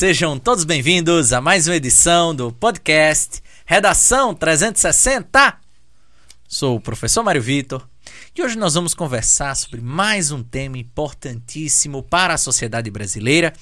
Sejam 0.00 0.38
todos 0.38 0.64
bem-vindos 0.64 1.30
a 1.30 1.42
mais 1.42 1.68
uma 1.68 1.76
edição 1.76 2.34
do 2.34 2.50
podcast 2.50 3.42
Redação 3.66 4.34
360. 4.34 5.58
Sou 6.48 6.76
o 6.76 6.80
professor 6.80 7.22
Mário 7.22 7.42
Vitor 7.42 7.86
e 8.34 8.42
hoje 8.42 8.56
nós 8.56 8.72
vamos 8.72 8.94
conversar 8.94 9.54
sobre 9.54 9.82
mais 9.82 10.30
um 10.30 10.42
tema 10.42 10.78
importantíssimo 10.78 12.02
para 12.02 12.32
a 12.32 12.38
sociedade 12.38 12.90
brasileira. 12.90 13.52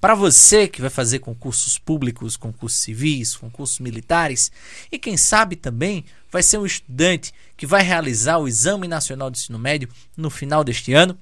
Para 0.00 0.16
você 0.16 0.66
que 0.66 0.80
vai 0.80 0.90
fazer 0.90 1.20
concursos 1.20 1.78
públicos, 1.78 2.36
concursos 2.36 2.80
civis, 2.80 3.36
concursos 3.36 3.78
militares 3.78 4.50
e 4.90 4.98
quem 4.98 5.16
sabe 5.16 5.54
também 5.54 6.04
vai 6.28 6.42
ser 6.42 6.58
um 6.58 6.66
estudante 6.66 7.32
que 7.56 7.68
vai 7.68 7.84
realizar 7.84 8.38
o 8.38 8.48
Exame 8.48 8.88
Nacional 8.88 9.30
de 9.30 9.38
Ensino 9.38 9.60
Médio 9.60 9.88
no 10.16 10.28
final 10.28 10.64
deste 10.64 10.92
ano, 10.92 11.16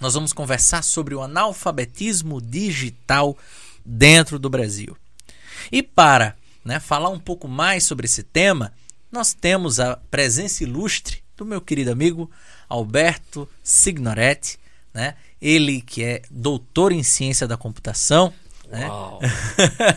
nós 0.00 0.14
vamos 0.14 0.32
conversar 0.32 0.84
sobre 0.84 1.16
o 1.16 1.20
analfabetismo 1.20 2.40
digital 2.40 3.36
dentro 3.88 4.38
do 4.38 4.50
Brasil. 4.50 4.94
E 5.72 5.82
para 5.82 6.36
né, 6.62 6.78
falar 6.78 7.08
um 7.08 7.18
pouco 7.18 7.48
mais 7.48 7.84
sobre 7.84 8.04
esse 8.04 8.22
tema, 8.22 8.72
nós 9.10 9.32
temos 9.32 9.80
a 9.80 9.96
presença 10.10 10.62
ilustre 10.62 11.22
do 11.36 11.46
meu 11.46 11.60
querido 11.60 11.90
amigo 11.90 12.30
Alberto 12.68 13.48
Signoretti, 13.62 14.58
né? 14.92 15.14
ele 15.40 15.80
que 15.80 16.04
é 16.04 16.22
doutor 16.30 16.92
em 16.92 17.02
ciência 17.02 17.46
da 17.46 17.56
computação. 17.56 18.32
Né? 18.68 18.86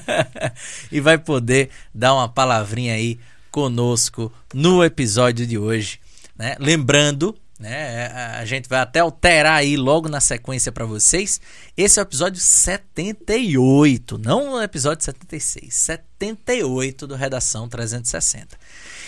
e 0.89 1.01
vai 1.01 1.17
poder 1.17 1.69
dar 1.93 2.13
uma 2.13 2.29
palavrinha 2.29 2.93
aí 2.93 3.19
conosco 3.49 4.31
no 4.53 4.81
episódio 4.81 5.45
de 5.45 5.57
hoje. 5.57 5.99
Né? 6.37 6.55
Lembrando 6.57 7.35
né? 7.61 8.07
A 8.07 8.43
gente 8.43 8.67
vai 8.67 8.79
até 8.79 9.01
alterar 9.01 9.59
aí 9.59 9.77
logo 9.77 10.09
na 10.09 10.19
sequência 10.19 10.71
para 10.71 10.83
vocês. 10.83 11.39
Esse 11.77 11.99
é 11.99 12.01
o 12.01 12.03
episódio 12.03 12.41
78, 12.41 14.17
não 14.17 14.53
o 14.53 14.61
episódio 14.61 15.05
76, 15.05 15.71
78 15.71 17.05
do 17.05 17.15
Redação 17.15 17.69
360. 17.69 18.57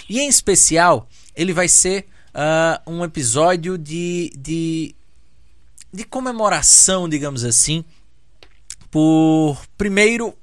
E 0.08 0.20
em 0.20 0.30
especial, 0.30 1.10
ele 1.36 1.52
vai 1.52 1.68
ser 1.68 2.06
uh, 2.30 2.92
um 2.92 3.04
episódio 3.04 3.76
de, 3.76 4.32
de, 4.38 4.96
de 5.92 6.04
comemoração, 6.04 7.10
digamos 7.10 7.44
assim, 7.44 7.84
por 8.92 9.66
primeiro 9.76 10.38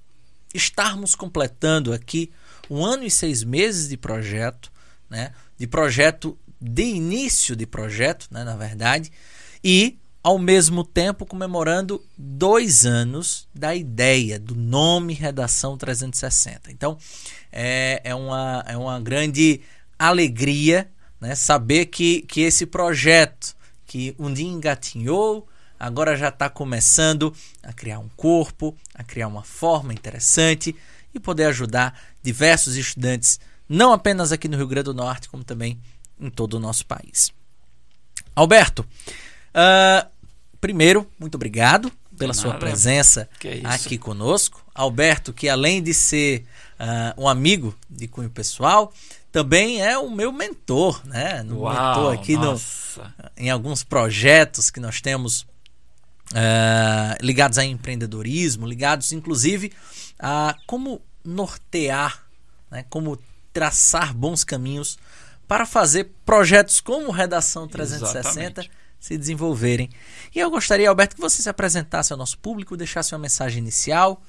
estarmos 0.53 1.15
completando 1.15 1.93
aqui 1.93 2.33
um 2.69 2.85
ano 2.85 3.05
e 3.05 3.11
seis 3.11 3.45
meses 3.45 3.89
de 3.89 3.97
projeto, 3.97 4.73
né? 5.09 5.33
De 5.57 5.67
projeto 5.69 6.37
de 6.61 6.83
início 6.83 7.57
de 7.57 7.67
projeto, 7.67 8.27
né, 8.31 8.45
na 8.45 8.57
verdade, 8.57 9.11
e 9.65 9.99
ao 10.23 10.39
mesmo 10.39 10.85
tempo 10.85 11.25
comemorando 11.25 12.05
dois 12.17 12.85
anos 12.85 13.49
da 13.55 13.75
ideia, 13.75 14.39
do 14.39 14.55
nome 14.55 15.15
Redação 15.15 15.79
360. 15.79 16.71
Então, 16.71 16.99
é, 17.51 18.01
é, 18.05 18.15
uma, 18.15 18.63
é 18.67 18.77
uma 18.77 19.01
grande 19.01 19.63
alegria 19.99 20.91
né, 21.21 21.35
saber 21.35 21.87
que, 21.87 22.23
que 22.23 22.43
esse 22.43 22.67
projeto, 22.67 23.57
que 23.87 24.15
um 24.19 24.33
dia 24.33 24.47
engatinhou, 24.47 25.49
agora 25.79 26.17
já 26.17 26.29
está 26.29 26.51
começando 26.51 27.35
a 27.63 27.73
criar 27.73 27.99
um 27.99 28.09
corpo, 28.11 28.77
a 28.95 29.03
criar 29.03 29.27
uma 29.27 29.43
forma 29.43 29.93
interessante 29.93 30.77
e 31.15 31.19
poder 31.19 31.45
ajudar 31.47 31.99
diversos 32.23 32.77
estudantes, 32.77 33.41
não 33.69 33.93
apenas 33.93 34.33
aqui 34.33 34.49
no 34.49 34.57
Rio 34.57 34.67
Grande 34.67 34.87
do 34.87 34.95
Norte, 34.95 35.29
como 35.29 35.43
também 35.43 35.81
em 36.21 36.31
todo 36.31 36.55
o 36.55 36.61
nosso 36.61 36.87
país. 36.87 37.33
Alberto, 38.35 38.81
uh, 38.81 40.09
primeiro, 40.61 41.07
muito 41.19 41.35
obrigado 41.35 41.91
pela 42.19 42.35
sua 42.35 42.55
presença 42.55 43.29
aqui 43.65 43.97
conosco. 43.97 44.63
Alberto, 44.75 45.33
que 45.33 45.49
além 45.49 45.83
de 45.83 45.95
ser 45.95 46.45
uh, 46.79 47.23
um 47.23 47.27
amigo 47.27 47.75
de 47.89 48.07
cunho 48.07 48.29
pessoal, 48.29 48.93
também 49.33 49.81
é 49.81 49.97
o 49.97 50.11
meu 50.11 50.31
mentor, 50.31 51.01
né? 51.07 51.43
No 51.43 51.61
Uau, 51.61 51.73
mentor 51.73 52.15
aqui 52.15 52.37
no, 52.37 52.61
em 53.37 53.49
alguns 53.49 53.83
projetos 53.83 54.71
que 54.71 54.81
nós 54.81 55.01
temos 55.01 55.47
uh, 56.33 57.17
ligados 57.23 57.59
a 57.59 57.65
empreendedorismo, 57.65 58.67
ligados 58.67 59.13
inclusive 59.13 59.73
a 60.19 60.55
como 60.67 61.01
nortear, 61.25 62.25
né? 62.71 62.85
como 62.91 63.19
traçar 63.53 64.15
bons 64.15 64.45
caminhos 64.45 64.99
para 65.51 65.67
fazer 65.67 66.13
projetos 66.25 66.81
como 66.81 67.11
Redação 67.11 67.67
360 67.67 68.21
Exatamente. 68.21 68.71
se 69.01 69.19
desenvolverem. 69.19 69.91
E 70.33 70.39
eu 70.39 70.49
gostaria, 70.49 70.89
Alberto, 70.89 71.17
que 71.17 71.21
você 71.21 71.43
se 71.43 71.49
apresentasse 71.49 72.13
ao 72.13 72.17
nosso 72.17 72.39
público, 72.39 72.77
deixasse 72.77 73.13
uma 73.13 73.19
mensagem 73.19 73.59
inicial 73.59 74.23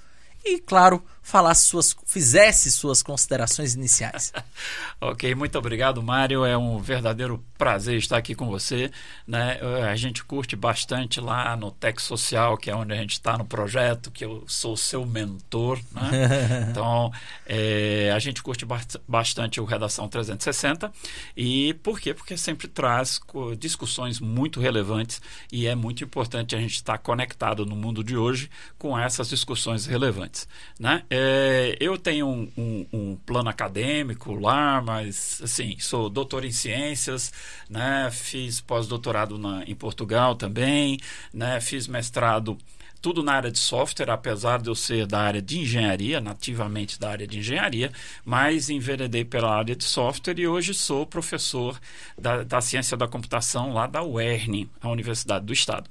e, 0.44 0.60
claro, 0.60 1.04
falasse 1.22 1.66
suas, 1.66 1.96
fizesse 2.06 2.72
suas 2.72 3.04
considerações 3.04 3.76
iniciais. 3.76 4.34
ok, 5.00 5.34
muito 5.36 5.58
obrigado, 5.58 6.02
Mário. 6.02 6.44
É 6.44 6.58
um 6.58 6.80
verdadeiro 6.80 7.44
prazer 7.58 7.98
estar 7.98 8.18
aqui 8.18 8.34
com 8.34 8.48
você. 8.48 8.92
Né? 9.28 9.60
A 9.90 9.96
gente 9.96 10.24
curte 10.24 10.56
bastante 10.56 11.22
lá 11.22 11.56
no 11.56 11.72
Tech 11.72 12.02
Social, 12.02 12.58
que 12.58 12.70
é 12.70 12.76
onde 12.76 12.92
a 12.92 12.96
gente 12.96 13.14
está 13.14 13.38
no 13.38 13.46
projeto, 13.46 14.10
que 14.10 14.26
eu 14.26 14.44
sou 14.48 14.76
seu 14.76 15.06
mentor. 15.06 15.80
Né? 15.92 16.68
então, 16.70 17.12
é, 17.46 18.12
a 18.14 18.20
gente 18.20 18.42
curte 18.42 18.66
bastante 19.08 19.62
o 19.62 19.66
Redação 19.66 20.08
360. 20.08 20.92
E 21.38 21.76
por 21.76 22.00
quê? 22.00 22.14
Porque 22.14 22.36
sempre 22.36 22.68
traz 22.68 23.22
discussões 23.60 24.20
muito 24.20 24.60
relevantes 24.60 25.22
e 25.52 25.68
é 25.68 25.76
muito 25.76 26.04
importante 26.04 26.56
a 26.56 26.60
gente 26.60 26.76
estar 26.76 26.98
conectado 26.98 27.66
no 27.66 27.76
mundo 27.76 28.04
de 28.04 28.18
hoje 28.18 28.50
com 28.78 28.98
essas 28.98 29.30
discussões 29.30 29.86
relevantes. 29.86 30.31
Né? 30.80 31.04
É, 31.10 31.78
eu 31.80 31.98
tenho 31.98 32.28
um, 32.28 32.52
um, 32.58 32.86
um, 32.92 33.16
plano 33.16 33.50
acadêmico 33.50 34.34
lá, 34.34 34.82
mas 34.82 35.42
assim, 35.44 35.78
sou 35.80 36.10
doutor 36.10 36.46
em 36.46 36.52
ciências, 36.52 37.32
né? 37.70 38.10
fiz 38.12 38.62
pós-doutorado 38.62 39.40
em 39.66 39.76
Portugal 39.76 40.36
também, 40.36 40.98
né? 41.34 41.60
fiz 41.60 41.88
mestrado 41.88 42.58
tudo 43.02 43.24
na 43.24 43.34
área 43.34 43.52
de 43.52 43.58
software, 43.58 44.12
apesar 44.12 44.62
de 44.62 44.70
eu 44.70 44.76
ser 44.76 45.08
da 45.08 45.20
área 45.20 45.42
de 45.42 45.60
engenharia, 45.60 46.22
nativamente 46.22 47.00
da 47.00 47.10
área 47.10 47.26
de 47.26 47.40
engenharia, 47.40 47.92
mas 48.24 48.70
enveredei 48.70 49.26
pela 49.26 49.56
área 49.56 49.76
de 49.76 49.84
software 49.84 50.40
e 50.40 50.48
hoje 50.48 50.74
sou 50.74 51.06
professor 51.06 51.80
da, 52.18 52.44
da 52.44 52.62
ciência 52.62 52.96
da 52.96 53.08
computação 53.08 53.74
lá 53.74 53.88
da 53.88 54.04
UERN, 54.04 54.70
a 54.80 54.90
Universidade 54.90 55.46
do 55.46 55.54
Estado. 55.54 55.90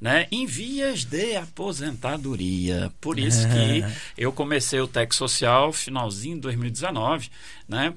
Né? 0.00 0.28
Em 0.30 0.46
vias 0.46 1.04
de 1.04 1.36
aposentadoria. 1.36 2.92
Por 3.00 3.18
isso 3.18 3.46
que 3.48 3.84
eu 4.16 4.32
comecei 4.32 4.80
o 4.80 4.86
Tech 4.86 5.12
Social 5.14 5.72
finalzinho 5.72 6.36
de 6.36 6.42
2019, 6.42 7.28
né? 7.68 7.92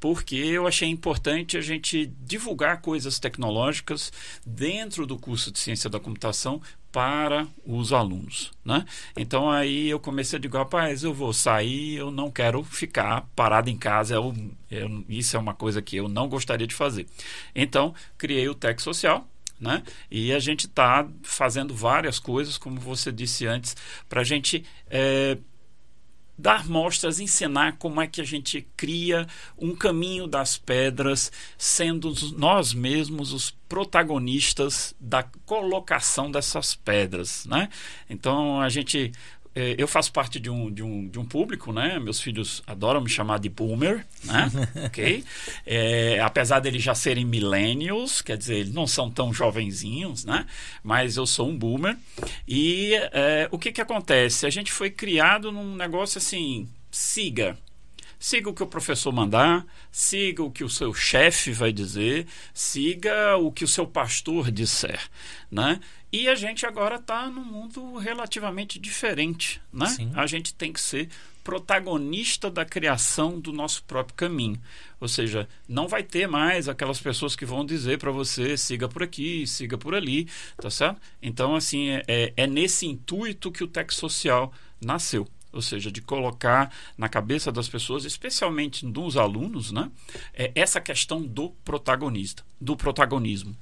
porque 0.00 0.36
eu 0.36 0.66
achei 0.66 0.88
importante 0.88 1.56
a 1.56 1.60
gente 1.60 2.06
divulgar 2.20 2.80
coisas 2.80 3.18
tecnológicas 3.18 4.12
dentro 4.44 5.06
do 5.06 5.18
curso 5.18 5.50
de 5.50 5.58
ciência 5.58 5.88
da 5.88 5.98
computação 5.98 6.60
para 6.96 7.46
os 7.66 7.92
alunos, 7.92 8.52
né? 8.64 8.86
Então 9.14 9.50
aí 9.50 9.90
eu 9.90 10.00
comecei 10.00 10.38
a 10.38 10.40
dizer, 10.40 10.56
rapaz, 10.56 11.04
eu 11.04 11.12
vou 11.12 11.30
sair, 11.30 11.96
eu 11.96 12.10
não 12.10 12.30
quero 12.30 12.64
ficar 12.64 13.28
parado 13.36 13.68
em 13.68 13.76
casa, 13.76 14.14
eu, 14.14 14.34
eu, 14.70 15.04
isso 15.06 15.36
é 15.36 15.38
uma 15.38 15.52
coisa 15.52 15.82
que 15.82 15.94
eu 15.94 16.08
não 16.08 16.26
gostaria 16.26 16.66
de 16.66 16.74
fazer. 16.74 17.06
Então 17.54 17.94
criei 18.16 18.48
o 18.48 18.54
Tech 18.54 18.80
Social, 18.80 19.28
né? 19.60 19.82
E 20.10 20.32
a 20.32 20.38
gente 20.38 20.64
está 20.64 21.06
fazendo 21.22 21.74
várias 21.74 22.18
coisas, 22.18 22.56
como 22.56 22.80
você 22.80 23.12
disse 23.12 23.46
antes, 23.46 23.76
para 24.08 24.22
a 24.22 24.24
gente 24.24 24.64
é, 24.88 25.36
dar 26.38 26.68
mostras, 26.68 27.18
ensinar 27.18 27.76
como 27.78 28.00
é 28.00 28.06
que 28.06 28.20
a 28.20 28.24
gente 28.24 28.66
cria 28.76 29.26
um 29.56 29.74
caminho 29.74 30.26
das 30.26 30.58
pedras, 30.58 31.32
sendo 31.56 32.12
nós 32.36 32.74
mesmos 32.74 33.32
os 33.32 33.50
protagonistas 33.68 34.94
da 35.00 35.22
colocação 35.44 36.30
dessas 36.30 36.74
pedras, 36.74 37.46
né? 37.46 37.68
Então 38.08 38.60
a 38.60 38.68
gente 38.68 39.12
eu 39.78 39.88
faço 39.88 40.12
parte 40.12 40.38
de 40.38 40.50
um, 40.50 40.70
de, 40.70 40.82
um, 40.82 41.08
de 41.08 41.18
um 41.18 41.24
público, 41.24 41.72
né? 41.72 41.98
Meus 41.98 42.20
filhos 42.20 42.62
adoram 42.66 43.00
me 43.00 43.08
chamar 43.08 43.38
de 43.38 43.48
boomer, 43.48 44.06
né? 44.24 44.50
ok? 44.84 45.24
É, 45.64 46.20
apesar 46.20 46.60
deles 46.60 46.82
já 46.82 46.94
serem 46.94 47.24
millennials, 47.24 48.20
quer 48.20 48.36
dizer, 48.36 48.56
eles 48.56 48.74
não 48.74 48.86
são 48.86 49.10
tão 49.10 49.32
jovenzinhos, 49.32 50.24
né? 50.24 50.46
Mas 50.82 51.16
eu 51.16 51.26
sou 51.26 51.48
um 51.48 51.56
boomer. 51.56 51.96
E 52.46 52.92
é, 53.12 53.48
o 53.50 53.58
que 53.58 53.72
que 53.72 53.80
acontece? 53.80 54.44
A 54.44 54.50
gente 54.50 54.70
foi 54.70 54.90
criado 54.90 55.50
num 55.50 55.74
negócio 55.74 56.18
assim, 56.18 56.68
siga, 56.90 57.56
Siga 58.18 58.48
o 58.48 58.54
que 58.54 58.62
o 58.62 58.66
professor 58.66 59.12
mandar, 59.12 59.66
siga 59.92 60.42
o 60.42 60.50
que 60.50 60.64
o 60.64 60.70
seu 60.70 60.94
chefe 60.94 61.52
vai 61.52 61.70
dizer, 61.70 62.26
siga 62.54 63.36
o 63.36 63.52
que 63.52 63.62
o 63.62 63.68
seu 63.68 63.86
pastor 63.86 64.50
disser, 64.50 65.00
né? 65.50 65.78
E 66.12 66.28
a 66.28 66.34
gente 66.34 66.64
agora 66.64 66.96
está 66.96 67.28
num 67.28 67.44
mundo 67.44 67.96
relativamente 67.96 68.78
diferente, 68.78 69.60
né? 69.72 69.86
Sim. 69.86 70.12
A 70.14 70.26
gente 70.26 70.54
tem 70.54 70.72
que 70.72 70.80
ser 70.80 71.08
protagonista 71.42 72.50
da 72.50 72.64
criação 72.64 73.38
do 73.38 73.52
nosso 73.52 73.82
próprio 73.84 74.16
caminho. 74.16 74.60
Ou 75.00 75.06
seja, 75.06 75.48
não 75.68 75.86
vai 75.86 76.02
ter 76.02 76.26
mais 76.26 76.68
aquelas 76.68 77.00
pessoas 77.00 77.36
que 77.36 77.44
vão 77.44 77.64
dizer 77.64 77.98
para 77.98 78.10
você 78.10 78.56
siga 78.56 78.88
por 78.88 79.02
aqui, 79.02 79.46
siga 79.46 79.78
por 79.78 79.94
ali, 79.94 80.28
tá 80.56 80.70
certo? 80.70 81.00
Então, 81.22 81.54
assim, 81.54 81.90
é, 81.90 82.02
é, 82.08 82.32
é 82.36 82.46
nesse 82.48 82.86
intuito 82.86 83.52
que 83.52 83.62
o 83.62 83.68
Tech 83.68 83.94
Social 83.94 84.52
nasceu 84.80 85.28
ou 85.52 85.62
seja, 85.62 85.90
de 85.90 86.02
colocar 86.02 86.70
na 86.98 87.08
cabeça 87.08 87.50
das 87.50 87.66
pessoas, 87.66 88.04
especialmente 88.04 88.84
dos 88.84 89.16
alunos, 89.16 89.72
né, 89.72 89.90
é 90.34 90.52
essa 90.54 90.82
questão 90.82 91.22
do 91.22 91.48
protagonista, 91.64 92.44
do 92.60 92.76
protagonismo. 92.76 93.56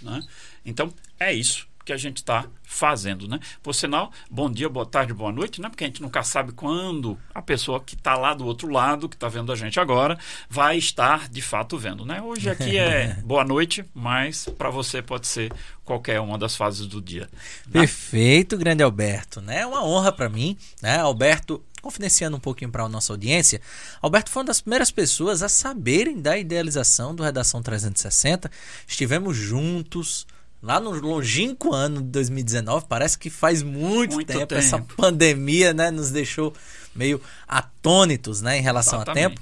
Né? 0.00 0.22
Então, 0.64 0.94
é 1.18 1.34
isso 1.34 1.68
que 1.84 1.92
a 1.92 1.96
gente 1.96 2.18
está 2.18 2.46
fazendo, 2.62 3.26
né? 3.26 3.40
Por 3.62 3.74
sinal, 3.74 4.12
bom 4.30 4.50
dia, 4.50 4.68
boa 4.68 4.86
tarde, 4.86 5.12
boa 5.12 5.32
noite, 5.32 5.60
né? 5.60 5.68
Porque 5.68 5.84
a 5.84 5.86
gente 5.86 6.00
nunca 6.00 6.22
sabe 6.22 6.52
quando 6.52 7.18
a 7.34 7.42
pessoa 7.42 7.80
que 7.80 7.94
está 7.94 8.16
lá 8.16 8.32
do 8.32 8.46
outro 8.46 8.68
lado, 8.68 9.08
que 9.08 9.16
está 9.16 9.28
vendo 9.28 9.50
a 9.50 9.56
gente 9.56 9.80
agora, 9.80 10.18
vai 10.48 10.78
estar 10.78 11.28
de 11.28 11.42
fato 11.42 11.76
vendo, 11.76 12.04
né? 12.04 12.22
Hoje 12.22 12.48
aqui 12.48 12.78
é 12.78 13.14
boa 13.24 13.44
noite, 13.44 13.84
mas 13.94 14.46
para 14.56 14.70
você 14.70 15.02
pode 15.02 15.26
ser 15.26 15.52
qualquer 15.84 16.20
uma 16.20 16.38
das 16.38 16.54
fases 16.54 16.86
do 16.86 17.02
dia. 17.02 17.28
Né? 17.66 17.80
Perfeito, 17.80 18.56
grande 18.56 18.82
Alberto, 18.82 19.40
né? 19.40 19.60
É 19.60 19.66
uma 19.66 19.84
honra 19.84 20.12
para 20.12 20.28
mim, 20.28 20.56
né? 20.80 20.98
Alberto 20.98 21.62
confidenciando 21.80 22.36
um 22.36 22.40
pouquinho 22.40 22.70
para 22.70 22.84
a 22.84 22.88
nossa 22.88 23.12
audiência, 23.12 23.60
Alberto 24.02 24.30
foi 24.30 24.42
uma 24.42 24.46
das 24.46 24.60
primeiras 24.60 24.90
pessoas 24.90 25.42
a 25.42 25.48
saberem 25.48 26.20
da 26.20 26.36
idealização 26.36 27.14
do 27.14 27.22
Redação 27.22 27.62
360. 27.62 28.50
Estivemos 28.86 29.36
juntos, 29.36 30.26
lá 30.62 30.78
no 30.78 30.90
longínquo 30.90 31.72
ano 31.72 32.02
de 32.02 32.08
2019, 32.08 32.86
parece 32.88 33.18
que 33.18 33.30
faz 33.30 33.62
muito, 33.62 34.14
muito 34.14 34.28
tempo, 34.28 34.40
tempo, 34.40 34.54
essa 34.54 34.78
pandemia 34.96 35.72
né, 35.72 35.90
nos 35.90 36.10
deixou 36.10 36.54
meio 36.94 37.20
atônitos 37.48 38.42
né, 38.42 38.58
em 38.58 38.62
relação 38.62 38.98
Exatamente. 38.98 39.24
a 39.24 39.28
tempo. 39.30 39.40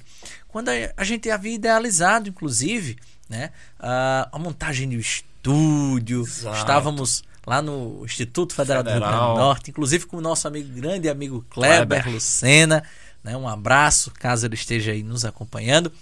Quando 0.48 0.70
a 0.96 1.04
gente 1.04 1.30
havia 1.30 1.54
idealizado, 1.54 2.28
inclusive, 2.28 2.96
né, 3.28 3.50
a, 3.78 4.28
a 4.32 4.38
montagem 4.38 4.88
do 4.88 4.96
estúdio, 4.96 6.22
Exato. 6.22 6.56
estávamos 6.56 7.22
lá 7.46 7.60
no 7.60 8.04
Instituto 8.04 8.54
Federal, 8.54 8.84
Federal, 8.84 9.00
do 9.00 9.06
Rio 9.06 9.18
Grande 9.18 9.32
do 9.32 9.38
Norte, 9.38 9.70
inclusive 9.70 10.06
com 10.06 10.18
o 10.18 10.20
nosso 10.20 10.46
amigo, 10.46 10.68
grande 10.72 11.08
amigo 11.08 11.44
Kleber, 11.50 11.86
Kleber. 11.86 12.12
Lucena. 12.12 12.82
Né, 13.22 13.36
um 13.36 13.48
abraço, 13.48 14.12
caso 14.12 14.46
ele 14.46 14.54
esteja 14.54 14.92
aí 14.92 15.02
nos 15.02 15.24
acompanhando. 15.24 15.92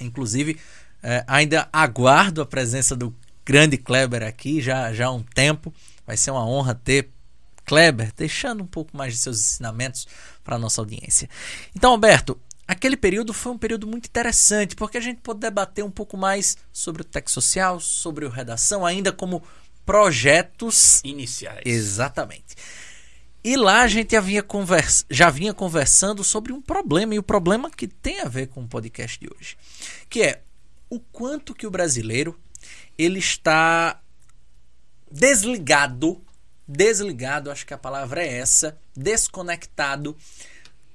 Inclusive, 0.00 0.58
é, 1.02 1.22
ainda 1.26 1.68
aguardo 1.72 2.40
a 2.40 2.46
presença 2.46 2.96
do 2.96 3.14
grande 3.50 3.76
Kleber 3.76 4.22
aqui 4.22 4.60
já, 4.60 4.92
já 4.92 5.08
há 5.08 5.10
um 5.10 5.24
tempo. 5.24 5.74
Vai 6.06 6.16
ser 6.16 6.30
uma 6.30 6.46
honra 6.46 6.72
ter 6.72 7.10
Kleber 7.64 8.12
deixando 8.16 8.62
um 8.62 8.66
pouco 8.66 8.96
mais 8.96 9.14
de 9.14 9.18
seus 9.18 9.40
ensinamentos 9.40 10.06
para 10.44 10.54
a 10.54 10.58
nossa 10.58 10.80
audiência. 10.80 11.28
Então, 11.74 11.90
Alberto, 11.90 12.40
aquele 12.66 12.96
período 12.96 13.32
foi 13.32 13.50
um 13.50 13.58
período 13.58 13.88
muito 13.88 14.06
interessante, 14.06 14.76
porque 14.76 14.98
a 14.98 15.00
gente 15.00 15.20
pôde 15.20 15.40
debater 15.40 15.84
um 15.84 15.90
pouco 15.90 16.16
mais 16.16 16.56
sobre 16.72 17.02
o 17.02 17.04
Tech 17.04 17.28
Social, 17.28 17.80
sobre 17.80 18.24
o 18.24 18.28
Redação, 18.28 18.86
ainda 18.86 19.10
como 19.10 19.42
projetos 19.84 21.00
iniciais. 21.02 21.62
Exatamente. 21.64 22.54
E 23.42 23.56
lá 23.56 23.82
a 23.82 23.88
gente 23.88 24.12
já 24.12 24.20
vinha, 24.20 24.44
conversa, 24.44 25.04
já 25.10 25.28
vinha 25.28 25.52
conversando 25.52 26.22
sobre 26.22 26.52
um 26.52 26.60
problema, 26.60 27.16
e 27.16 27.18
o 27.18 27.22
problema 27.22 27.68
que 27.68 27.88
tem 27.88 28.20
a 28.20 28.28
ver 28.28 28.46
com 28.46 28.62
o 28.62 28.68
podcast 28.68 29.18
de 29.18 29.28
hoje, 29.28 29.56
que 30.08 30.22
é 30.22 30.42
o 30.88 31.00
quanto 31.00 31.52
que 31.52 31.66
o 31.66 31.70
brasileiro 31.70 32.38
ele 33.02 33.18
está 33.18 34.00
desligado, 35.10 36.22
desligado, 36.68 37.50
acho 37.50 37.66
que 37.66 37.72
a 37.72 37.78
palavra 37.78 38.22
é 38.22 38.38
essa, 38.38 38.78
desconectado 38.94 40.14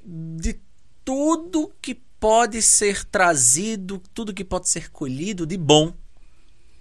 de 0.04 0.60
tudo 1.04 1.74
que 1.82 1.96
pode 2.20 2.62
ser 2.62 3.04
trazido, 3.06 3.98
tudo 4.14 4.32
que 4.34 4.46
pode 4.46 4.70
ser 4.70 4.92
colhido 4.92 5.48
de 5.48 5.58
bom 5.58 5.92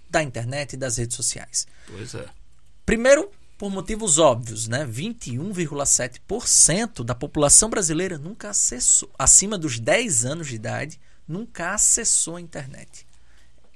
da 0.09 0.21
internet 0.21 0.73
e 0.73 0.77
das 0.77 0.97
redes 0.97 1.15
sociais. 1.15 1.65
Pois 1.87 2.13
é. 2.13 2.27
Primeiro, 2.85 3.31
por 3.57 3.71
motivos 3.71 4.19
óbvios, 4.19 4.67
né? 4.67 4.85
21,7% 4.85 7.03
da 7.03 7.15
população 7.15 7.67
brasileira 7.69 8.19
nunca 8.19 8.51
acessou, 8.51 9.09
acima 9.17 9.57
dos 9.57 9.79
10 9.79 10.25
anos 10.25 10.47
de 10.47 10.55
idade, 10.55 10.99
nunca 11.27 11.73
acessou 11.73 12.35
a 12.35 12.41
internet 12.41 13.04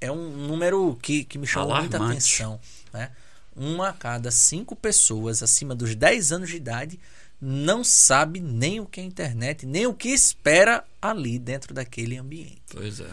é 0.02 0.12
um 0.12 0.30
número 0.48 0.98
que, 1.02 1.24
que 1.24 1.38
me 1.38 1.48
chamou 1.48 1.72
Alarmante. 1.72 1.98
muita 1.98 2.12
atenção. 2.12 2.60
Né? 2.94 3.12
Uma 3.56 3.90
a 3.90 3.94
cada 3.94 4.32
cinco 4.32 4.76
pessoas 4.76 5.44
acima 5.44 5.76
dos 5.76 5.96
10 5.96 6.32
anos 6.32 6.50
de 6.50 6.56
idade 6.56 7.00
não 7.42 7.84
sabe 7.84 8.42
nem 8.42 8.80
o 8.80 8.86
que 8.86 9.00
é 9.00 9.04
internet, 9.04 9.66
nem 9.66 9.88
o 9.88 9.94
que 9.94 10.10
espera 10.10 10.84
ali 11.02 11.40
dentro 11.40 11.74
daquele 11.74 12.18
ambiente. 12.18 12.62
Pois 12.70 13.00
é. 13.00 13.10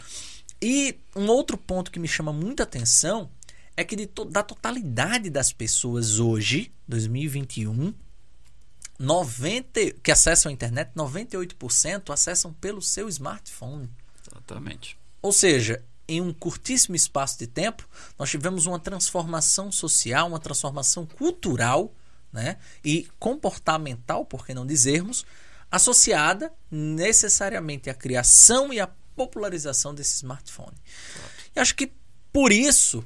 E 0.61 0.99
um 1.15 1.27
outro 1.29 1.57
ponto 1.57 1.91
que 1.91 1.99
me 1.99 2.09
chama 2.09 2.33
muita 2.33 2.65
atenção 2.65 3.31
é 3.77 3.85
que 3.85 3.95
de 3.95 4.07
to 4.07 4.25
da 4.25 4.43
totalidade 4.43 5.31
das 5.31 5.53
pessoas 5.53 6.19
hoje, 6.19 6.73
2021, 6.89 7.95
90, 8.99 9.91
que 10.03 10.11
acessam 10.11 10.51
a 10.51 10.53
internet, 10.53 10.91
98% 10.97 12.11
acessam 12.11 12.53
pelo 12.55 12.81
seu 12.81 13.09
smartphone. 13.09 13.91
Exatamente. 14.27 14.99
Ou 15.21 15.33
seja, 15.33 15.85
em 16.09 16.21
um 16.21 16.33
curtíssimo 16.33 16.95
espaço 16.95 17.39
de 17.39 17.47
tempo, 17.47 17.89
nós 18.19 18.31
tivemos 18.31 18.67
uma 18.67 18.79
transformação 18.79 19.71
social, 19.73 20.29
uma 20.29 20.39
transformação 20.39 21.07
cultural 21.07 21.93
né, 22.33 22.57
e 22.85 23.09
comportamental, 23.19 24.25
por 24.25 24.47
que 24.47 24.55
não 24.55 24.67
dizermos, 24.67 25.25
associada 25.71 26.53
necessariamente 26.71 27.91
à 27.91 27.95
criação 27.95 28.73
e 28.73 28.81
à 28.81 28.89
popularização 29.17 29.95
desse 29.95 30.17
smartphone. 30.17 30.77
E 31.55 31.61
acho 31.61 31.75
que 31.75 31.93
por 32.33 32.53
isso 32.53 33.05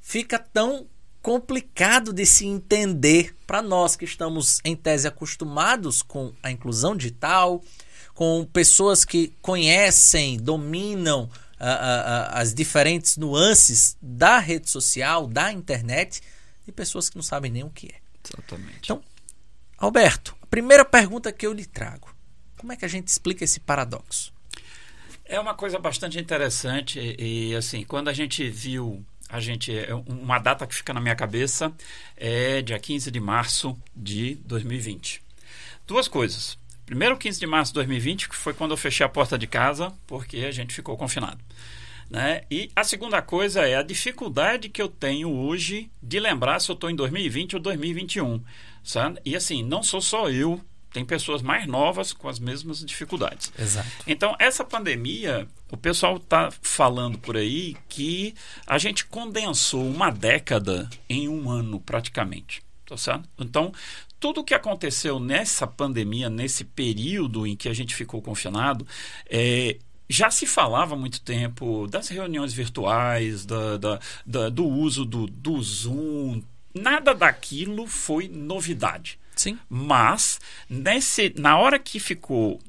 fica 0.00 0.38
tão 0.38 0.88
complicado 1.22 2.12
de 2.12 2.24
se 2.24 2.46
entender 2.46 3.36
para 3.46 3.60
nós 3.60 3.94
que 3.94 4.04
estamos, 4.04 4.58
em 4.64 4.74
tese, 4.74 5.06
acostumados 5.06 6.02
com 6.02 6.32
a 6.42 6.50
inclusão 6.50 6.96
digital, 6.96 7.62
com 8.14 8.44
pessoas 8.44 9.04
que 9.04 9.34
conhecem, 9.42 10.38
dominam 10.38 11.30
as 11.60 12.54
diferentes 12.54 13.16
nuances 13.16 13.96
da 14.00 14.38
rede 14.38 14.70
social, 14.70 15.26
da 15.26 15.52
internet, 15.52 16.22
e 16.66 16.72
pessoas 16.72 17.08
que 17.08 17.16
não 17.16 17.22
sabem 17.22 17.50
nem 17.50 17.62
o 17.62 17.70
que 17.70 17.88
é. 17.88 18.00
Exatamente. 18.24 18.80
Então, 18.84 19.02
Alberto, 19.76 20.36
a 20.42 20.46
primeira 20.46 20.84
pergunta 20.84 21.32
que 21.32 21.46
eu 21.46 21.52
lhe 21.52 21.66
trago: 21.66 22.14
como 22.56 22.72
é 22.72 22.76
que 22.76 22.84
a 22.84 22.88
gente 22.88 23.08
explica 23.08 23.44
esse 23.44 23.60
paradoxo? 23.60 24.32
É 25.24 25.38
uma 25.38 25.54
coisa 25.54 25.78
bastante 25.78 26.18
interessante 26.18 27.16
e, 27.18 27.54
assim, 27.54 27.84
quando 27.84 28.08
a 28.08 28.12
gente 28.12 28.48
viu 28.50 29.04
a 29.30 29.38
gente 29.38 29.76
é, 29.76 29.94
uma 29.94 30.38
data 30.38 30.66
que 30.66 30.74
fica 30.74 30.92
na 30.92 31.00
minha 31.00 31.14
cabeça 31.14 31.72
é 32.16 32.60
dia 32.62 32.78
15 32.78 33.10
de 33.10 33.20
março 33.20 33.78
de 33.94 34.34
2020. 34.44 35.22
Duas 35.86 36.08
coisas. 36.08 36.58
Primeiro, 36.90 37.16
15 37.16 37.38
de 37.38 37.46
março 37.46 37.70
de 37.70 37.74
2020, 37.74 38.28
que 38.28 38.34
foi 38.34 38.52
quando 38.52 38.72
eu 38.72 38.76
fechei 38.76 39.06
a 39.06 39.08
porta 39.08 39.38
de 39.38 39.46
casa, 39.46 39.92
porque 40.08 40.38
a 40.38 40.50
gente 40.50 40.74
ficou 40.74 40.96
confinado. 40.96 41.38
Né? 42.10 42.42
E 42.50 42.68
a 42.74 42.82
segunda 42.82 43.22
coisa 43.22 43.60
é 43.60 43.76
a 43.76 43.82
dificuldade 43.84 44.68
que 44.68 44.82
eu 44.82 44.88
tenho 44.88 45.30
hoje 45.30 45.88
de 46.02 46.18
lembrar 46.18 46.58
se 46.58 46.68
eu 46.68 46.74
estou 46.74 46.90
em 46.90 46.96
2020 46.96 47.54
ou 47.54 47.62
2021. 47.62 48.42
Sabe? 48.82 49.20
E 49.24 49.36
assim, 49.36 49.62
não 49.62 49.84
sou 49.84 50.00
só 50.00 50.28
eu, 50.30 50.60
tem 50.92 51.04
pessoas 51.04 51.42
mais 51.42 51.64
novas 51.64 52.12
com 52.12 52.28
as 52.28 52.40
mesmas 52.40 52.84
dificuldades. 52.84 53.52
Exato. 53.56 53.88
Então, 54.04 54.34
essa 54.40 54.64
pandemia, 54.64 55.46
o 55.70 55.76
pessoal 55.76 56.16
está 56.16 56.50
falando 56.60 57.18
por 57.18 57.36
aí 57.36 57.76
que 57.88 58.34
a 58.66 58.78
gente 58.78 59.06
condensou 59.06 59.86
uma 59.86 60.10
década 60.10 60.90
em 61.08 61.28
um 61.28 61.48
ano 61.48 61.78
praticamente. 61.78 62.64
Tá 62.84 62.96
certo? 62.96 63.28
Então, 63.38 63.72
tudo 64.20 64.42
o 64.42 64.44
que 64.44 64.54
aconteceu 64.54 65.18
nessa 65.18 65.66
pandemia, 65.66 66.28
nesse 66.28 66.62
período 66.62 67.46
em 67.46 67.56
que 67.56 67.68
a 67.68 67.72
gente 67.72 67.94
ficou 67.94 68.20
confinado, 68.20 68.86
é, 69.28 69.78
já 70.08 70.30
se 70.30 70.46
falava 70.46 70.94
há 70.94 70.98
muito 70.98 71.22
tempo 71.22 71.86
das 71.86 72.08
reuniões 72.08 72.52
virtuais, 72.52 73.46
da, 73.46 73.78
da, 73.78 74.00
da, 74.26 74.48
do 74.50 74.66
uso 74.66 75.06
do, 75.06 75.26
do 75.26 75.60
Zoom. 75.62 76.42
Nada 76.74 77.14
daquilo 77.14 77.86
foi 77.86 78.28
novidade. 78.28 79.18
Sim. 79.34 79.58
Mas, 79.68 80.38
nesse, 80.68 81.32
na 81.38 81.56
hora 81.56 81.78
que 81.78 81.98
ficou 81.98 82.60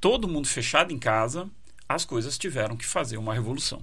todo 0.00 0.28
mundo 0.28 0.46
fechado 0.46 0.92
em 0.92 0.98
casa, 0.98 1.50
as 1.88 2.04
coisas 2.04 2.38
tiveram 2.38 2.76
que 2.76 2.86
fazer 2.86 3.16
uma 3.16 3.34
revolução. 3.34 3.82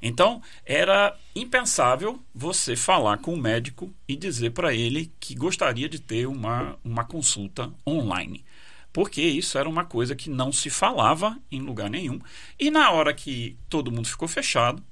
Então, 0.00 0.42
era 0.64 1.16
impensável 1.34 2.20
você 2.34 2.76
falar 2.76 3.18
com 3.18 3.34
o 3.34 3.36
médico 3.36 3.92
e 4.06 4.16
dizer 4.16 4.50
para 4.50 4.74
ele 4.74 5.12
que 5.18 5.34
gostaria 5.34 5.88
de 5.88 6.00
ter 6.00 6.26
uma, 6.26 6.76
uma 6.84 7.04
consulta 7.04 7.72
online. 7.86 8.44
Porque 8.92 9.22
isso 9.22 9.58
era 9.58 9.68
uma 9.68 9.84
coisa 9.84 10.16
que 10.16 10.30
não 10.30 10.52
se 10.52 10.70
falava 10.70 11.38
em 11.50 11.60
lugar 11.60 11.90
nenhum. 11.90 12.20
E 12.58 12.70
na 12.70 12.90
hora 12.90 13.12
que 13.12 13.56
todo 13.68 13.92
mundo 13.92 14.08
ficou 14.08 14.26
fechado, 14.26 14.82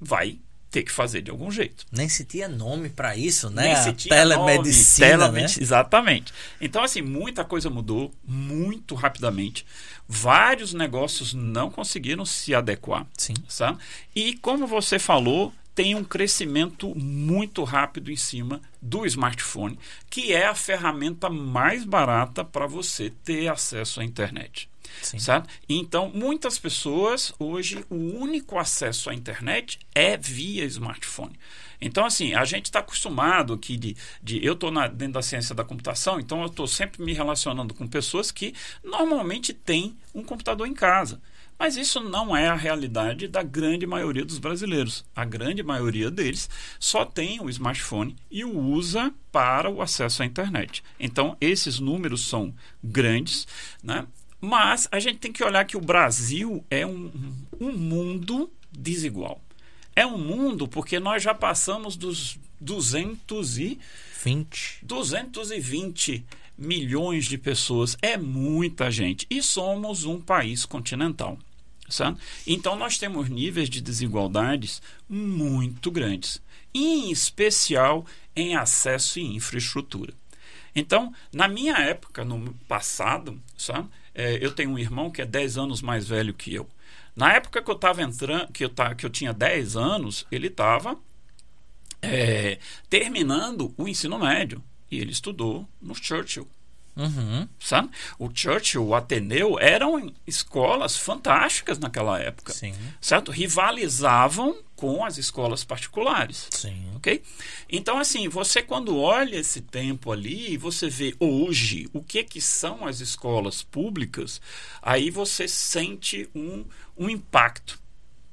vai 0.00 0.38
ter 0.72 0.82
que 0.82 0.90
fazer 0.90 1.20
de 1.20 1.30
algum 1.30 1.50
jeito. 1.50 1.84
Nem 1.92 2.08
se 2.08 2.24
tinha 2.24 2.48
nome 2.48 2.88
para 2.88 3.14
isso, 3.14 3.50
né? 3.50 3.74
Nem 3.74 3.76
se 3.76 3.92
tinha 3.92 4.16
telemedicina, 4.16 5.26
nome, 5.26 5.42
né? 5.42 5.46
Exatamente. 5.60 6.32
Então, 6.58 6.82
assim, 6.82 7.02
muita 7.02 7.44
coisa 7.44 7.68
mudou 7.68 8.10
muito 8.26 8.94
rapidamente. 8.94 9.66
Vários 10.08 10.72
negócios 10.72 11.34
não 11.34 11.70
conseguiram 11.70 12.24
se 12.24 12.54
adequar. 12.54 13.06
Sim. 13.18 13.34
sabe? 13.46 13.78
E 14.14 14.34
como 14.38 14.66
você 14.66 14.98
falou, 14.98 15.52
tem 15.74 15.94
um 15.94 16.02
crescimento 16.02 16.94
muito 16.94 17.62
rápido 17.64 18.10
em 18.10 18.16
cima 18.16 18.60
do 18.80 19.04
smartphone, 19.04 19.78
que 20.08 20.32
é 20.32 20.46
a 20.46 20.54
ferramenta 20.54 21.28
mais 21.28 21.84
barata 21.84 22.42
para 22.42 22.66
você 22.66 23.12
ter 23.22 23.48
acesso 23.48 24.00
à 24.00 24.04
internet. 24.04 24.71
Sabe? 25.00 25.48
Então, 25.68 26.10
muitas 26.14 26.58
pessoas, 26.58 27.32
hoje, 27.38 27.84
o 27.88 27.96
único 27.96 28.58
acesso 28.58 29.10
à 29.10 29.14
internet 29.14 29.78
é 29.94 30.16
via 30.16 30.64
smartphone. 30.64 31.38
Então, 31.80 32.06
assim, 32.06 32.32
a 32.32 32.44
gente 32.44 32.66
está 32.66 32.78
acostumado 32.78 33.52
aqui 33.52 33.76
de, 33.76 33.96
de. 34.22 34.44
Eu 34.44 34.52
estou 34.52 34.70
dentro 34.90 35.14
da 35.14 35.22
ciência 35.22 35.54
da 35.54 35.64
computação, 35.64 36.20
então 36.20 36.40
eu 36.40 36.46
estou 36.46 36.66
sempre 36.66 37.02
me 37.02 37.12
relacionando 37.12 37.74
com 37.74 37.86
pessoas 37.88 38.30
que 38.30 38.54
normalmente 38.84 39.52
têm 39.52 39.96
um 40.14 40.22
computador 40.22 40.66
em 40.66 40.74
casa. 40.74 41.20
Mas 41.58 41.76
isso 41.76 42.00
não 42.00 42.36
é 42.36 42.48
a 42.48 42.56
realidade 42.56 43.28
da 43.28 43.42
grande 43.42 43.86
maioria 43.86 44.24
dos 44.24 44.38
brasileiros. 44.38 45.04
A 45.14 45.24
grande 45.24 45.62
maioria 45.62 46.10
deles 46.10 46.50
só 46.78 47.04
tem 47.04 47.40
o 47.40 47.48
smartphone 47.48 48.16
e 48.30 48.44
o 48.44 48.58
usa 48.58 49.12
para 49.30 49.70
o 49.70 49.80
acesso 49.80 50.22
à 50.22 50.26
internet. 50.26 50.82
Então, 50.98 51.36
esses 51.40 51.78
números 51.78 52.26
são 52.26 52.52
grandes, 52.82 53.46
né? 53.82 54.06
Mas 54.44 54.88
a 54.90 54.98
gente 54.98 55.18
tem 55.18 55.30
que 55.30 55.44
olhar 55.44 55.64
que 55.64 55.76
o 55.76 55.80
Brasil 55.80 56.64
é 56.68 56.84
um, 56.84 57.12
um 57.60 57.70
mundo 57.70 58.50
desigual. 58.72 59.40
É 59.94 60.04
um 60.04 60.18
mundo 60.18 60.66
porque 60.66 60.98
nós 60.98 61.22
já 61.22 61.32
passamos 61.32 61.94
dos 61.94 62.40
200 62.60 63.58
e 63.58 63.78
20. 64.24 64.80
220 64.82 66.26
milhões 66.58 67.26
de 67.26 67.38
pessoas. 67.38 67.96
É 68.02 68.16
muita 68.16 68.90
gente. 68.90 69.28
E 69.30 69.40
somos 69.40 70.04
um 70.04 70.20
país 70.20 70.64
continental. 70.64 71.38
Sabe? 71.88 72.18
Então 72.44 72.74
nós 72.74 72.98
temos 72.98 73.28
níveis 73.28 73.70
de 73.70 73.80
desigualdades 73.80 74.82
muito 75.08 75.88
grandes, 75.90 76.42
em 76.74 77.12
especial 77.12 78.04
em 78.34 78.56
acesso 78.56 79.20
e 79.20 79.36
infraestrutura. 79.36 80.12
Então, 80.74 81.14
na 81.32 81.46
minha 81.46 81.74
época, 81.74 82.24
no 82.24 82.54
passado, 82.66 83.40
sabe? 83.56 83.88
É, 84.14 84.44
eu 84.44 84.52
tenho 84.52 84.70
um 84.70 84.78
irmão 84.78 85.10
que 85.10 85.22
é 85.22 85.26
10 85.26 85.58
anos 85.58 85.82
mais 85.82 86.06
velho 86.06 86.34
que 86.34 86.54
eu. 86.54 86.68
Na 87.14 87.32
época 87.32 87.62
que 87.62 87.70
eu 87.70 87.74
estava 87.74 88.02
entrando, 88.02 88.52
que 88.52 88.64
eu, 88.64 88.68
tá, 88.68 88.94
que 88.94 89.04
eu 89.04 89.10
tinha 89.10 89.32
10 89.32 89.76
anos, 89.76 90.26
ele 90.30 90.48
estava 90.48 90.98
é, 92.00 92.58
terminando 92.88 93.72
o 93.76 93.86
ensino 93.86 94.18
médio. 94.18 94.62
E 94.90 94.98
ele 94.98 95.12
estudou 95.12 95.66
no 95.80 95.94
Churchill. 95.94 96.46
Uhum. 96.94 97.48
Sabe? 97.58 97.90
O 98.18 98.30
Churchill, 98.32 98.86
o 98.86 98.94
Ateneu 98.94 99.58
eram 99.58 100.12
escolas 100.26 100.96
fantásticas 100.96 101.78
naquela 101.78 102.18
época. 102.18 102.52
Sim. 102.52 102.74
Certo? 103.00 103.30
Rivalizavam 103.30 104.56
com 104.76 105.04
as 105.04 105.16
escolas 105.16 105.64
particulares. 105.64 106.48
Sim. 106.50 106.90
Ok? 106.96 107.22
Então, 107.68 107.98
assim, 107.98 108.28
você 108.28 108.62
quando 108.62 108.98
olha 108.98 109.36
esse 109.36 109.60
tempo 109.60 110.12
ali, 110.12 110.56
você 110.56 110.88
vê 110.88 111.14
hoje 111.18 111.88
o 111.92 112.02
que, 112.02 112.22
que 112.24 112.40
são 112.40 112.86
as 112.86 113.00
escolas 113.00 113.62
públicas, 113.62 114.40
aí 114.82 115.08
você 115.08 115.48
sente 115.48 116.28
um, 116.34 116.64
um 116.96 117.08
impacto. 117.08 117.80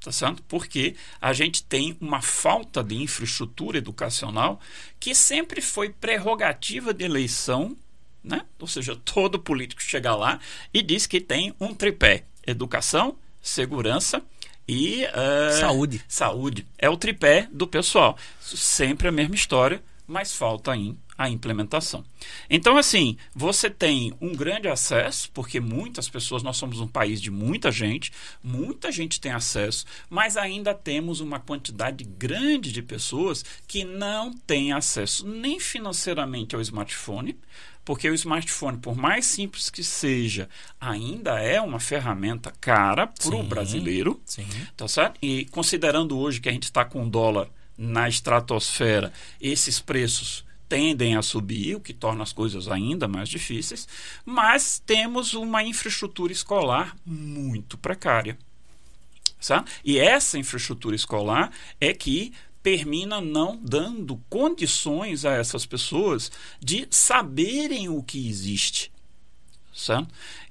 Tá 0.00 0.10
certo? 0.10 0.42
Porque 0.44 0.96
a 1.20 1.32
gente 1.34 1.62
tem 1.62 1.94
uma 2.00 2.22
falta 2.22 2.82
de 2.82 2.96
infraestrutura 2.96 3.76
educacional 3.76 4.58
que 4.98 5.14
sempre 5.14 5.60
foi 5.60 5.90
prerrogativa 5.90 6.94
de 6.94 7.04
eleição, 7.04 7.76
né? 8.22 8.42
Ou 8.58 8.66
seja, 8.66 8.96
todo 9.04 9.38
político 9.38 9.82
chega 9.82 10.14
lá 10.14 10.38
e 10.72 10.82
diz 10.82 11.06
que 11.06 11.20
tem 11.20 11.54
um 11.60 11.74
tripé: 11.74 12.24
educação, 12.46 13.16
segurança 13.42 14.22
e 14.68 15.04
eh, 15.04 15.58
Saúde. 15.58 16.04
Saúde. 16.06 16.66
É 16.78 16.88
o 16.88 16.96
tripé 16.96 17.48
do 17.50 17.66
pessoal. 17.66 18.16
Sempre 18.40 19.08
a 19.08 19.12
mesma 19.12 19.34
história, 19.34 19.82
mas 20.06 20.34
falta 20.34 20.76
em 20.76 20.96
a 21.20 21.28
implementação. 21.28 22.02
Então, 22.48 22.78
assim, 22.78 23.14
você 23.34 23.68
tem 23.68 24.14
um 24.22 24.34
grande 24.34 24.68
acesso, 24.68 25.30
porque 25.34 25.60
muitas 25.60 26.08
pessoas, 26.08 26.42
nós 26.42 26.56
somos 26.56 26.80
um 26.80 26.88
país 26.88 27.20
de 27.20 27.30
muita 27.30 27.70
gente, 27.70 28.10
muita 28.42 28.90
gente 28.90 29.20
tem 29.20 29.30
acesso, 29.30 29.84
mas 30.08 30.38
ainda 30.38 30.72
temos 30.72 31.20
uma 31.20 31.38
quantidade 31.38 32.04
grande 32.04 32.72
de 32.72 32.80
pessoas 32.80 33.44
que 33.68 33.84
não 33.84 34.32
têm 34.32 34.72
acesso 34.72 35.28
nem 35.28 35.60
financeiramente 35.60 36.54
ao 36.54 36.62
smartphone, 36.62 37.38
porque 37.84 38.08
o 38.08 38.14
smartphone, 38.14 38.78
por 38.78 38.96
mais 38.96 39.26
simples 39.26 39.68
que 39.68 39.84
seja, 39.84 40.48
ainda 40.80 41.38
é 41.38 41.60
uma 41.60 41.78
ferramenta 41.78 42.50
cara 42.62 43.06
para 43.06 43.36
o 43.36 43.42
brasileiro. 43.42 44.18
Sim. 44.24 44.46
Tá 44.74 44.88
certo? 44.88 45.18
E 45.20 45.44
considerando 45.50 46.18
hoje 46.18 46.40
que 46.40 46.48
a 46.48 46.52
gente 46.52 46.62
está 46.62 46.82
com 46.82 47.04
o 47.04 47.10
dólar 47.10 47.50
na 47.76 48.08
estratosfera, 48.08 49.12
esses 49.38 49.80
preços 49.80 50.48
tendem 50.70 51.16
a 51.16 51.22
subir, 51.22 51.74
o 51.74 51.80
que 51.80 51.92
torna 51.92 52.22
as 52.22 52.32
coisas 52.32 52.68
ainda 52.68 53.08
mais 53.08 53.28
difíceis, 53.28 53.88
mas 54.24 54.80
temos 54.86 55.34
uma 55.34 55.64
infraestrutura 55.64 56.32
escolar 56.32 56.96
muito 57.04 57.76
precária. 57.76 58.38
Sabe? 59.40 59.68
E 59.84 59.98
essa 59.98 60.38
infraestrutura 60.38 60.94
escolar 60.94 61.50
é 61.80 61.92
que 61.92 62.32
termina 62.62 63.20
não 63.20 63.56
dando 63.56 64.22
condições 64.28 65.24
a 65.24 65.32
essas 65.32 65.66
pessoas 65.66 66.30
de 66.60 66.86
saberem 66.88 67.88
o 67.88 68.00
que 68.00 68.28
existe. 68.28 68.92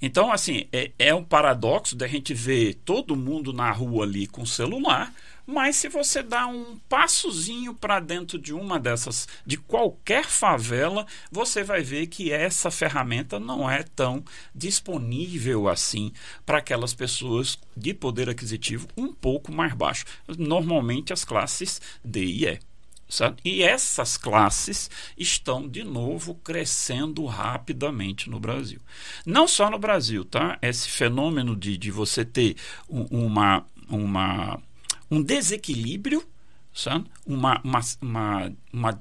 Então, 0.02 0.32
assim, 0.32 0.68
é, 0.72 0.92
é 0.98 1.14
um 1.14 1.24
paradoxo 1.24 1.96
da 1.96 2.08
gente 2.08 2.34
ver 2.34 2.76
todo 2.86 3.16
mundo 3.16 3.54
na 3.54 3.72
rua 3.72 4.06
ali 4.06 4.26
com 4.28 4.46
celular, 4.46 5.14
mas 5.52 5.78
se 5.78 5.90
você 5.90 6.22
dá 6.22 6.46
um 6.46 6.78
passozinho 6.88 7.74
para 7.74 8.00
dentro 8.00 8.38
de 8.38 8.54
uma 8.54 8.80
dessas, 8.80 9.28
de 9.44 9.58
qualquer 9.58 10.26
favela, 10.26 11.08
você 11.32 11.64
vai 11.64 11.82
ver 11.82 12.06
que 12.06 12.32
essa 12.32 12.70
ferramenta 12.70 13.40
não 13.40 13.68
é 13.68 13.82
tão 13.82 14.24
disponível 14.54 15.68
assim 15.68 16.14
para 16.46 16.60
aquelas 16.60 16.94
pessoas 16.94 17.58
de 17.76 17.96
poder 17.96 18.30
aquisitivo 18.30 18.88
um 18.96 19.12
pouco 19.12 19.52
mais 19.52 19.74
baixo. 19.74 20.06
Normalmente 20.38 21.12
as 21.12 21.26
classes 21.26 21.82
D 22.06 22.24
e 22.24 22.46
E. 22.46 22.69
Certo? 23.10 23.42
E 23.44 23.64
essas 23.64 24.18
classes 24.18 24.88
estão 25.18 25.68
de 25.68 25.84
novo 25.84 26.36
crescendo 26.36 27.26
rapidamente 27.26 28.30
no 28.30 28.40
Brasil. 28.40 28.80
Não 29.26 29.48
só 29.48 29.68
no 29.72 29.80
Brasil, 29.80 30.24
tá? 30.24 30.60
Esse 30.62 30.88
fenômeno 30.88 31.56
de, 31.56 31.76
de 31.76 31.90
você 31.90 32.24
ter 32.24 32.56
um, 32.88 33.26
uma, 33.26 33.66
uma, 33.90 34.62
um 35.10 35.24
desequilíbrio, 35.24 36.24
sabe? 36.72 37.10
Uma, 37.26 37.60
uma, 37.64 37.80
uma, 38.00 38.54
uma 38.72 39.00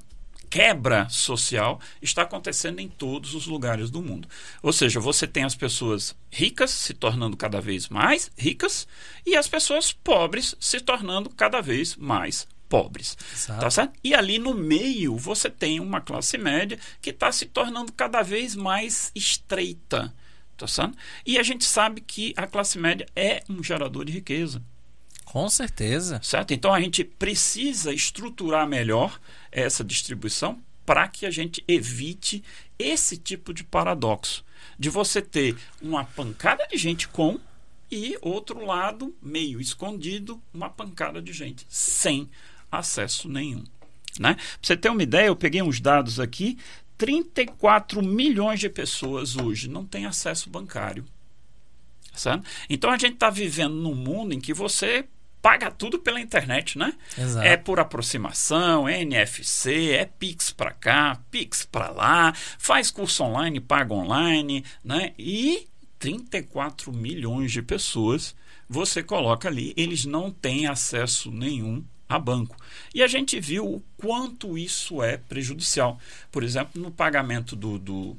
quebra 0.49 1.07
social 1.07 1.79
está 2.01 2.23
acontecendo 2.23 2.79
em 2.79 2.87
todos 2.87 3.35
os 3.35 3.45
lugares 3.45 3.91
do 3.91 4.01
mundo. 4.01 4.27
Ou 4.63 4.73
seja, 4.73 4.99
você 4.99 5.27
tem 5.27 5.43
as 5.43 5.53
pessoas 5.53 6.15
ricas 6.31 6.71
se 6.71 6.95
tornando 6.95 7.37
cada 7.37 7.61
vez 7.61 7.87
mais 7.89 8.31
ricas 8.35 8.87
e 9.23 9.35
as 9.35 9.47
pessoas 9.47 9.93
pobres 9.93 10.55
se 10.59 10.79
tornando 10.79 11.29
cada 11.29 11.61
vez 11.61 11.95
mais 11.95 12.47
pobres. 12.69 13.17
Exato. 13.33 13.59
Tá 13.59 13.71
certo? 13.71 13.99
E 14.03 14.13
ali 14.13 14.37
no 14.39 14.53
meio 14.53 15.17
você 15.17 15.49
tem 15.49 15.79
uma 15.79 15.99
classe 15.99 16.37
média 16.37 16.79
que 17.01 17.09
está 17.09 17.31
se 17.31 17.47
tornando 17.47 17.91
cada 17.91 18.21
vez 18.21 18.55
mais 18.55 19.11
estreita. 19.15 20.13
Tá 20.55 20.67
certo? 20.67 20.97
E 21.25 21.37
a 21.37 21.43
gente 21.43 21.65
sabe 21.65 22.01
que 22.01 22.33
a 22.37 22.45
classe 22.45 22.77
média 22.77 23.07
é 23.15 23.43
um 23.49 23.63
gerador 23.63 24.05
de 24.05 24.13
riqueza. 24.13 24.61
Com 25.25 25.49
certeza. 25.49 26.19
Certo? 26.23 26.53
Então 26.53 26.73
a 26.73 26.79
gente 26.79 27.03
precisa 27.03 27.93
estruturar 27.93 28.67
melhor 28.67 29.19
essa 29.51 29.83
distribuição 29.83 30.61
para 30.85 31.07
que 31.07 31.25
a 31.25 31.31
gente 31.31 31.63
evite 31.67 32.43
esse 32.77 33.15
tipo 33.17 33.53
de 33.53 33.63
paradoxo. 33.63 34.43
De 34.77 34.89
você 34.89 35.21
ter 35.21 35.55
uma 35.81 36.03
pancada 36.03 36.67
de 36.67 36.77
gente 36.77 37.07
com 37.07 37.39
e 37.91 38.17
outro 38.21 38.63
lado, 38.65 39.15
meio 39.21 39.59
escondido, 39.59 40.41
uma 40.53 40.69
pancada 40.69 41.21
de 41.21 41.33
gente 41.33 41.65
sem 41.69 42.29
acesso 42.71 43.29
nenhum. 43.29 43.63
Né? 44.19 44.35
Para 44.35 44.43
você 44.61 44.75
ter 44.75 44.89
uma 44.89 45.03
ideia, 45.03 45.27
eu 45.27 45.35
peguei 45.35 45.61
uns 45.61 45.79
dados 45.79 46.19
aqui: 46.19 46.57
34 46.97 48.03
milhões 48.03 48.59
de 48.59 48.69
pessoas 48.69 49.37
hoje 49.37 49.69
não 49.69 49.85
têm 49.85 50.05
acesso 50.05 50.49
bancário. 50.49 51.05
Certo? 52.13 52.43
Então 52.69 52.89
a 52.89 52.97
gente 52.97 53.13
está 53.13 53.29
vivendo 53.29 53.75
num 53.75 53.95
mundo 53.95 54.33
em 54.33 54.41
que 54.41 54.53
você 54.53 55.05
paga 55.41 55.71
tudo 55.71 55.99
pela 55.99 56.19
internet, 56.19 56.77
né? 56.77 56.93
Exato. 57.17 57.47
É 57.47 57.55
por 57.55 57.79
aproximação, 57.79 58.89
é 58.89 59.01
NFC, 59.01 59.91
é 59.91 60.05
Pix 60.05 60.51
para 60.51 60.71
cá, 60.71 61.21
Pix 61.31 61.65
para 61.65 61.89
lá, 61.89 62.33
faz 62.57 62.91
curso 62.91 63.23
online, 63.23 63.61
paga 63.61 63.93
online, 63.93 64.65
né? 64.83 65.13
E 65.17 65.67
34 65.97 66.91
milhões 66.91 67.51
de 67.51 67.61
pessoas 67.61 68.35
você 68.67 69.01
coloca 69.01 69.47
ali, 69.47 69.73
eles 69.75 70.05
não 70.05 70.29
têm 70.29 70.67
acesso 70.67 71.31
nenhum 71.31 71.83
a 72.09 72.17
banco. 72.17 72.57
E 72.93 73.03
a 73.03 73.07
gente 73.07 73.39
viu 73.39 73.65
o 73.65 73.83
quanto 73.95 74.57
isso 74.57 75.03
é 75.03 75.15
prejudicial. 75.15 75.99
Por 76.31 76.43
exemplo, 76.43 76.81
no 76.81 76.89
pagamento 76.89 77.55
do, 77.55 77.77
do 77.77 78.17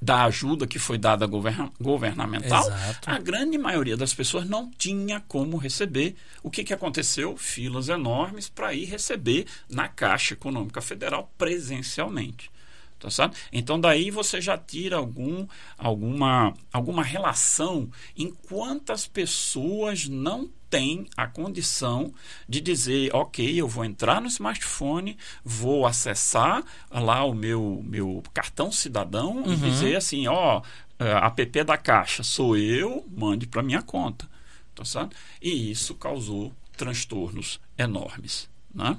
da 0.00 0.24
ajuda 0.24 0.66
que 0.66 0.78
foi 0.78 0.98
dada 0.98 1.26
govern 1.26 1.70
governamental, 1.80 2.66
Exato. 2.66 3.10
a 3.10 3.18
grande 3.18 3.56
maioria 3.58 3.96
das 3.96 4.14
pessoas 4.14 4.48
não 4.48 4.70
tinha 4.70 5.20
como 5.26 5.56
receber. 5.56 6.14
O 6.42 6.50
que, 6.50 6.62
que 6.62 6.74
aconteceu? 6.74 7.36
Filas 7.36 7.88
enormes 7.88 8.48
para 8.48 8.72
ir 8.74 8.84
receber 8.84 9.46
na 9.68 9.88
Caixa 9.88 10.34
Econômica 10.34 10.80
Federal 10.80 11.32
presencialmente. 11.36 12.50
Tá 12.98 13.10
certo? 13.10 13.36
Então 13.52 13.78
daí 13.78 14.10
você 14.10 14.40
já 14.40 14.56
tira 14.56 14.96
algum, 14.96 15.46
alguma, 15.76 16.54
alguma 16.72 17.02
relação 17.02 17.90
em 18.16 18.30
quantas 18.30 19.06
pessoas 19.06 20.08
não 20.08 20.48
têm 20.70 21.06
a 21.16 21.26
condição 21.26 22.12
de 22.48 22.60
dizer, 22.60 23.14
ok, 23.14 23.60
eu 23.60 23.68
vou 23.68 23.84
entrar 23.84 24.20
no 24.20 24.26
smartphone, 24.28 25.16
vou 25.44 25.86
acessar 25.86 26.64
lá 26.90 27.24
o 27.24 27.34
meu, 27.34 27.82
meu 27.84 28.22
cartão 28.34 28.70
cidadão 28.70 29.36
Uhum. 29.36 29.52
e 29.52 29.56
dizer 29.56 29.96
assim, 29.96 30.26
ó, 30.26 30.62
é, 30.98 31.10
app 31.12 31.64
da 31.64 31.76
Caixa 31.76 32.22
sou 32.22 32.56
eu, 32.56 33.04
mande 33.10 33.46
para 33.46 33.62
minha 33.62 33.82
conta. 33.82 34.28
Tá 34.74 34.84
certo? 34.84 35.16
E 35.40 35.70
isso 35.70 35.94
causou 35.94 36.52
transtornos 36.76 37.58
enormes. 37.78 38.48
Né? 38.74 38.96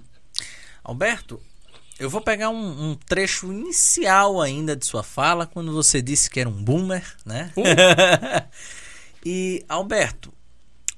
Alberto, 0.84 1.40
eu 2.00 2.10
vou 2.10 2.22
pegar 2.22 2.50
um, 2.50 2.92
um 2.92 2.96
trecho 2.96 3.52
inicial 3.52 4.42
ainda 4.42 4.76
de 4.76 4.86
sua 4.86 5.04
fala, 5.04 5.46
quando 5.48 5.72
você 5.72 6.02
disse 6.02 6.30
que 6.30 6.40
era 6.40 6.50
um 6.50 6.64
boomer, 6.64 7.04
né? 7.26 7.52
Uh. 7.56 7.64
e, 9.26 9.66
Alberto, 9.68 10.34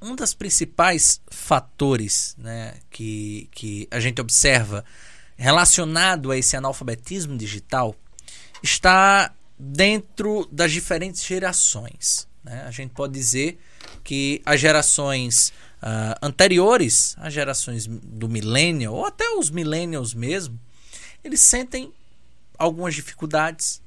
um 0.01 0.15
dos 0.15 0.33
principais 0.33 1.21
fatores 1.29 2.35
né, 2.37 2.75
que, 2.89 3.49
que 3.51 3.87
a 3.91 3.99
gente 3.99 4.21
observa 4.21 4.83
relacionado 5.35 6.31
a 6.31 6.37
esse 6.37 6.55
analfabetismo 6.55 7.37
digital 7.37 7.95
está 8.61 9.33
dentro 9.57 10.47
das 10.51 10.71
diferentes 10.71 11.25
gerações. 11.25 12.27
Né? 12.43 12.63
A 12.65 12.71
gente 12.71 12.91
pode 12.91 13.13
dizer 13.13 13.59
que 14.03 14.41
as 14.45 14.59
gerações 14.59 15.51
ah, 15.81 16.17
anteriores, 16.21 17.15
as 17.17 17.33
gerações 17.33 17.87
do 17.87 18.27
millennial, 18.27 18.93
ou 18.93 19.05
até 19.05 19.29
os 19.31 19.49
millennials 19.49 20.13
mesmo, 20.13 20.59
eles 21.23 21.39
sentem 21.41 21.93
algumas 22.57 22.93
dificuldades. 22.93 23.81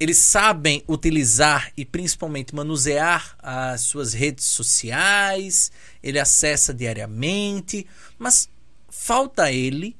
Eles 0.00 0.18
sabem 0.18 0.84
utilizar 0.86 1.72
e 1.76 1.84
principalmente 1.84 2.54
manusear 2.54 3.36
as 3.40 3.80
suas 3.80 4.12
redes 4.12 4.44
sociais, 4.44 5.72
ele 6.00 6.20
acessa 6.20 6.72
diariamente, 6.72 7.84
mas 8.16 8.48
falta 8.88 9.44
a 9.44 9.52
ele, 9.52 9.96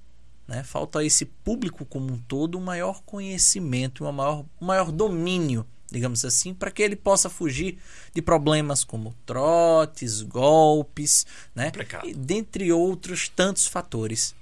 né, 0.46 0.62
falta 0.62 1.00
a 1.00 1.04
esse 1.04 1.24
público 1.24 1.84
como 1.84 2.12
um 2.12 2.18
todo 2.18 2.56
um 2.56 2.60
maior 2.62 3.02
conhecimento, 3.02 4.04
um 4.04 4.12
maior, 4.12 4.44
um 4.60 4.66
maior 4.66 4.92
domínio, 4.92 5.66
digamos 5.90 6.24
assim, 6.24 6.54
para 6.54 6.70
que 6.70 6.82
ele 6.82 6.96
possa 6.96 7.28
fugir 7.28 7.78
de 8.14 8.22
problemas 8.22 8.84
como 8.84 9.14
trotes, 9.26 10.22
golpes, 10.22 11.26
né, 11.54 11.72
e 12.04 12.14
dentre 12.14 12.70
outros 12.72 13.28
tantos 13.28 13.66
fatores. 13.66 14.32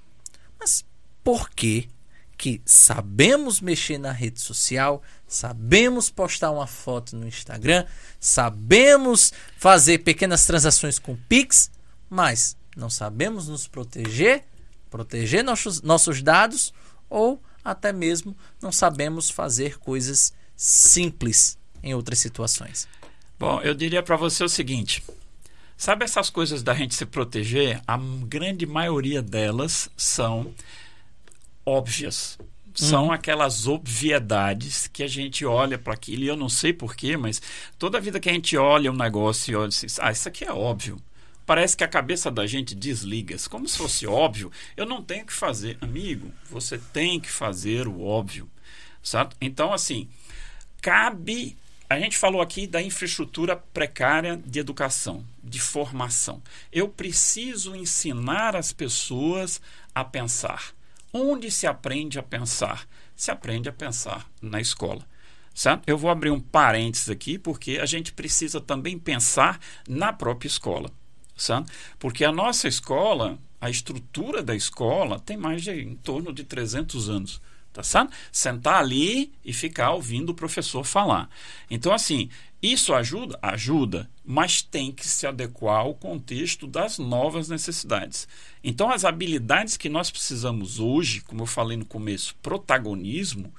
Mas 0.60 0.84
por 1.24 1.48
que 1.48 1.88
que 2.36 2.60
sabemos 2.64 3.60
mexer 3.60 3.98
na 3.98 4.12
rede 4.12 4.40
social, 4.40 5.02
sabemos 5.26 6.10
postar 6.10 6.50
uma 6.50 6.66
foto 6.66 7.16
no 7.16 7.26
Instagram, 7.26 7.86
sabemos 8.20 9.32
fazer 9.56 9.98
pequenas 9.98 10.46
transações 10.46 10.98
com 10.98 11.16
Pix, 11.28 11.70
mas 12.10 12.56
não 12.76 12.90
sabemos 12.90 13.48
nos 13.48 13.66
proteger, 13.66 14.44
proteger 14.90 15.42
nossos, 15.42 15.80
nossos 15.82 16.22
dados 16.22 16.72
ou 17.08 17.42
até 17.64 17.92
mesmo 17.92 18.36
não 18.62 18.70
sabemos 18.70 19.30
fazer 19.30 19.78
coisas 19.78 20.32
simples 20.54 21.58
em 21.82 21.94
outras 21.94 22.18
situações. 22.18 22.86
Bom, 23.38 23.60
eu 23.60 23.74
diria 23.74 24.02
para 24.02 24.16
você 24.16 24.44
o 24.44 24.48
seguinte: 24.48 25.02
sabe 25.76 26.04
essas 26.04 26.30
coisas 26.30 26.62
da 26.62 26.74
gente 26.74 26.94
se 26.94 27.04
proteger? 27.04 27.82
A 27.86 27.98
grande 27.98 28.66
maioria 28.66 29.22
delas 29.22 29.90
são 29.96 30.54
óbvias. 31.66 32.38
São 32.72 33.10
aquelas 33.10 33.66
obviedades 33.66 34.86
que 34.86 35.02
a 35.02 35.08
gente 35.08 35.46
olha 35.46 35.78
para 35.78 35.94
aquilo, 35.94 36.24
e 36.24 36.28
eu 36.28 36.36
não 36.36 36.48
sei 36.48 36.74
porquê, 36.74 37.16
mas 37.16 37.40
toda 37.78 38.00
vida 38.00 38.20
que 38.20 38.28
a 38.28 38.32
gente 38.32 38.54
olha 38.56 38.92
um 38.92 38.96
negócio 38.96 39.50
e 39.50 39.56
olha 39.56 39.68
assim, 39.68 39.86
ah, 39.98 40.12
isso 40.12 40.28
aqui 40.28 40.44
é 40.44 40.52
óbvio. 40.52 41.00
Parece 41.46 41.76
que 41.76 41.84
a 41.84 41.88
cabeça 41.88 42.30
da 42.30 42.46
gente 42.46 42.74
desliga, 42.74 43.36
como 43.48 43.66
se 43.66 43.78
fosse 43.78 44.06
óbvio. 44.06 44.52
Eu 44.76 44.84
não 44.84 45.00
tenho 45.00 45.24
que 45.24 45.32
fazer, 45.32 45.78
amigo. 45.80 46.30
Você 46.50 46.76
tem 46.76 47.18
que 47.18 47.30
fazer 47.30 47.88
o 47.88 48.02
óbvio, 48.02 48.50
certo? 49.02 49.36
Então, 49.40 49.72
assim, 49.72 50.08
cabe. 50.82 51.56
A 51.88 52.00
gente 52.00 52.18
falou 52.18 52.42
aqui 52.42 52.66
da 52.66 52.82
infraestrutura 52.82 53.54
precária 53.54 54.36
de 54.44 54.58
educação, 54.58 55.24
de 55.42 55.60
formação. 55.60 56.42
Eu 56.72 56.88
preciso 56.88 57.76
ensinar 57.76 58.56
as 58.56 58.72
pessoas 58.72 59.62
a 59.94 60.04
pensar. 60.04 60.75
Onde 61.18 61.50
se 61.50 61.66
aprende 61.66 62.18
a 62.18 62.22
pensar? 62.22 62.86
Se 63.14 63.30
aprende 63.30 63.70
a 63.70 63.72
pensar 63.72 64.30
na 64.42 64.60
escola. 64.60 65.02
Certo? 65.54 65.82
Eu 65.86 65.96
vou 65.96 66.10
abrir 66.10 66.30
um 66.30 66.38
parênteses 66.38 67.08
aqui, 67.08 67.38
porque 67.38 67.78
a 67.78 67.86
gente 67.86 68.12
precisa 68.12 68.60
também 68.60 68.98
pensar 68.98 69.58
na 69.88 70.12
própria 70.12 70.46
escola. 70.46 70.90
Certo? 71.34 71.72
Porque 71.98 72.22
a 72.22 72.30
nossa 72.30 72.68
escola, 72.68 73.38
a 73.58 73.70
estrutura 73.70 74.42
da 74.42 74.54
escola, 74.54 75.18
tem 75.18 75.38
mais 75.38 75.62
de 75.62 75.70
em 75.70 75.96
torno 75.96 76.34
de 76.34 76.44
300 76.44 77.08
anos. 77.08 77.40
Tá 77.72 77.82
certo? 77.82 78.12
Sentar 78.30 78.74
ali 78.82 79.32
e 79.42 79.54
ficar 79.54 79.92
ouvindo 79.92 80.30
o 80.30 80.34
professor 80.34 80.84
falar. 80.84 81.30
Então, 81.70 81.94
assim, 81.94 82.28
isso 82.72 82.94
ajuda? 82.94 83.38
Ajuda, 83.42 84.10
mas 84.24 84.62
tem 84.62 84.90
que 84.90 85.06
se 85.06 85.26
adequar 85.26 85.80
ao 85.80 85.94
contexto 85.94 86.66
das 86.66 86.98
novas 86.98 87.48
necessidades. 87.48 88.26
Então, 88.64 88.90
as 88.90 89.04
habilidades 89.04 89.76
que 89.76 89.88
nós 89.88 90.10
precisamos 90.10 90.80
hoje, 90.80 91.20
como 91.20 91.42
eu 91.42 91.46
falei 91.46 91.76
no 91.76 91.84
começo, 91.84 92.34
protagonismo, 92.42 93.52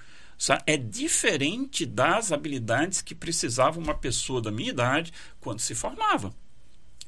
é 0.66 0.78
diferente 0.78 1.86
das 1.86 2.32
habilidades 2.32 3.02
que 3.02 3.16
precisava 3.16 3.80
uma 3.80 3.96
pessoa 3.96 4.42
da 4.42 4.52
minha 4.52 4.70
idade 4.70 5.12
quando 5.40 5.60
se 5.60 5.74
formava. 5.74 6.34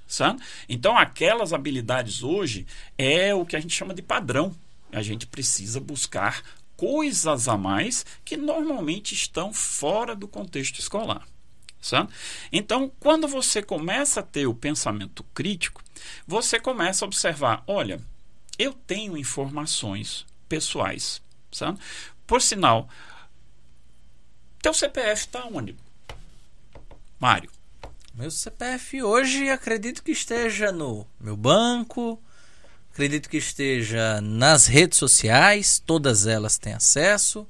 Sabe? 0.07 0.41
Então, 0.67 0.97
aquelas 0.97 1.53
habilidades 1.53 2.23
hoje 2.23 2.65
é 2.97 3.33
o 3.33 3.45
que 3.45 3.55
a 3.55 3.59
gente 3.59 3.75
chama 3.75 3.93
de 3.93 4.01
padrão. 4.01 4.55
A 4.91 5.03
gente 5.03 5.27
precisa 5.27 5.79
buscar 5.79 6.41
coisas 6.75 7.47
a 7.47 7.57
mais 7.57 8.05
que 8.25 8.37
normalmente 8.37 9.13
estão 9.13 9.53
fora 9.53 10.15
do 10.15 10.27
contexto 10.27 10.79
escolar. 10.79 11.27
Então, 12.51 12.91
quando 12.99 13.27
você 13.27 13.61
começa 13.61 14.19
a 14.19 14.23
ter 14.23 14.47
o 14.47 14.53
pensamento 14.53 15.23
crítico, 15.33 15.81
você 16.27 16.59
começa 16.59 17.03
a 17.03 17.07
observar: 17.07 17.63
olha, 17.65 18.01
eu 18.57 18.73
tenho 18.73 19.17
informações 19.17 20.25
pessoais. 20.47 21.21
Por 22.27 22.41
sinal, 22.41 22.89
teu 24.61 24.73
CPF 24.73 25.21
está 25.21 25.45
onde? 25.45 25.75
Mário. 27.19 27.49
Meu 28.13 28.29
CPF 28.29 29.01
hoje 29.01 29.49
acredito 29.49 30.03
que 30.03 30.11
esteja 30.11 30.71
no 30.73 31.07
meu 31.19 31.37
banco, 31.37 32.21
acredito 32.91 33.29
que 33.29 33.37
esteja 33.37 34.19
nas 34.19 34.67
redes 34.67 34.97
sociais, 34.97 35.81
todas 35.85 36.27
elas 36.27 36.57
têm 36.57 36.73
acesso. 36.73 37.47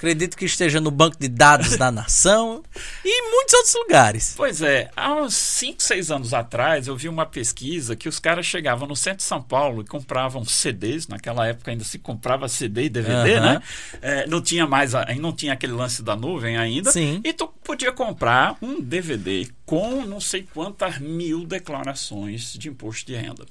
Acredito 0.00 0.34
que 0.34 0.46
esteja 0.46 0.80
no 0.80 0.90
banco 0.90 1.18
de 1.20 1.28
dados 1.28 1.76
da 1.76 1.92
nação 1.92 2.62
e 3.04 3.08
em 3.08 3.30
muitos 3.32 3.52
outros 3.52 3.74
lugares. 3.74 4.32
Pois 4.34 4.62
é, 4.62 4.90
há 4.96 5.12
uns 5.14 5.34
5, 5.34 5.82
6 5.82 6.10
anos 6.10 6.32
atrás 6.32 6.86
eu 6.86 6.96
vi 6.96 7.06
uma 7.06 7.26
pesquisa 7.26 7.94
que 7.94 8.08
os 8.08 8.18
caras 8.18 8.46
chegavam 8.46 8.88
no 8.88 8.96
centro 8.96 9.18
de 9.18 9.24
São 9.24 9.42
Paulo 9.42 9.82
e 9.82 9.84
compravam 9.84 10.42
CDs, 10.42 11.06
naquela 11.06 11.46
época 11.46 11.70
ainda 11.70 11.84
se 11.84 11.98
comprava 11.98 12.48
CD 12.48 12.84
e 12.84 12.88
DVD, 12.88 13.34
Aham. 13.34 13.52
né? 13.54 13.62
É, 14.00 14.26
não 14.26 14.40
tinha 14.40 14.66
mais, 14.66 14.94
a- 14.94 15.04
não 15.16 15.34
tinha 15.34 15.52
aquele 15.52 15.74
lance 15.74 16.02
da 16.02 16.16
nuvem 16.16 16.56
ainda. 16.56 16.90
Sim. 16.90 17.20
E 17.22 17.30
tu 17.34 17.46
podia 17.62 17.92
comprar 17.92 18.56
um 18.62 18.80
DVD 18.80 19.48
com 19.66 20.06
não 20.06 20.18
sei 20.18 20.48
quantas 20.54 20.98
mil 20.98 21.44
declarações 21.44 22.54
de 22.54 22.70
imposto 22.70 23.04
de 23.06 23.14
renda. 23.16 23.44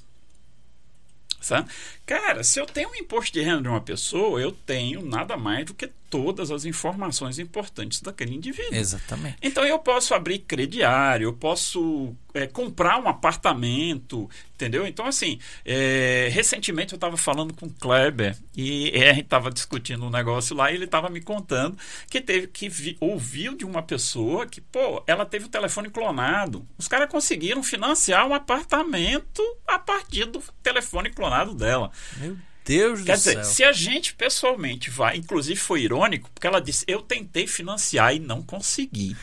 Sabe? 1.40 1.70
Cara, 2.04 2.42
se 2.44 2.60
eu 2.60 2.66
tenho 2.66 2.90
um 2.90 2.94
imposto 2.96 3.32
de 3.32 3.40
renda 3.40 3.62
de 3.62 3.68
uma 3.68 3.80
pessoa, 3.80 4.40
eu 4.40 4.52
tenho 4.52 5.00
nada 5.06 5.36
mais 5.36 5.64
do 5.64 5.72
que 5.72 5.88
todas 6.10 6.50
as 6.50 6.64
informações 6.64 7.38
importantes 7.38 8.02
daquele 8.02 8.34
indivíduo. 8.34 8.74
Exatamente. 8.74 9.36
Então 9.40 9.64
eu 9.64 9.78
posso 9.78 10.12
abrir 10.12 10.40
crediário, 10.40 11.28
eu 11.28 11.32
posso 11.32 12.14
é, 12.34 12.46
comprar 12.46 13.00
um 13.00 13.08
apartamento, 13.08 14.28
entendeu? 14.54 14.86
Então, 14.86 15.06
assim, 15.06 15.38
é, 15.64 16.28
recentemente 16.32 16.92
eu 16.92 16.96
estava 16.96 17.16
falando 17.16 17.54
com 17.54 17.66
o 17.66 17.70
Kleber 17.70 18.36
e 18.56 18.90
é, 18.90 19.10
a 19.10 19.14
gente 19.14 19.24
estava 19.24 19.50
discutindo 19.50 20.04
um 20.04 20.10
negócio 20.10 20.54
lá 20.54 20.70
e 20.70 20.74
ele 20.74 20.84
estava 20.84 21.08
me 21.08 21.20
contando 21.20 21.78
que 22.08 22.20
teve 22.20 22.48
que 22.48 22.68
vi, 22.68 22.96
ouviu 23.00 23.56
de 23.56 23.64
uma 23.64 23.82
pessoa 23.82 24.46
que, 24.46 24.60
pô, 24.60 25.02
ela 25.06 25.24
teve 25.24 25.46
o 25.46 25.48
telefone 25.48 25.88
clonado. 25.88 26.66
Os 26.76 26.88
caras 26.88 27.08
conseguiram 27.08 27.62
financiar 27.62 28.26
um 28.26 28.34
apartamento 28.34 29.42
a 29.66 29.78
partir 29.78 30.24
do 30.24 30.42
telefone 30.62 31.10
clonado 31.10 31.54
dela. 31.54 31.90
Meu 32.16 32.36
Deus 32.64 33.02
Quer 33.02 33.12
do 33.12 33.18
dizer, 33.18 33.34
céu. 33.34 33.44
se 33.44 33.64
a 33.64 33.72
gente 33.72 34.14
pessoalmente 34.14 34.90
vai, 34.90 35.16
inclusive 35.16 35.58
foi 35.58 35.82
irônico, 35.82 36.30
porque 36.34 36.46
ela 36.46 36.60
disse: 36.60 36.84
Eu 36.86 37.02
tentei 37.02 37.46
financiar 37.46 38.14
e 38.14 38.18
não 38.18 38.42
consegui. 38.42 39.16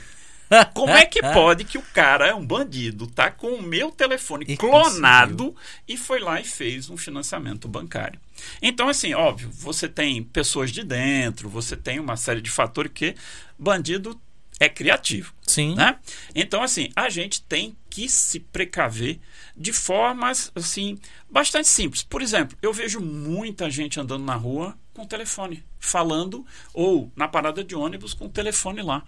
Como 0.74 0.92
é 0.92 1.06
que 1.06 1.22
pode 1.22 1.66
que 1.66 1.78
o 1.78 1.82
cara 1.94 2.28
é 2.28 2.34
um 2.34 2.46
bandido, 2.46 3.06
tá 3.08 3.30
com 3.30 3.48
o 3.56 3.62
meu 3.62 3.92
telefone 3.92 4.46
E 4.48 4.56
clonado 4.56 5.54
e 5.88 5.98
foi 5.98 6.20
lá 6.20 6.40
e 6.40 6.46
fez 6.46 6.90
um 6.90 6.96
financiamento 6.96 7.68
bancário? 7.68 8.20
Então, 8.62 8.88
assim, 8.88 9.14
óbvio, 9.14 9.50
você 9.52 9.90
tem 9.90 10.24
pessoas 10.24 10.72
de 10.72 10.84
dentro, 10.84 11.50
você 11.50 11.76
tem 11.76 12.00
uma 12.00 12.16
série 12.16 12.40
de 12.40 12.50
fatores 12.50 12.92
que 12.94 13.16
bandido 13.58 14.20
é 14.60 14.70
criativo. 14.70 15.34
Sim. 15.46 15.76
Né? 15.76 15.98
Então, 16.34 16.64
assim, 16.64 16.90
a 16.96 17.10
gente 17.10 17.42
tem 17.42 17.76
que 17.90 18.08
se 18.08 18.40
precaver 18.40 19.20
de 19.58 19.74
formas, 19.74 20.52
assim, 20.54 21.00
bastante 21.30 21.68
simples. 21.68 22.04
Por 22.04 22.22
exemplo, 22.22 22.58
eu 22.62 22.72
vejo 22.72 23.00
muita 23.02 23.70
gente 23.70 24.00
andando 24.00 24.24
na 24.24 24.36
rua 24.36 24.78
com 24.94 25.02
o 25.02 25.08
telefone, 25.08 25.64
falando, 25.80 26.46
ou 26.74 27.12
na 27.16 27.28
parada 27.28 27.64
de 27.64 27.76
ônibus 27.76 28.14
com 28.14 28.26
o 28.26 28.30
telefone 28.30 28.82
lá. 28.82 29.04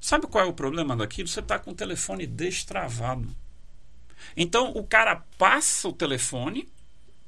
Sabe 0.00 0.26
qual 0.26 0.44
é 0.44 0.48
o 0.48 0.52
problema 0.52 0.96
daquilo? 0.96 1.28
Você 1.28 1.40
está 1.40 1.58
com 1.58 1.70
o 1.70 1.74
telefone 1.74 2.26
destravado. 2.26 3.28
Então, 4.36 4.72
o 4.72 4.84
cara 4.84 5.24
passa 5.38 5.88
o 5.88 5.92
telefone, 5.92 6.68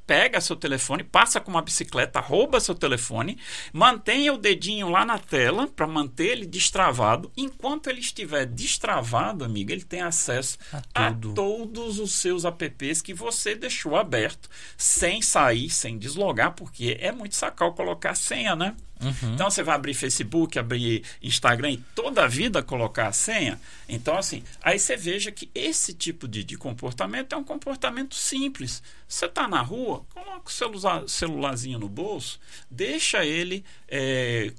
pega 0.06 0.40
seu 0.40 0.54
telefone, 0.54 1.02
passa 1.02 1.40
com 1.40 1.50
uma 1.50 1.62
bicicleta, 1.62 2.20
rouba 2.20 2.60
seu 2.60 2.74
telefone, 2.74 3.38
mantenha 3.72 4.32
o 4.32 4.38
dedinho 4.38 4.88
lá 4.88 5.04
na 5.04 5.18
tela 5.18 5.66
para 5.66 5.86
manter 5.86 6.28
ele 6.28 6.46
destravado. 6.46 7.30
Enquanto 7.36 7.88
ele 7.88 8.00
estiver 8.00 8.46
destravado, 8.46 9.44
amiga, 9.44 9.72
ele 9.72 9.84
tem 9.84 10.00
acesso 10.00 10.58
A 10.72 11.08
a, 11.08 11.14
todos 11.34 11.98
os 11.98 12.12
seus 12.12 12.44
apps 12.44 13.02
que 13.02 13.12
você 13.12 13.54
deixou 13.54 13.96
aberto, 13.96 14.48
sem 14.76 15.20
sair, 15.20 15.68
sem 15.70 15.98
deslogar, 15.98 16.52
porque 16.52 16.96
é 17.00 17.10
muito 17.10 17.34
sacal 17.34 17.74
colocar 17.74 18.14
senha, 18.14 18.54
né? 18.54 18.76
Uhum. 19.00 19.34
Então 19.34 19.50
você 19.50 19.62
vai 19.62 19.74
abrir 19.74 19.94
Facebook, 19.94 20.58
abrir 20.58 21.04
Instagram 21.22 21.72
e 21.72 21.76
toda 21.94 22.24
a 22.24 22.26
vida 22.26 22.62
colocar 22.62 23.08
a 23.08 23.12
senha. 23.12 23.60
Então, 23.88 24.16
assim, 24.16 24.42
aí 24.62 24.78
você 24.78 24.96
veja 24.96 25.30
que 25.30 25.50
esse 25.54 25.92
tipo 25.92 26.26
de, 26.26 26.42
de 26.42 26.56
comportamento 26.56 27.34
é 27.34 27.36
um 27.36 27.44
comportamento 27.44 28.14
simples. 28.14 28.82
Você 29.06 29.26
está 29.26 29.46
na 29.46 29.60
rua, 29.60 30.04
coloca 30.12 30.48
o 30.48 30.50
celular, 30.50 31.08
celularzinho 31.08 31.78
no 31.78 31.88
bolso, 31.88 32.40
deixa 32.70 33.24
ele 33.24 33.64
é, 33.88 34.52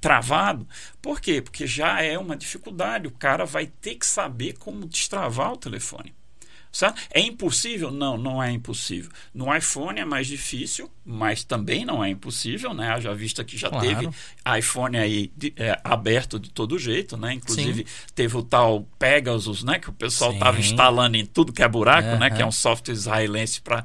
travado. 0.00 0.68
Por 1.00 1.20
quê? 1.20 1.40
Porque 1.40 1.66
já 1.66 2.02
é 2.02 2.18
uma 2.18 2.36
dificuldade. 2.36 3.06
O 3.06 3.12
cara 3.12 3.44
vai 3.44 3.66
ter 3.66 3.94
que 3.94 4.06
saber 4.06 4.54
como 4.58 4.86
destravar 4.86 5.52
o 5.52 5.56
telefone. 5.56 6.14
Certo? 6.72 6.98
É 7.12 7.20
impossível? 7.20 7.90
Não, 7.90 8.16
não 8.16 8.42
é 8.42 8.50
impossível. 8.50 9.10
No 9.34 9.54
iPhone 9.54 10.00
é 10.00 10.04
mais 10.06 10.26
difícil, 10.26 10.90
mas 11.04 11.44
também 11.44 11.84
não 11.84 12.02
é 12.02 12.08
impossível, 12.08 12.72
né? 12.72 12.88
Haja 12.88 13.12
vista 13.14 13.44
que 13.44 13.58
já 13.58 13.68
Claro. 13.68 13.86
teve 13.86 14.08
iPhone 14.58 14.96
aí 14.96 15.30
de- 15.36 15.52
é, 15.56 15.78
aberto 15.84 16.38
de 16.40 16.48
todo 16.50 16.78
jeito, 16.78 17.16
né? 17.18 17.34
Inclusive 17.34 17.86
teve 18.14 18.36
o 18.38 18.42
tal 18.42 18.88
Pegasus, 18.98 19.62
né? 19.62 19.78
Que 19.78 19.90
o 19.90 19.92
pessoal 19.92 20.30
Sim. 20.30 20.36
estava 20.38 20.58
instalando 20.58 21.16
em 21.18 21.26
tudo 21.26 21.52
que 21.52 21.62
é 21.62 21.68
buraco, 21.68 22.16
né? 22.18 22.30
Que 22.30 22.40
é 22.40 22.46
um 22.46 22.50
software 22.52 22.94
israelense 22.94 23.60
para 23.60 23.84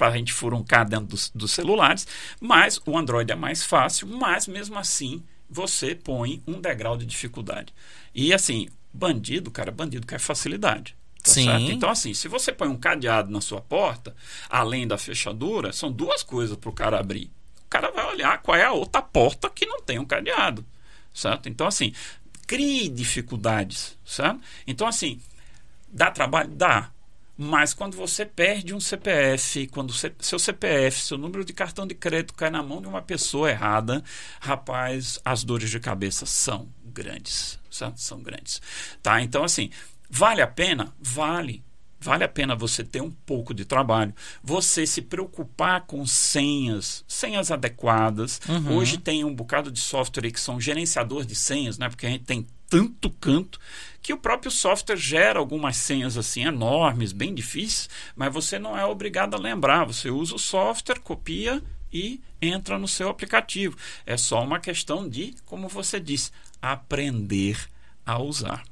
a 0.00 0.10
gente 0.16 0.32
furuncar 0.32 0.88
dentro 0.88 1.06
dos, 1.08 1.30
dos 1.34 1.50
celulares. 1.50 2.06
Mas 2.40 2.80
o 2.86 2.96
Android 2.96 3.30
é 3.30 3.36
mais 3.36 3.62
fácil, 3.64 4.06
mas 4.08 4.46
mesmo 4.46 4.78
assim 4.78 5.22
você 5.48 5.94
põe 5.94 6.42
um 6.46 6.58
degrau 6.58 6.96
de 6.96 7.04
dificuldade. 7.04 7.74
E 8.14 8.32
assim, 8.32 8.68
bandido, 8.92 9.50
cara, 9.50 9.70
bandido 9.70 10.06
quer 10.06 10.18
facilidade. 10.18 10.96
Tá 11.22 11.30
Sim. 11.30 11.44
certo? 11.44 11.70
Então, 11.70 11.88
assim, 11.90 12.12
se 12.14 12.28
você 12.28 12.52
põe 12.52 12.68
um 12.68 12.76
cadeado 12.76 13.30
na 13.30 13.40
sua 13.40 13.60
porta, 13.60 14.14
além 14.48 14.86
da 14.86 14.98
fechadura, 14.98 15.72
são 15.72 15.90
duas 15.90 16.22
coisas 16.22 16.56
para 16.56 16.70
o 16.70 16.72
cara 16.72 16.98
abrir. 16.98 17.30
O 17.66 17.68
cara 17.70 17.90
vai 17.90 18.06
olhar 18.06 18.42
qual 18.42 18.56
é 18.56 18.64
a 18.64 18.72
outra 18.72 19.00
porta 19.00 19.48
que 19.48 19.64
não 19.64 19.80
tem 19.80 19.98
um 19.98 20.04
cadeado. 20.04 20.64
Certo? 21.14 21.48
Então, 21.48 21.66
assim, 21.66 21.92
crie 22.46 22.88
dificuldades. 22.88 23.96
Certo? 24.04 24.40
Então, 24.66 24.86
assim, 24.86 25.20
dá 25.88 26.10
trabalho? 26.10 26.50
Dá. 26.50 26.90
Mas 27.36 27.72
quando 27.72 27.96
você 27.96 28.26
perde 28.26 28.74
um 28.74 28.80
CPF, 28.80 29.66
quando 29.68 29.92
seu 29.92 30.38
CPF, 30.38 31.00
seu 31.00 31.16
número 31.16 31.44
de 31.44 31.52
cartão 31.52 31.86
de 31.86 31.94
crédito 31.94 32.34
cai 32.34 32.50
na 32.50 32.62
mão 32.62 32.80
de 32.80 32.86
uma 32.86 33.00
pessoa 33.00 33.50
errada, 33.50 34.04
rapaz, 34.38 35.18
as 35.24 35.42
dores 35.42 35.70
de 35.70 35.80
cabeça 35.80 36.26
são 36.26 36.68
grandes, 36.84 37.58
certo? 37.70 37.98
São 38.00 38.20
grandes. 38.20 38.60
Tá? 39.02 39.22
Então, 39.22 39.42
assim, 39.44 39.70
vale 40.12 40.42
a 40.42 40.46
pena? 40.46 40.94
Vale. 41.00 41.64
Vale 41.98 42.24
a 42.24 42.28
pena 42.28 42.56
você 42.56 42.82
ter 42.82 43.00
um 43.00 43.12
pouco 43.12 43.54
de 43.54 43.64
trabalho, 43.64 44.12
você 44.42 44.84
se 44.84 45.00
preocupar 45.00 45.82
com 45.82 46.04
senhas, 46.04 47.04
senhas 47.06 47.52
adequadas. 47.52 48.40
Uhum. 48.48 48.76
Hoje 48.76 48.98
tem 48.98 49.24
um 49.24 49.32
bocado 49.32 49.70
de 49.70 49.78
software 49.78 50.32
que 50.32 50.40
são 50.40 50.60
gerenciador 50.60 51.24
de 51.24 51.36
senhas, 51.36 51.78
né? 51.78 51.88
Porque 51.88 52.04
a 52.04 52.10
gente 52.10 52.24
tem 52.24 52.44
tanto 52.68 53.08
canto 53.08 53.60
que 54.02 54.12
o 54.12 54.16
próprio 54.16 54.50
software 54.50 54.96
gera 54.96 55.38
algumas 55.38 55.76
senhas 55.76 56.18
assim 56.18 56.42
enormes, 56.44 57.12
bem 57.12 57.32
difíceis, 57.32 57.88
mas 58.16 58.34
você 58.34 58.58
não 58.58 58.76
é 58.76 58.84
obrigado 58.84 59.34
a 59.34 59.38
lembrar. 59.38 59.84
Você 59.84 60.10
usa 60.10 60.34
o 60.34 60.40
software, 60.40 60.98
copia 60.98 61.62
e 61.92 62.20
entra 62.40 62.80
no 62.80 62.88
seu 62.88 63.08
aplicativo. 63.08 63.76
É 64.04 64.16
só 64.16 64.42
uma 64.42 64.58
questão 64.58 65.08
de, 65.08 65.36
como 65.46 65.68
você 65.68 66.00
disse, 66.00 66.32
aprender 66.60 67.68
a 68.04 68.20
usar. 68.20 68.64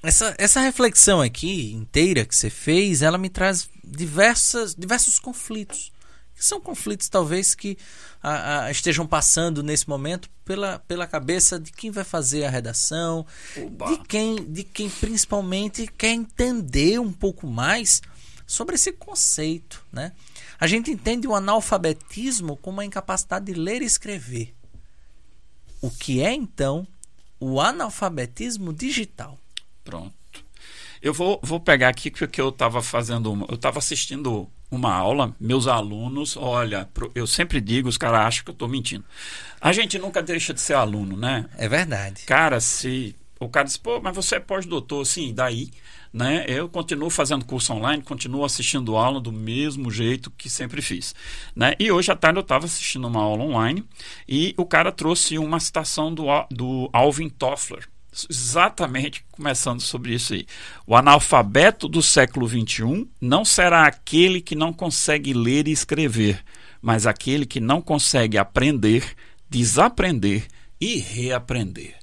essa, 0.03 0.35
essa 0.39 0.61
reflexão 0.61 1.21
aqui 1.21 1.73
inteira 1.73 2.25
que 2.25 2.37
você 2.37 2.49
fez, 2.51 3.03
ela 3.03 3.19
me 3.19 3.29
traz 3.29 3.69
diversas, 3.83 4.75
diversos 4.75 5.19
conflitos. 5.19 5.91
São 6.38 6.61
conflitos, 6.61 7.09
talvez, 7.09 7.55
que 7.55 7.79
a, 8.22 8.64
a, 8.64 8.70
estejam 8.70 9.07
passando 9.07 9.62
nesse 9.62 9.88
momento 9.88 10.29
pela, 10.44 10.79
pela 10.81 11.07
cabeça 11.07 11.59
de 11.59 11.72
quem 11.72 11.90
vai 11.90 12.05
fazer 12.05 12.44
a 12.44 12.51
redação, 12.51 13.27
de 13.55 13.99
quem, 14.07 14.37
de 14.53 14.62
quem 14.62 14.90
principalmente 14.90 15.87
quer 15.87 16.12
entender 16.12 17.01
um 17.01 17.12
pouco 17.12 17.46
mais 17.46 18.03
sobre 18.46 18.75
esse 18.75 18.92
conceito. 18.92 19.85
Né? 19.90 20.12
A 20.61 20.66
gente 20.66 20.90
entende 20.90 21.27
o 21.27 21.35
analfabetismo 21.35 22.57
como 22.57 22.81
a 22.81 22.85
incapacidade 22.85 23.46
de 23.46 23.55
ler 23.55 23.83
e 23.83 23.87
escrever. 23.87 24.55
O 25.81 25.90
que 25.90 26.20
é, 26.20 26.33
então, 26.33 26.87
o 27.40 27.61
analfabetismo 27.61 28.72
digital? 28.72 29.38
Pronto. 29.85 30.14
Eu 31.03 31.12
vou, 31.12 31.38
vou 31.42 31.61
pegar 31.61 31.88
aqui 31.88 32.11
que 32.11 32.40
eu 32.40 32.49
estava 32.49 32.83
fazendo. 32.83 33.33
Uma, 33.33 33.46
eu 33.49 33.55
estava 33.55 33.79
assistindo 33.79 34.51
uma 34.70 34.92
aula, 34.92 35.35
meus 35.38 35.66
alunos, 35.66 36.37
olha, 36.37 36.88
eu 37.14 37.26
sempre 37.26 37.61
digo, 37.61 37.88
os 37.88 37.98
caras 37.98 38.20
acham 38.20 38.44
que 38.44 38.50
eu 38.50 38.55
estou 38.55 38.68
mentindo. 38.68 39.05
A 39.61 39.72
gente 39.72 39.98
nunca 39.98 40.22
deixa 40.22 40.52
de 40.52 40.61
ser 40.61 40.74
aluno, 40.74 41.16
né? 41.16 41.46
É 41.57 41.68
verdade. 41.68 42.24
Cara, 42.24 42.61
se 42.61 43.14
o 43.38 43.48
cara 43.48 43.66
diz, 43.66 43.76
pô, 43.76 44.00
mas 44.00 44.14
você 44.14 44.37
é 44.37 44.40
pós-doutor, 44.40 45.05
sim, 45.05 45.33
daí, 45.33 45.70
né? 46.12 46.44
Eu 46.48 46.68
continuo 46.68 47.11
fazendo 47.11 47.44
curso 47.44 47.72
online, 47.72 48.02
continuo 48.02 48.44
assistindo 48.44 48.96
aula 48.96 49.20
do 49.20 49.31
mesmo 49.31 49.90
jeito 49.90 50.31
que 50.31 50.48
sempre 50.48 50.81
fiz, 50.81 51.14
né? 51.55 51.74
E 51.79 51.90
hoje 51.92 52.11
à 52.11 52.16
tarde 52.16 52.38
eu 52.38 52.42
estava 52.42 52.64
assistindo 52.64 53.07
uma 53.07 53.20
aula 53.20 53.44
online 53.44 53.85
e 54.29 54.55
o 54.57 54.64
cara 54.64 54.90
trouxe 54.90 55.38
uma 55.38 55.61
citação 55.61 56.12
do, 56.12 56.24
do 56.50 56.88
Alvin 56.92 57.29
Toffler, 57.29 57.87
exatamente 58.31 59.24
começando 59.33 59.81
sobre 59.81 60.14
isso 60.14 60.33
aí. 60.33 60.46
O 60.87 60.96
analfabeto 60.96 61.88
do 61.88 62.02
século 62.02 62.48
XXI 62.48 63.09
não 63.20 63.44
será 63.44 63.87
aquele 63.87 64.40
que 64.40 64.55
não 64.55 64.72
consegue 64.72 65.35
ler 65.35 65.68
e 65.68 65.72
escrever, 65.72 66.42
mas 66.81 67.07
aquele 67.07 67.44
que 67.44 67.61
não 67.61 67.83
consegue 67.83 68.38
aprender, 68.38 69.05
desaprender 69.50 70.46
e 70.81 70.98
reaprender. 70.98 71.96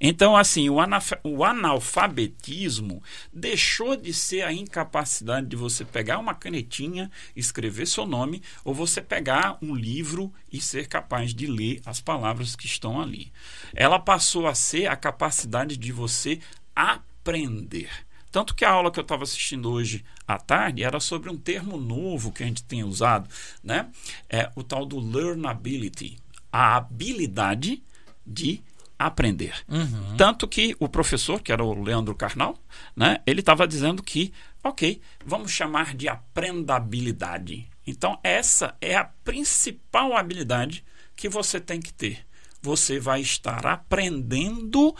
Então, 0.00 0.36
assim, 0.36 0.68
o, 0.70 1.44
analfabetismo 1.44 3.02
deixou 3.32 3.96
de 3.96 4.14
ser 4.14 4.42
a 4.42 4.52
incapacidade 4.52 5.46
de 5.46 5.56
você 5.56 5.84
pegar 5.84 6.18
uma 6.18 6.34
canetinha, 6.34 7.10
escrever 7.34 7.86
seu 7.86 8.06
nome, 8.06 8.42
ou 8.64 8.72
você 8.72 9.00
pegar 9.02 9.58
um 9.60 9.74
livro 9.74 10.32
e 10.52 10.60
ser 10.60 10.86
capaz 10.86 11.34
de 11.34 11.46
ler 11.46 11.80
as 11.84 12.00
palavras 12.00 12.54
que 12.54 12.66
estão 12.66 13.00
ali. 13.00 13.32
Ela 13.74 13.98
passou 13.98 14.46
a 14.46 14.54
ser 14.54 14.86
a 14.86 14.96
capacidade 14.96 15.76
de 15.76 15.90
você 15.90 16.40
aprender. 16.74 17.90
Tanto 18.30 18.54
que 18.54 18.64
a 18.64 18.70
aula 18.70 18.90
que 18.92 19.00
eu 19.00 19.02
estava 19.02 19.24
assistindo 19.24 19.70
hoje 19.70 20.04
à 20.26 20.38
tarde 20.38 20.84
era 20.84 21.00
sobre 21.00 21.30
um 21.30 21.36
termo 21.36 21.78
novo 21.78 22.30
que 22.30 22.42
a 22.42 22.46
gente 22.46 22.62
tem 22.62 22.84
usado, 22.84 23.28
né? 23.64 23.88
É 24.28 24.50
o 24.54 24.62
tal 24.62 24.84
do 24.84 25.00
learnability, 25.00 26.18
a 26.52 26.76
habilidade 26.76 27.82
de 28.26 28.62
aprender. 28.98 29.54
Uhum. 29.68 30.16
Tanto 30.16 30.48
que 30.48 30.74
o 30.80 30.88
professor, 30.88 31.40
que 31.40 31.52
era 31.52 31.62
o 31.62 31.82
Leandro 31.82 32.14
Carnal, 32.14 32.58
né, 32.96 33.18
ele 33.26 33.40
estava 33.40 33.68
dizendo 33.68 34.02
que, 34.02 34.32
ok, 34.62 35.00
vamos 35.24 35.52
chamar 35.52 35.94
de 35.94 36.08
aprendabilidade. 36.08 37.68
Então, 37.86 38.18
essa 38.22 38.76
é 38.80 38.96
a 38.96 39.04
principal 39.04 40.16
habilidade 40.16 40.84
que 41.14 41.28
você 41.28 41.60
tem 41.60 41.80
que 41.80 41.92
ter. 41.92 42.26
Você 42.60 42.98
vai 42.98 43.20
estar 43.20 43.64
aprendendo 43.66 44.94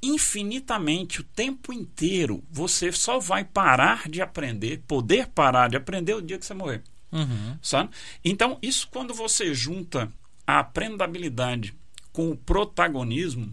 infinitamente 0.00 1.20
o 1.20 1.24
tempo 1.24 1.72
inteiro. 1.72 2.44
Você 2.50 2.92
só 2.92 3.18
vai 3.18 3.44
parar 3.44 4.08
de 4.08 4.20
aprender, 4.20 4.82
poder 4.86 5.28
parar 5.28 5.68
de 5.68 5.76
aprender 5.76 6.14
o 6.14 6.22
dia 6.22 6.38
que 6.38 6.46
você 6.46 6.54
morrer. 6.54 6.82
Uhum. 7.10 7.58
Sabe? 7.60 7.90
Então, 8.24 8.58
isso 8.62 8.88
quando 8.90 9.14
você 9.14 9.52
junta 9.54 10.12
a 10.46 10.60
aprendabilidade 10.60 11.74
com 12.14 12.30
o 12.30 12.36
protagonismo, 12.36 13.52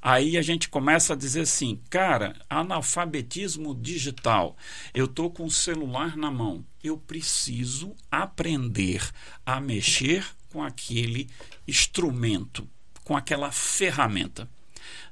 aí 0.00 0.38
a 0.38 0.42
gente 0.42 0.68
começa 0.68 1.12
a 1.12 1.16
dizer 1.16 1.40
assim, 1.40 1.80
cara, 1.90 2.36
analfabetismo 2.48 3.74
digital. 3.74 4.56
Eu 4.94 5.06
estou 5.06 5.28
com 5.28 5.44
o 5.44 5.50
celular 5.50 6.16
na 6.16 6.30
mão. 6.30 6.64
Eu 6.84 6.96
preciso 6.96 7.92
aprender 8.08 9.10
a 9.44 9.60
mexer 9.60 10.24
com 10.50 10.62
aquele 10.62 11.28
instrumento, 11.66 12.66
com 13.02 13.16
aquela 13.16 13.50
ferramenta. 13.50 14.48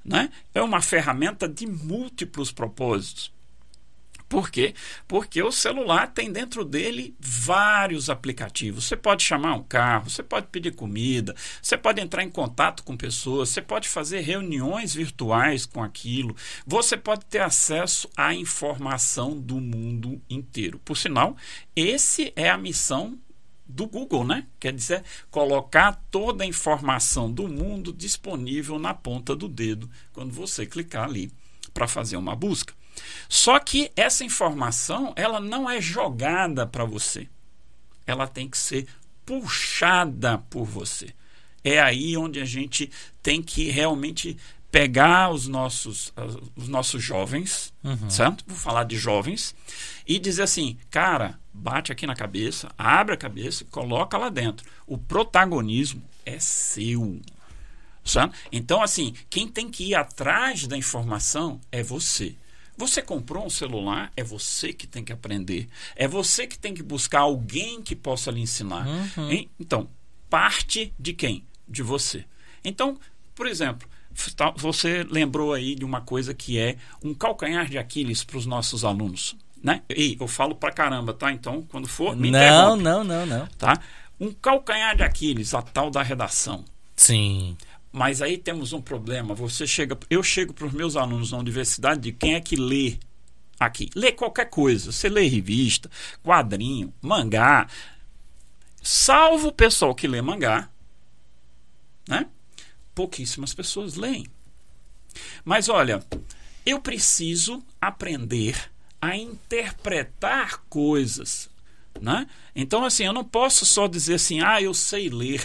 Né? 0.04 0.30
É 0.54 0.62
uma 0.62 0.80
ferramenta 0.80 1.48
de 1.48 1.66
múltiplos 1.66 2.52
propósitos. 2.52 3.32
Por 4.28 4.50
quê? 4.50 4.74
Porque 5.06 5.42
o 5.42 5.50
celular 5.50 6.08
tem 6.08 6.30
dentro 6.30 6.62
dele 6.62 7.16
vários 7.18 8.10
aplicativos. 8.10 8.84
Você 8.84 8.96
pode 8.96 9.24
chamar 9.24 9.54
um 9.54 9.62
carro, 9.62 10.10
você 10.10 10.22
pode 10.22 10.48
pedir 10.48 10.74
comida, 10.74 11.34
você 11.62 11.78
pode 11.78 12.00
entrar 12.00 12.22
em 12.22 12.30
contato 12.30 12.82
com 12.82 12.94
pessoas, 12.94 13.48
você 13.48 13.62
pode 13.62 13.88
fazer 13.88 14.20
reuniões 14.20 14.92
virtuais 14.92 15.64
com 15.64 15.82
aquilo, 15.82 16.36
você 16.66 16.96
pode 16.96 17.24
ter 17.24 17.40
acesso 17.40 18.08
à 18.14 18.34
informação 18.34 19.38
do 19.38 19.60
mundo 19.60 20.20
inteiro. 20.28 20.78
Por 20.84 20.96
sinal, 20.96 21.34
esse 21.74 22.30
é 22.36 22.50
a 22.50 22.58
missão 22.58 23.18
do 23.66 23.86
Google, 23.86 24.24
né? 24.24 24.46
Quer 24.60 24.74
dizer, 24.74 25.04
colocar 25.30 25.92
toda 26.10 26.44
a 26.44 26.46
informação 26.46 27.30
do 27.32 27.48
mundo 27.48 27.92
disponível 27.92 28.78
na 28.78 28.92
ponta 28.92 29.34
do 29.34 29.48
dedo 29.48 29.90
quando 30.12 30.32
você 30.32 30.66
clicar 30.66 31.04
ali 31.04 31.30
para 31.72 31.86
fazer 31.86 32.16
uma 32.16 32.34
busca. 32.34 32.77
Só 33.28 33.58
que 33.58 33.90
essa 33.96 34.24
informação, 34.24 35.12
ela 35.16 35.40
não 35.40 35.68
é 35.68 35.80
jogada 35.80 36.66
para 36.66 36.84
você. 36.84 37.28
Ela 38.06 38.26
tem 38.26 38.48
que 38.48 38.58
ser 38.58 38.86
puxada 39.24 40.38
por 40.50 40.64
você. 40.64 41.14
É 41.62 41.80
aí 41.80 42.16
onde 42.16 42.40
a 42.40 42.44
gente 42.44 42.90
tem 43.22 43.42
que 43.42 43.70
realmente 43.70 44.36
pegar 44.70 45.30
os 45.30 45.46
nossos, 45.46 46.12
os 46.54 46.68
nossos 46.68 47.02
jovens, 47.02 47.72
uhum. 47.82 48.10
certo? 48.10 48.44
Vou 48.46 48.56
falar 48.56 48.84
de 48.84 48.96
jovens, 48.96 49.54
e 50.06 50.18
dizer 50.18 50.42
assim, 50.42 50.76
cara, 50.90 51.38
bate 51.52 51.90
aqui 51.90 52.06
na 52.06 52.14
cabeça, 52.14 52.70
abre 52.76 53.14
a 53.14 53.18
cabeça, 53.18 53.64
coloca 53.70 54.16
lá 54.16 54.28
dentro. 54.28 54.66
O 54.86 54.96
protagonismo 54.96 56.02
é 56.24 56.38
seu. 56.38 57.20
Certo? 58.04 58.34
Então, 58.50 58.82
assim, 58.82 59.14
quem 59.28 59.48
tem 59.48 59.70
que 59.70 59.88
ir 59.88 59.94
atrás 59.94 60.66
da 60.66 60.76
informação 60.76 61.60
é 61.70 61.82
você. 61.82 62.34
Você 62.78 63.02
comprou 63.02 63.44
um 63.44 63.50
celular, 63.50 64.12
é 64.16 64.22
você 64.22 64.72
que 64.72 64.86
tem 64.86 65.04
que 65.04 65.12
aprender. 65.12 65.68
É 65.96 66.06
você 66.06 66.46
que 66.46 66.56
tem 66.56 66.72
que 66.72 66.82
buscar 66.82 67.20
alguém 67.20 67.82
que 67.82 67.96
possa 67.96 68.30
lhe 68.30 68.40
ensinar. 68.40 68.86
Uhum. 68.86 69.48
Então, 69.58 69.90
parte 70.30 70.94
de 70.96 71.12
quem? 71.12 71.44
De 71.68 71.82
você. 71.82 72.24
Então, 72.64 72.96
por 73.34 73.48
exemplo, 73.48 73.88
você 74.56 75.04
lembrou 75.10 75.52
aí 75.52 75.74
de 75.74 75.84
uma 75.84 76.00
coisa 76.00 76.32
que 76.32 76.56
é 76.56 76.76
um 77.02 77.12
calcanhar 77.12 77.68
de 77.68 77.78
Aquiles 77.78 78.22
para 78.22 78.38
os 78.38 78.46
nossos 78.46 78.84
alunos. 78.84 79.36
Né? 79.60 79.82
E 79.90 80.16
eu 80.20 80.28
falo 80.28 80.54
pra 80.54 80.70
caramba, 80.70 81.12
tá? 81.12 81.32
Então, 81.32 81.62
quando 81.62 81.88
for, 81.88 82.14
me 82.16 82.30
Não, 82.30 82.76
não, 82.76 83.02
não, 83.02 83.26
não. 83.26 83.46
Tá? 83.58 83.80
Um 84.20 84.32
calcanhar 84.32 84.96
de 84.96 85.02
Aquiles, 85.02 85.52
a 85.52 85.62
tal 85.62 85.90
da 85.90 86.00
redação. 86.00 86.64
Sim. 86.94 87.56
Mas 87.98 88.22
aí 88.22 88.38
temos 88.38 88.72
um 88.72 88.80
problema. 88.80 89.34
Você 89.34 89.66
chega, 89.66 89.98
eu 90.08 90.22
chego 90.22 90.54
para 90.54 90.66
os 90.66 90.72
meus 90.72 90.94
alunos 90.94 91.32
na 91.32 91.38
universidade 91.38 92.00
de 92.00 92.12
quem 92.12 92.36
é 92.36 92.40
que 92.40 92.54
lê 92.54 92.96
aqui. 93.58 93.90
Lê 93.92 94.12
qualquer 94.12 94.44
coisa. 94.44 94.92
Você 94.92 95.08
lê 95.08 95.26
revista, 95.26 95.90
quadrinho, 96.22 96.94
mangá. 97.02 97.66
Salvo 98.80 99.48
o 99.48 99.52
pessoal 99.52 99.96
que 99.96 100.06
lê 100.06 100.22
mangá, 100.22 100.70
né? 102.08 102.28
Pouquíssimas 102.94 103.52
pessoas 103.52 103.96
leem. 103.96 104.28
Mas 105.44 105.68
olha, 105.68 106.00
eu 106.64 106.80
preciso 106.80 107.60
aprender 107.80 108.70
a 109.02 109.16
interpretar 109.16 110.58
coisas, 110.68 111.50
né? 112.00 112.28
Então 112.54 112.84
assim, 112.84 113.06
eu 113.06 113.12
não 113.12 113.24
posso 113.24 113.66
só 113.66 113.88
dizer 113.88 114.14
assim: 114.14 114.40
"Ah, 114.40 114.62
eu 114.62 114.72
sei 114.72 115.08
ler". 115.08 115.42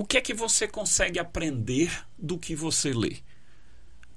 O 0.00 0.04
que 0.06 0.16
é 0.16 0.20
que 0.22 0.32
você 0.32 0.66
consegue 0.66 1.18
aprender 1.18 2.06
do 2.18 2.38
que 2.38 2.56
você 2.56 2.90
lê? 2.90 3.18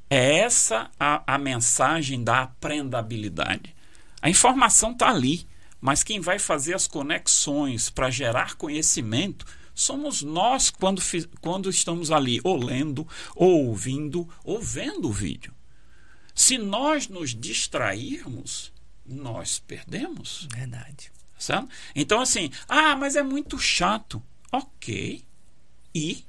É 0.10 0.38
essa 0.38 0.90
a, 0.98 1.36
a 1.36 1.38
mensagem 1.38 2.24
da 2.24 2.44
aprendabilidade. 2.44 3.76
A 4.22 4.30
informação 4.30 4.94
está 4.94 5.10
ali, 5.10 5.46
mas 5.82 6.02
quem 6.02 6.22
vai 6.22 6.40
fazer 6.40 6.74
as 6.74 6.88
conexões 6.88 7.90
para 7.90 8.10
gerar 8.10 8.56
conhecimento 8.56 9.46
somos 9.76 10.22
nós 10.22 10.70
quando, 10.70 11.02
quando 11.42 11.70
estamos 11.70 12.12
ali 12.12 12.40
ou 12.46 12.56
lendo, 12.56 13.06
ou 13.36 13.66
ouvindo, 13.66 14.30
ou 14.42 14.62
vendo 14.62 15.10
o 15.10 15.12
vídeo. 15.12 15.54
Se 16.34 16.58
nós 16.58 17.10
nos 17.10 17.36
distrairmos, 17.36 18.72
nós 19.06 19.60
perdemos. 19.60 20.48
Verdade. 20.50 21.12
Certo? 21.38 21.68
Então, 21.94 22.22
assim, 22.22 22.50
ah, 22.70 22.96
mas 22.96 23.18
é 23.18 23.22
muito 23.22 23.60
chato. 23.60 24.24
Ok. 24.50 25.26
E 25.94 26.26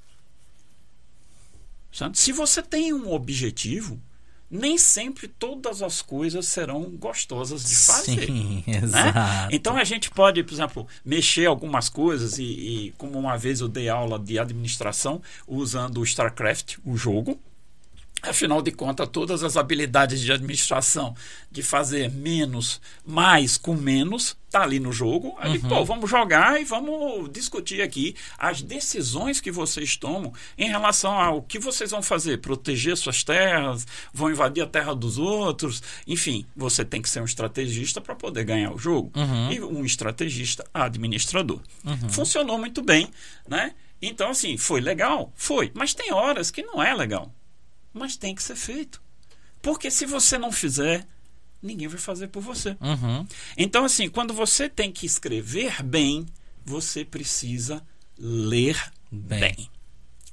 Sabe? 1.94 2.18
Se 2.18 2.32
você 2.32 2.60
tem 2.60 2.92
um 2.92 3.12
objetivo, 3.12 4.00
nem 4.50 4.76
sempre 4.76 5.28
todas 5.28 5.80
as 5.80 6.02
coisas 6.02 6.46
serão 6.46 6.90
gostosas 6.90 7.64
de 7.64 7.76
fazer. 7.76 8.26
Sim, 8.26 8.64
né? 8.66 8.78
exato. 8.82 9.54
Então 9.54 9.76
a 9.76 9.84
gente 9.84 10.10
pode, 10.10 10.42
por 10.42 10.52
exemplo, 10.52 10.88
mexer 11.04 11.46
algumas 11.46 11.88
coisas 11.88 12.36
e, 12.36 12.42
e, 12.42 12.94
como 12.98 13.16
uma 13.16 13.36
vez 13.36 13.60
eu 13.60 13.68
dei 13.68 13.88
aula 13.88 14.18
de 14.18 14.40
administração 14.40 15.22
usando 15.46 15.98
o 15.98 16.04
StarCraft, 16.04 16.78
o 16.84 16.96
jogo. 16.96 17.38
Afinal 18.26 18.62
de 18.62 18.70
contas, 18.72 19.08
todas 19.08 19.42
as 19.42 19.56
habilidades 19.56 20.20
de 20.20 20.32
administração 20.32 21.14
de 21.50 21.62
fazer 21.62 22.10
menos, 22.10 22.80
mais 23.06 23.56
com 23.56 23.74
menos, 23.74 24.36
tá 24.50 24.62
ali 24.62 24.80
no 24.80 24.92
jogo. 24.92 25.34
Aí, 25.38 25.58
Uhum. 25.58 25.68
pô, 25.68 25.84
vamos 25.84 26.08
jogar 26.08 26.60
e 26.60 26.64
vamos 26.64 27.30
discutir 27.32 27.82
aqui 27.82 28.14
as 28.38 28.62
decisões 28.62 29.40
que 29.40 29.50
vocês 29.50 29.96
tomam 29.96 30.32
em 30.56 30.68
relação 30.68 31.12
ao 31.20 31.42
que 31.42 31.58
vocês 31.58 31.90
vão 31.90 32.02
fazer, 32.02 32.38
proteger 32.38 32.96
suas 32.96 33.22
terras, 33.22 33.86
vão 34.12 34.30
invadir 34.30 34.62
a 34.62 34.66
terra 34.66 34.94
dos 34.94 35.18
outros, 35.18 35.82
enfim, 36.06 36.46
você 36.56 36.84
tem 36.84 37.02
que 37.02 37.08
ser 37.10 37.20
um 37.20 37.24
estrategista 37.24 38.00
para 38.00 38.14
poder 38.14 38.44
ganhar 38.44 38.72
o 38.72 38.78
jogo 38.78 39.10
Uhum. 39.16 39.52
e 39.52 39.60
um 39.60 39.84
estrategista 39.84 40.64
administrador. 40.72 41.60
Funcionou 42.08 42.58
muito 42.58 42.80
bem, 42.82 43.08
né? 43.48 43.72
Então 44.00 44.30
assim, 44.30 44.56
foi 44.56 44.80
legal, 44.80 45.32
foi, 45.34 45.70
mas 45.74 45.94
tem 45.94 46.12
horas 46.12 46.50
que 46.50 46.62
não 46.62 46.82
é 46.82 46.94
legal 46.94 47.32
mas 47.94 48.16
tem 48.16 48.34
que 48.34 48.42
ser 48.42 48.56
feito. 48.56 49.00
Porque 49.62 49.90
se 49.90 50.04
você 50.04 50.36
não 50.36 50.52
fizer, 50.52 51.06
ninguém 51.62 51.88
vai 51.88 51.98
fazer 51.98 52.28
por 52.28 52.42
você. 52.42 52.76
Uhum. 52.80 53.26
Então, 53.56 53.84
assim, 53.84 54.10
quando 54.10 54.34
você 54.34 54.68
tem 54.68 54.92
que 54.92 55.06
escrever 55.06 55.82
bem, 55.82 56.26
você 56.64 57.04
precisa 57.04 57.82
ler 58.18 58.78
Bem. 59.10 59.40
bem. 59.40 59.70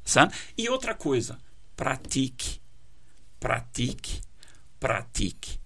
sabe? 0.04 0.34
E 0.58 0.68
outra 0.68 0.94
coisa, 0.96 1.38
pratique, 1.76 2.60
pratique, 3.40 4.22
pratique, 4.80 5.60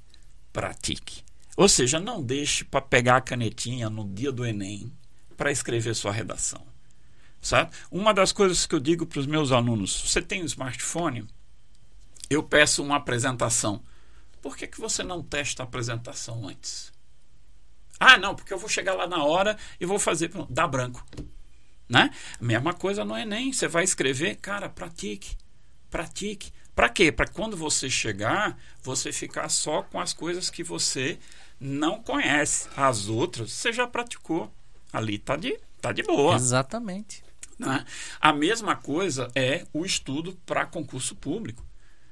pratique. 0.51 1.23
Ou 1.57 1.69
seja, 1.69 1.99
não 1.99 2.21
deixe 2.21 2.65
para 2.65 2.81
pegar 2.81 3.17
a 3.17 3.21
canetinha 3.21 3.89
no 3.89 4.07
dia 4.07 4.31
do 4.31 4.45
Enem 4.45 4.91
para 5.37 5.51
escrever 5.51 5.95
sua 5.95 6.11
redação. 6.11 6.65
Sabe? 7.41 7.71
Uma 7.91 8.13
das 8.13 8.31
coisas 8.31 8.65
que 8.65 8.73
eu 8.73 8.79
digo 8.79 9.05
para 9.05 9.19
os 9.19 9.27
meus 9.27 9.51
alunos: 9.51 9.93
você 10.09 10.21
tem 10.21 10.41
um 10.41 10.45
smartphone? 10.45 11.27
Eu 12.29 12.43
peço 12.43 12.83
uma 12.83 12.97
apresentação. 12.97 13.83
Por 14.41 14.55
que, 14.55 14.67
que 14.67 14.79
você 14.79 15.03
não 15.03 15.23
testa 15.23 15.63
a 15.63 15.65
apresentação 15.65 16.47
antes? 16.47 16.91
Ah, 17.99 18.17
não, 18.17 18.35
porque 18.35 18.53
eu 18.53 18.57
vou 18.57 18.69
chegar 18.69 18.93
lá 18.93 19.07
na 19.07 19.23
hora 19.23 19.57
e 19.79 19.85
vou 19.85 19.97
fazer. 19.99 20.31
Dá 20.49 20.67
branco. 20.67 21.03
Né? 21.87 22.09
Mesma 22.39 22.73
coisa 22.73 23.05
no 23.05 23.17
Enem. 23.17 23.53
Você 23.53 23.67
vai 23.67 23.83
escrever, 23.83 24.35
cara, 24.35 24.69
pratique. 24.69 25.37
Pratique. 25.89 26.51
Para 26.75 26.89
quê? 26.89 27.11
Para 27.11 27.27
quando 27.27 27.55
você 27.55 27.89
chegar, 27.89 28.57
você 28.83 29.11
ficar 29.11 29.47
só 29.49 29.81
com 29.81 29.99
as 29.99 30.11
coisas 30.11 30.49
que 30.49 30.63
você 30.63 31.17
não 31.59 32.01
conhece. 32.03 32.67
As 32.75 33.07
outras 33.07 33.51
você 33.51 33.71
já 33.71 33.87
praticou. 33.87 34.51
Ali 34.91 35.17
tá 35.17 35.35
de, 35.35 35.57
tá 35.81 35.91
de 35.91 36.03
boa. 36.03 36.35
Exatamente. 36.35 37.23
Né? 37.57 37.85
A 38.19 38.33
mesma 38.33 38.75
coisa 38.75 39.29
é 39.33 39.65
o 39.71 39.85
estudo 39.85 40.37
para 40.45 40.65
concurso 40.65 41.15
público. 41.15 41.65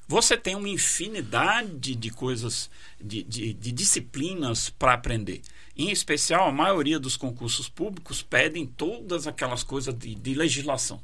Você 0.08 0.38
tem 0.38 0.56
uma 0.56 0.70
infinidade 0.70 1.96
de 1.96 2.10
coisas, 2.10 2.70
de, 3.00 3.24
de, 3.24 3.54
de 3.54 3.72
disciplinas 3.72 4.70
para 4.70 4.94
aprender. 4.94 5.42
Em 5.76 5.90
especial, 5.90 6.48
a 6.48 6.52
maioria 6.52 7.00
dos 7.00 7.18
concursos 7.18 7.68
públicos 7.68 8.22
pedem 8.22 8.66
todas 8.66 9.26
aquelas 9.26 9.64
coisas 9.64 9.98
de, 9.98 10.14
de 10.14 10.34
legislação. 10.34 11.02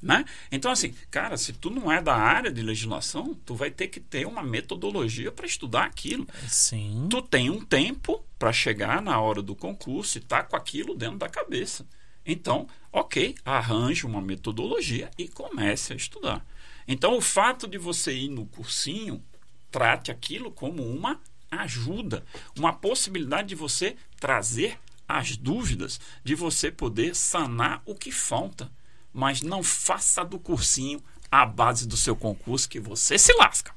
Né? 0.00 0.22
Então, 0.52 0.70
assim, 0.70 0.94
cara, 1.10 1.36
se 1.38 1.54
tu 1.54 1.70
não 1.70 1.90
é 1.90 2.02
da 2.02 2.14
área 2.14 2.52
de 2.52 2.60
legislação, 2.60 3.34
tu 3.46 3.54
vai 3.54 3.70
ter 3.70 3.88
que 3.88 3.98
ter 3.98 4.26
uma 4.26 4.42
metodologia 4.42 5.32
para 5.32 5.46
estudar 5.46 5.84
aquilo. 5.84 6.26
Sim. 6.46 7.06
Tu 7.08 7.22
tem 7.22 7.48
um 7.48 7.64
tempo 7.64 8.22
para 8.38 8.52
chegar 8.52 9.00
na 9.00 9.18
hora 9.18 9.40
do 9.40 9.56
concurso 9.56 10.18
e 10.18 10.20
tá 10.20 10.42
com 10.42 10.56
aquilo 10.56 10.94
dentro 10.94 11.16
da 11.16 11.28
cabeça. 11.28 11.86
Então, 12.26 12.66
ok, 12.92 13.34
arranje 13.44 14.04
uma 14.04 14.20
metodologia 14.20 15.10
e 15.16 15.26
comece 15.26 15.94
a 15.94 15.96
estudar. 15.96 16.44
Então, 16.86 17.16
o 17.16 17.20
fato 17.20 17.66
de 17.66 17.78
você 17.78 18.12
ir 18.12 18.28
no 18.28 18.46
cursinho, 18.46 19.22
trate 19.70 20.10
aquilo 20.10 20.50
como 20.50 20.82
uma 20.82 21.20
ajuda, 21.50 22.24
uma 22.56 22.72
possibilidade 22.72 23.48
de 23.48 23.54
você 23.54 23.96
trazer 24.18 24.78
as 25.08 25.36
dúvidas, 25.36 26.00
de 26.22 26.34
você 26.34 26.70
poder 26.70 27.14
sanar 27.14 27.82
o 27.84 27.94
que 27.94 28.10
falta. 28.10 28.70
Mas 29.12 29.42
não 29.42 29.62
faça 29.62 30.24
do 30.24 30.38
cursinho 30.38 31.02
a 31.30 31.46
base 31.46 31.86
do 31.86 31.96
seu 31.96 32.16
concurso 32.16 32.68
que 32.68 32.80
você 32.80 33.18
se 33.18 33.32
lasca. 33.34 33.74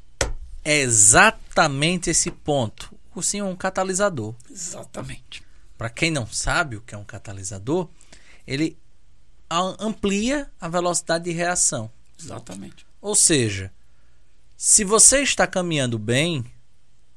É 0.64 0.80
exatamente 0.80 2.10
esse 2.10 2.30
ponto. 2.32 2.94
O 3.10 3.14
cursinho 3.14 3.46
é 3.46 3.50
um 3.50 3.56
catalisador. 3.56 4.36
Exatamente. 4.50 5.44
Para 5.78 5.90
quem 5.90 6.12
não 6.12 6.28
sabe 6.28 6.76
o 6.76 6.82
que 6.82 6.96
é 6.96 6.98
um 6.98 7.04
catalisador, 7.04 7.88
ele 8.46 8.78
amplia 9.50 10.52
a 10.60 10.68
velocidade 10.68 11.26
de 11.26 11.32
reação. 11.32 11.92
Exatamente. 12.20 12.86
Ou 13.02 13.16
seja, 13.16 13.72
se 14.56 14.84
você 14.84 15.22
está 15.22 15.46
caminhando 15.46 16.00
bem, 16.00 16.46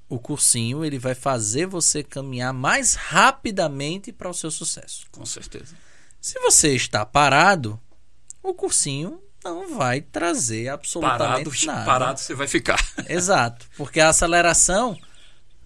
o 0.09 0.19
cursinho 0.19 0.85
ele 0.85 0.99
vai 0.99 1.14
fazer 1.14 1.66
você 1.66 2.03
caminhar 2.03 2.53
mais 2.53 2.95
rapidamente 2.95 4.12
para 4.12 4.29
o 4.29 4.35
seu 4.35 4.51
sucesso. 4.51 5.07
Com 5.11 5.25
certeza. 5.25 5.75
Se 6.21 6.38
você 6.40 6.75
está 6.75 7.07
parado, 7.07 7.81
o 8.43 8.53
cursinho 8.53 9.23
não 9.43 9.77
vai 9.77 10.01
trazer 10.03 10.69
absolutamente 10.69 11.45
Parado, 11.45 11.66
nada. 11.66 11.85
parado 11.87 12.21
você 12.21 12.35
vai 12.35 12.47
ficar. 12.47 12.79
Exato, 13.09 13.66
porque 13.77 14.01
a 14.01 14.11
aceleração, 14.11 14.99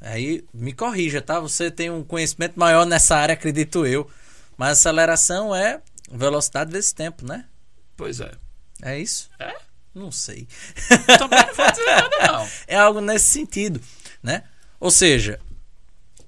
aí 0.00 0.44
me 0.53 0.72
corrija, 0.72 1.20
tá? 1.20 1.40
Você 1.40 1.70
tem 1.70 1.90
um 1.90 2.05
conhecimento 2.05 2.59
maior 2.59 2.87
nessa 2.87 3.16
área, 3.16 3.33
acredito 3.33 3.85
eu. 3.87 4.09
Mas 4.57 4.68
a 4.68 4.72
aceleração 4.72 5.55
é 5.55 5.81
velocidade 6.11 6.70
vezes 6.70 6.92
tempo, 6.92 7.27
né? 7.27 7.46
Pois 7.96 8.20
é. 8.20 8.31
É 8.83 8.98
isso? 8.98 9.29
É? 9.38 9.57
Não 9.94 10.11
sei. 10.11 10.48
Também 11.18 11.46
não 11.46 11.54
vou 11.54 11.70
dizer 11.70 11.87
nada, 11.87 12.33
não. 12.33 12.48
É 12.66 12.76
algo 12.76 13.00
nesse 13.00 13.26
sentido, 13.26 13.80
né? 14.22 14.44
Ou 14.80 14.90
seja, 14.90 15.40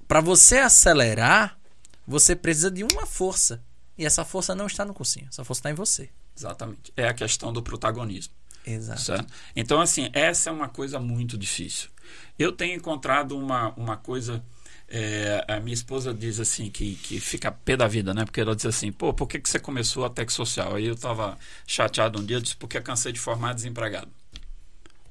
para 0.07 0.21
você 0.21 0.57
acelerar, 0.57 1.59
você 2.07 2.35
precisa 2.35 2.71
de 2.71 2.83
uma 2.83 3.05
força. 3.05 3.61
E 3.97 4.05
essa 4.05 4.23
força 4.23 4.55
não 4.55 4.67
está 4.67 4.85
no 4.85 4.93
cursinho, 4.93 5.27
essa 5.29 5.43
força 5.43 5.59
está 5.59 5.71
em 5.71 5.73
você. 5.73 6.09
Exatamente. 6.35 6.93
É 6.95 7.07
a 7.07 7.13
questão 7.13 7.51
do 7.51 7.63
protagonismo. 7.63 8.33
Exato. 8.65 9.01
Certo? 9.01 9.33
Então, 9.55 9.81
assim, 9.81 10.09
essa 10.13 10.49
é 10.49 10.53
uma 10.53 10.69
coisa 10.69 10.99
muito 10.99 11.37
difícil. 11.37 11.89
Eu 12.37 12.51
tenho 12.51 12.75
encontrado 12.75 13.37
uma, 13.37 13.73
uma 13.75 13.97
coisa. 13.97 14.43
É, 14.89 15.43
a 15.47 15.59
minha 15.59 15.73
esposa 15.73 16.13
diz 16.13 16.39
assim, 16.39 16.69
que, 16.69 16.95
que 16.95 17.19
fica 17.19 17.51
pé 17.51 17.75
da 17.75 17.87
vida, 17.87 18.13
né? 18.13 18.23
Porque 18.23 18.39
ela 18.39 18.55
diz 18.55 18.65
assim, 18.65 18.91
pô, 18.91 19.13
por 19.13 19.27
que, 19.27 19.39
que 19.39 19.49
você 19.49 19.59
começou 19.59 20.05
a 20.05 20.09
Tech 20.09 20.31
Social? 20.31 20.75
Aí 20.75 20.85
eu 20.85 20.93
estava 20.93 21.37
chateado 21.65 22.19
um 22.19 22.25
dia, 22.25 22.37
eu 22.37 22.41
disse, 22.41 22.55
porque 22.55 22.77
eu 22.77 22.81
cansei 22.81 23.11
de 23.11 23.19
formar 23.19 23.53
desempregado. 23.53 24.09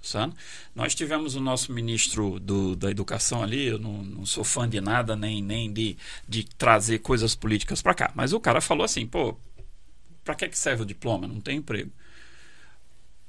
Sabe? 0.02 0.34
Nós 0.74 0.94
tivemos 0.94 1.34
o 1.34 1.40
nosso 1.40 1.72
ministro 1.72 2.38
do, 2.38 2.76
da 2.76 2.90
educação 2.90 3.42
ali, 3.42 3.66
eu 3.66 3.78
não, 3.78 4.02
não 4.04 4.24
sou 4.24 4.44
fã 4.44 4.68
de 4.68 4.80
nada, 4.80 5.16
nem, 5.16 5.42
nem 5.42 5.72
de, 5.72 5.96
de 6.28 6.44
trazer 6.44 7.00
coisas 7.00 7.34
políticas 7.34 7.82
para 7.82 7.92
cá. 7.92 8.12
Mas 8.14 8.32
o 8.32 8.40
cara 8.40 8.60
falou 8.60 8.84
assim, 8.84 9.04
pô, 9.04 9.36
para 10.24 10.34
que, 10.36 10.48
que 10.48 10.58
serve 10.58 10.84
o 10.84 10.86
diploma? 10.86 11.26
Não 11.26 11.40
tem 11.40 11.58
emprego. 11.58 11.90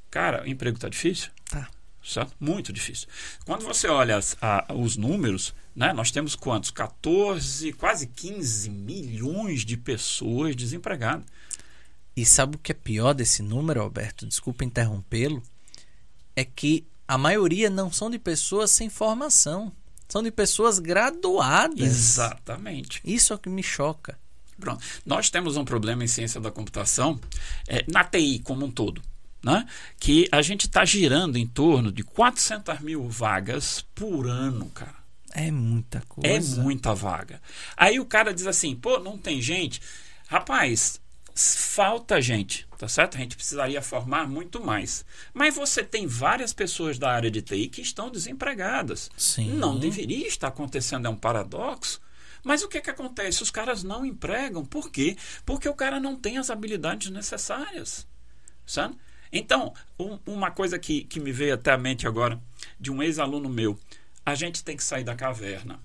Cara, 0.10 0.44
o 0.44 0.48
emprego 0.48 0.80
tá 0.80 0.88
difícil? 0.88 1.30
Tá. 1.50 1.68
Certo? 2.08 2.34
Muito 2.40 2.72
difícil. 2.72 3.08
Quando 3.46 3.66
você 3.66 3.88
olha 3.88 4.16
as- 4.16 4.38
a- 4.42 4.66
os 4.74 4.96
números, 4.96 5.54
né, 5.76 5.92
nós 5.92 6.10
temos 6.10 6.36
quantos? 6.36 6.72
14, 6.72 7.74
quase 7.74 8.08
15 8.08 8.70
milhões 8.70 9.66
de 9.66 9.76
pessoas 9.76 10.56
desempregadas. 10.56 11.26
E 12.16 12.26
sabe 12.26 12.56
o 12.56 12.60
que 12.60 12.72
é 12.72 12.76
pior 12.76 13.14
desse 13.14 13.44
número, 13.44 13.82
Alberto? 13.82 14.26
Desculpa 14.26 14.64
interrompê-lo. 14.64 15.44
É 16.36 16.46
que 16.46 16.86
a 17.08 17.18
maioria 17.18 17.70
não 17.70 17.92
são 17.92 18.10
de 18.10 18.18
pessoas 18.18 18.72
sem 18.72 18.90
formação. 18.90 19.72
São 20.08 20.24
de 20.24 20.32
pessoas 20.32 20.80
graduadas. 20.80 21.80
Exatamente. 21.80 23.02
Isso 23.04 23.34
é 23.34 23.36
o 23.36 23.40
que 23.40 23.50
me 23.50 23.62
choca. 23.62 24.18
Pronto. 24.60 24.84
Nós 25.06 25.30
temos 25.30 25.58
um 25.58 25.66
problema 25.66 26.04
em 26.04 26.08
ciência 26.08 26.40
da 26.42 26.50
computação, 26.50 27.20
é, 27.68 27.84
na 27.92 28.04
TI 28.04 28.40
como 28.40 28.66
um 28.66 28.72
todo, 28.72 29.02
né? 29.48 29.66
que 29.98 30.28
a 30.32 30.42
gente 30.42 30.68
está 30.68 30.84
girando 30.84 31.38
em 31.38 31.48
torno 31.48 31.92
de 31.92 32.04
400 32.04 32.80
mil 32.82 33.08
vagas 33.08 33.86
por 33.96 34.28
ano, 34.28 34.70
cara. 34.70 34.98
É 35.34 35.50
muita 35.52 36.02
coisa. 36.08 36.60
É 36.60 36.64
muita 36.64 36.94
vaga. 36.94 37.42
Aí 37.76 38.00
o 38.00 38.06
cara 38.06 38.34
diz 38.34 38.48
assim, 38.48 38.76
pô, 38.76 39.00
não 39.00 39.18
tem 39.18 39.42
gente. 39.42 39.82
Rapaz, 40.28 41.00
falta 41.36 42.20
gente, 42.20 42.68
tá 42.78 42.88
certo? 42.88 43.16
A 43.16 43.20
gente 43.20 43.36
precisaria 43.36 43.82
formar 43.82 44.28
muito 44.28 44.64
mais. 44.64 45.06
Mas 45.34 45.56
você 45.56 45.84
tem 45.84 46.08
várias 46.08 46.54
pessoas 46.54 46.98
da 46.98 47.12
área 47.12 47.30
de 47.30 47.42
TI 47.42 47.68
que 47.68 47.82
estão 47.82 48.10
desempregadas. 48.10 49.10
Sim. 49.16 49.52
Não 49.54 49.78
deveria 49.78 50.28
estar 50.28 50.48
acontecendo, 50.48 51.06
é 51.06 51.10
um 51.10 51.16
paradoxo. 51.16 52.02
Mas 52.44 52.64
o 52.64 52.68
que, 52.68 52.82
que 52.82 52.90
acontece? 52.90 53.44
Os 53.44 53.52
caras 53.52 53.84
não 53.84 54.06
empregam. 54.06 54.66
Por 54.66 54.90
quê? 54.90 55.16
Porque 55.46 55.70
o 55.70 55.74
cara 55.74 56.00
não 56.00 56.16
tem 56.16 56.38
as 56.38 56.50
habilidades 56.50 57.12
necessárias. 57.12 58.08
Sabe? 58.66 58.98
Então, 59.32 59.74
um, 60.00 60.18
uma 60.26 60.52
coisa 60.52 60.78
que, 60.80 61.04
que 61.04 61.20
me 61.20 61.32
veio 61.32 61.54
até 61.54 61.72
a 61.72 61.78
mente 61.78 62.08
agora, 62.08 62.40
de 62.80 62.92
um 62.92 63.02
ex-aluno 63.02 63.50
meu, 63.50 63.80
a 64.26 64.36
gente 64.36 64.64
tem 64.64 64.76
que 64.76 64.84
sair 64.84 65.04
da 65.04 65.16
caverna. 65.16 65.80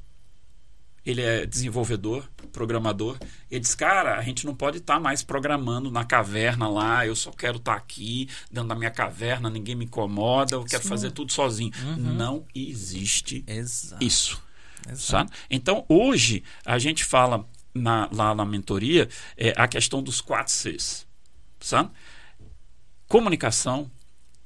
Ele 1.05 1.21
é 1.21 1.45
desenvolvedor, 1.45 2.29
programador. 2.53 3.19
Ele 3.51 3.61
diz, 3.61 3.75
cara, 3.75 4.17
a 4.17 4.23
gente 4.23 4.47
não 4.47 4.55
pode 4.55 4.79
estar 4.79 4.95
tá 4.95 5.01
mais 5.01 5.23
programando 5.23 5.91
na 5.91 6.05
caverna 6.05 6.69
lá. 6.69 7.05
Eu 7.05 7.17
só 7.17 7.33
quero 7.33 7.57
estar 7.57 7.73
tá 7.73 7.79
aqui, 7.79 8.29
dentro 8.51 8.69
da 8.69 8.75
minha 8.77 8.91
caverna, 8.91 9.51
ninguém 9.51 9.75
me 9.75 9.85
incomoda, 9.85 10.55
eu 10.55 10.65
quero 10.65 10.83
Sim. 10.85 10.89
fazer 10.89 11.11
tudo 11.11 11.33
sozinho. 11.33 11.73
Uhum. 11.83 11.97
Não 11.97 12.47
existe 12.55 13.45
Exato. 13.49 14.05
isso. 14.05 14.43
Exato. 14.89 15.33
Então, 15.51 15.85
hoje, 15.89 16.45
a 16.65 16.79
gente 16.79 17.05
fala 17.05 17.49
na, 17.75 18.09
lá 18.13 18.35
na 18.35 18.45
mentoria 18.45 19.09
é, 19.37 19.53
a 19.57 19.67
questão 19.67 20.03
dos 20.03 20.21
quatro 20.21 20.53
Cs. 20.53 21.07
Sabe? 21.61 21.91
Comunicação, 23.13 23.91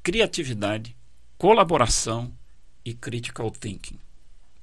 criatividade, 0.03 0.97
colaboração 1.39 2.37
e 2.85 2.93
critical 2.93 3.49
thinking. 3.49 3.97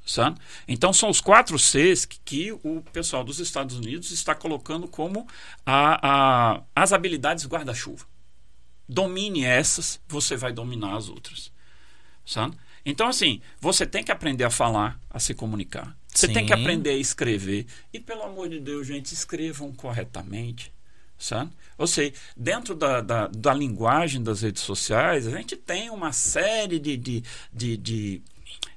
Sabe? 0.06 0.42
Então 0.68 0.92
são 0.92 1.10
os 1.10 1.22
quatro 1.22 1.58
Cs 1.58 2.04
que, 2.04 2.20
que, 2.26 2.52
o 2.52 2.84
pessoal 2.92 3.24
dos 3.24 3.40
Estados 3.40 3.78
Unidos 3.78 4.12
está 4.12 4.36
colocando 4.36 4.90
como 4.90 5.26
a, 5.66 6.56
a, 6.56 6.64
as 6.76 6.92
habilidades 6.92 7.48
guarda-chuva. 7.48 8.06
Domine 8.90 9.46
essas, 9.46 10.02
você 10.06 10.36
vai 10.36 10.52
dominar 10.52 10.98
as 10.98 11.08
outras. 11.08 11.50
Sabe? 12.26 12.58
Então, 12.86 13.08
assim, 13.08 13.42
você 13.62 13.86
tem 13.86 14.04
que 14.04 14.12
aprender 14.12 14.44
a 14.44 14.50
falar, 14.50 15.00
a 15.10 15.18
se 15.18 15.34
comunicar. 15.34 15.98
Você 16.10 16.28
Sim. 16.28 16.34
tem 16.34 16.46
que 16.46 16.52
aprender 16.52 16.90
a 16.90 16.98
escrever. 16.98 17.68
E, 17.94 18.02
pelo 18.02 18.24
amor 18.24 18.50
de 18.50 18.60
Deus, 18.60 18.86
gente, 18.86 19.14
escrevam 19.14 19.72
corretamente. 19.72 20.74
Sabe? 21.24 21.52
Ou 21.78 21.88
seja, 21.88 22.14
dentro 22.36 22.76
da, 22.76 23.00
da, 23.00 23.28
da 23.28 23.54
linguagem 23.54 24.22
das 24.22 24.42
redes 24.42 24.62
sociais, 24.62 25.26
a 25.26 25.32
gente 25.32 25.56
tem 25.56 25.90
uma 25.90 26.12
série 26.12 26.80
de, 26.80 26.98
de, 26.98 27.24
de, 27.54 27.78
de 27.78 28.22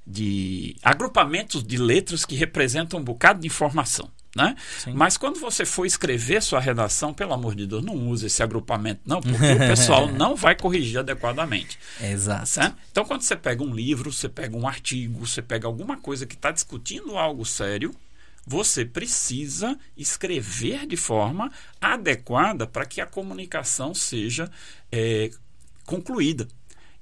de 0.09 0.76
agrupamentos 0.84 1.64
de 1.64 1.76
letras 1.76 2.24
que 2.24 2.36
representam 2.36 3.01
um 3.01 3.03
bocado 3.03 3.40
de 3.40 3.49
informação. 3.49 4.09
Né? 4.36 4.55
Mas 4.92 5.16
quando 5.16 5.40
você 5.40 5.64
for 5.64 5.86
escrever 5.86 6.42
sua 6.42 6.61
redação, 6.61 7.12
pelo 7.12 7.32
amor 7.32 7.55
de 7.55 7.66
Deus, 7.66 7.82
não 7.82 7.94
use 8.09 8.26
esse 8.26 8.42
agrupamento, 8.42 9.01
não, 9.05 9.20
porque 9.20 9.53
o 9.53 9.59
pessoal 9.59 10.07
não 10.12 10.36
vai 10.36 10.55
corrigir 10.55 10.99
adequadamente. 10.99 11.78
Exato. 12.01 12.47
Certo? 12.47 12.76
Então, 12.92 13.05
quando 13.05 13.22
você 13.22 13.34
pega 13.34 13.64
um 13.64 13.74
livro, 13.74 14.12
você 14.12 14.28
pega 14.28 14.55
um 14.55 14.68
artigo, 14.68 15.26
você 15.26 15.40
pega 15.40 15.66
alguma 15.66 15.97
coisa 15.97 16.26
que 16.26 16.34
está 16.34 16.53
discutindo 16.53 17.16
algo 17.16 17.47
sério, 17.47 17.94
você 18.47 18.84
precisa 18.84 19.76
escrever 19.97 20.86
de 20.86 20.97
forma 20.97 21.51
adequada 21.80 22.66
para 22.66 22.86
que 22.86 23.01
a 23.01 23.07
comunicação 23.07 23.92
seja 23.92 24.49
é, 24.92 25.30
concluída. 25.84 26.47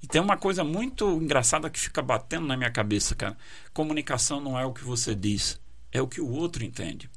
E 0.03 0.07
tem 0.07 0.21
uma 0.21 0.37
coisa 0.37 0.65
muito 0.65 1.07
engraçada 1.23 1.69
que 1.69 1.79
fica 1.79 2.01
batendo 2.01 2.47
na 2.47 2.57
minha 2.57 2.71
cabeça, 2.71 3.15
cara. 3.15 3.37
Comunicação 3.73 4.41
não 4.41 4.59
é 4.59 4.65
o 4.65 4.73
que 4.73 4.85
você 4.85 5.15
diz, 5.15 5.61
é 5.93 6.01
o 6.01 6.09
que 6.09 6.21
o 6.21 6.29
outro 6.29 6.65
entende. 6.65 7.11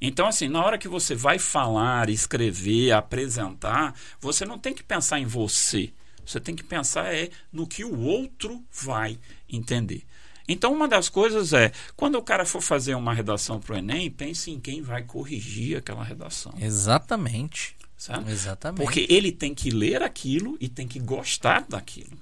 Então, 0.00 0.26
assim, 0.26 0.48
na 0.48 0.64
hora 0.64 0.78
que 0.78 0.88
você 0.88 1.14
vai 1.14 1.38
falar, 1.38 2.10
escrever, 2.10 2.92
apresentar, 2.92 3.94
você 4.20 4.44
não 4.44 4.58
tem 4.58 4.74
que 4.74 4.82
pensar 4.82 5.18
em 5.18 5.26
você. 5.26 5.92
Você 6.26 6.40
tem 6.40 6.54
que 6.54 6.64
pensar 6.64 7.14
é 7.14 7.30
no 7.52 7.66
que 7.66 7.84
o 7.84 7.98
outro 8.00 8.62
vai 8.70 9.18
entender. 9.48 10.04
Então, 10.46 10.72
uma 10.72 10.86
das 10.86 11.08
coisas 11.08 11.52
é, 11.52 11.72
quando 11.96 12.16
o 12.16 12.22
cara 12.22 12.44
for 12.44 12.60
fazer 12.60 12.94
uma 12.94 13.14
redação 13.14 13.58
para 13.58 13.74
o 13.74 13.78
Enem, 13.78 14.10
pense 14.10 14.50
em 14.50 14.60
quem 14.60 14.82
vai 14.82 15.02
corrigir 15.02 15.78
aquela 15.78 16.04
redação. 16.04 16.52
Exatamente. 16.60 17.76
Sabe? 17.96 18.30
Exatamente. 18.30 18.82
Porque 18.82 19.06
ele 19.08 19.32
tem 19.32 19.54
que 19.54 19.70
ler 19.70 20.02
aquilo 20.02 20.58
e 20.60 20.68
tem 20.68 20.86
que 20.86 20.98
gostar 20.98 21.64
daquilo. 21.66 22.18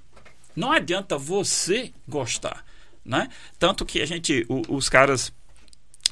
Não 0.54 0.70
adianta 0.70 1.18
você 1.18 1.92
gostar. 2.06 2.64
Né? 3.04 3.28
Tanto 3.58 3.84
que 3.84 4.00
a 4.00 4.06
gente, 4.06 4.46
o, 4.48 4.76
os 4.76 4.88
caras 4.88 5.32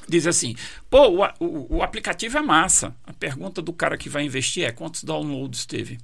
dizem 0.09 0.29
assim: 0.29 0.55
pô, 0.89 1.07
o, 1.07 1.23
o, 1.39 1.77
o, 1.77 1.83
aplicativo 1.83 2.37
é 2.37 2.41
massa. 2.41 2.93
A 3.05 3.13
pergunta 3.13 3.61
do 3.61 3.71
cara 3.71 3.97
que 3.97 4.09
vai 4.09 4.23
investir 4.23 4.65
é: 4.65 4.71
quantos 4.71 5.03
downloads 5.03 5.65
teve? 5.65 5.99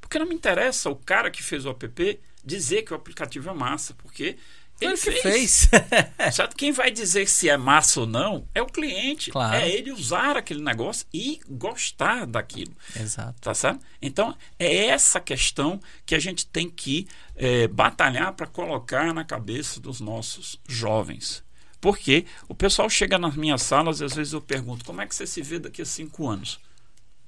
Porque 0.00 0.18
não 0.18 0.26
me 0.26 0.34
interessa 0.34 0.90
o 0.90 0.96
cara 0.96 1.30
que 1.30 1.42
fez 1.42 1.64
o 1.64 1.70
app 1.70 2.20
dizer 2.44 2.82
que 2.82 2.92
o 2.92 2.96
aplicativo 2.96 3.48
é 3.48 3.54
massa, 3.54 3.94
porque 3.94 4.36
ele 4.80 4.96
fez. 4.96 5.22
fez. 5.22 5.68
Sabe? 6.34 6.54
Quem 6.54 6.72
vai 6.72 6.90
dizer 6.90 7.28
se 7.28 7.48
é 7.48 7.56
massa 7.56 8.00
ou 8.00 8.06
não 8.06 8.46
é 8.54 8.60
o 8.60 8.66
cliente. 8.66 9.30
Claro. 9.30 9.56
É 9.56 9.68
ele 9.68 9.92
usar 9.92 10.36
aquele 10.36 10.62
negócio 10.62 11.06
e 11.12 11.40
gostar 11.48 12.26
daquilo. 12.26 12.74
Exato. 12.98 13.40
Tá 13.40 13.54
certo? 13.54 13.84
Então, 14.02 14.36
é 14.58 14.86
essa 14.86 15.20
questão 15.20 15.80
que 16.04 16.14
a 16.14 16.18
gente 16.18 16.46
tem 16.46 16.68
que 16.68 17.06
é, 17.36 17.68
batalhar 17.68 18.32
para 18.32 18.46
colocar 18.46 19.14
na 19.14 19.24
cabeça 19.24 19.80
dos 19.80 20.00
nossos 20.00 20.60
jovens. 20.68 21.44
Porque 21.80 22.26
o 22.48 22.54
pessoal 22.54 22.88
chega 22.88 23.18
nas 23.18 23.36
minhas 23.36 23.62
salas 23.62 24.00
e 24.00 24.04
às 24.04 24.14
vezes 24.14 24.32
eu 24.32 24.40
pergunto: 24.40 24.84
como 24.84 25.02
é 25.02 25.06
que 25.06 25.14
você 25.14 25.26
se 25.26 25.42
vê 25.42 25.58
daqui 25.58 25.82
a 25.82 25.86
cinco 25.86 26.26
anos? 26.26 26.58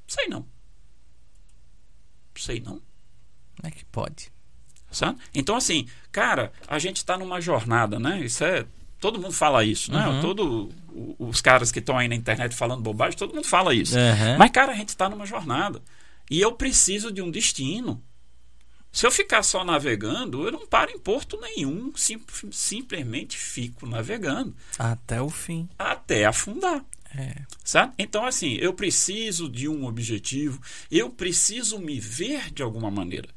Sei 0.06 0.28
não. 0.28 0.46
Sei 2.34 2.60
não. 2.60 2.80
Como 3.56 3.64
é 3.64 3.70
que 3.70 3.84
pode? 3.86 4.32
Sabe? 4.96 5.18
Então, 5.34 5.54
assim, 5.56 5.86
cara, 6.10 6.50
a 6.66 6.78
gente 6.78 6.96
está 6.96 7.18
numa 7.18 7.38
jornada, 7.38 7.98
né? 7.98 8.18
Isso 8.24 8.42
é. 8.42 8.64
Todo 8.98 9.20
mundo 9.20 9.34
fala 9.34 9.62
isso, 9.62 9.92
né? 9.92 10.08
Uhum. 10.08 10.20
Todo, 10.22 10.70
os 11.18 11.42
caras 11.42 11.70
que 11.70 11.80
estão 11.80 11.98
aí 11.98 12.08
na 12.08 12.14
internet 12.14 12.54
falando 12.54 12.80
bobagem, 12.80 13.18
todo 13.18 13.34
mundo 13.34 13.46
fala 13.46 13.74
isso. 13.74 13.94
Uhum. 13.94 14.38
Mas, 14.38 14.50
cara, 14.50 14.72
a 14.72 14.74
gente 14.74 14.88
está 14.88 15.06
numa 15.06 15.26
jornada. 15.26 15.82
E 16.30 16.40
eu 16.40 16.52
preciso 16.52 17.12
de 17.12 17.20
um 17.20 17.30
destino. 17.30 18.02
Se 18.90 19.06
eu 19.06 19.10
ficar 19.10 19.42
só 19.42 19.62
navegando, 19.62 20.46
eu 20.46 20.50
não 20.50 20.66
paro 20.66 20.90
em 20.90 20.98
porto 20.98 21.38
nenhum. 21.42 21.92
Sim, 21.94 22.18
simplesmente 22.50 23.36
fico 23.36 23.86
navegando. 23.86 24.56
Até 24.78 25.20
o 25.20 25.28
fim. 25.28 25.68
Até 25.78 26.24
afundar. 26.24 26.82
É. 27.14 27.34
Sabe? 27.62 27.92
Então, 27.98 28.24
assim, 28.24 28.54
eu 28.54 28.72
preciso 28.72 29.46
de 29.46 29.68
um 29.68 29.84
objetivo, 29.84 30.58
eu 30.90 31.10
preciso 31.10 31.78
me 31.78 32.00
ver 32.00 32.50
de 32.50 32.62
alguma 32.62 32.90
maneira. 32.90 33.28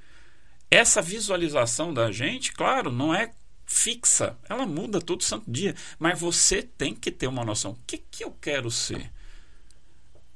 Essa 0.71 1.01
visualização 1.01 1.93
da 1.93 2.11
gente, 2.11 2.51
claro, 2.51 2.91
não 2.91 3.13
é 3.13 3.31
fixa, 3.65 4.37
ela 4.47 4.65
muda 4.65 5.01
todo 5.01 5.23
santo 5.23 5.49
dia, 5.49 5.75
mas 5.97 6.19
você 6.19 6.61
tem 6.61 6.93
que 6.93 7.11
ter 7.11 7.27
uma 7.27 7.43
noção: 7.43 7.71
o 7.71 7.79
que, 7.87 7.97
que 7.97 8.23
eu 8.23 8.31
quero 8.31 8.69
ser? 8.69 9.11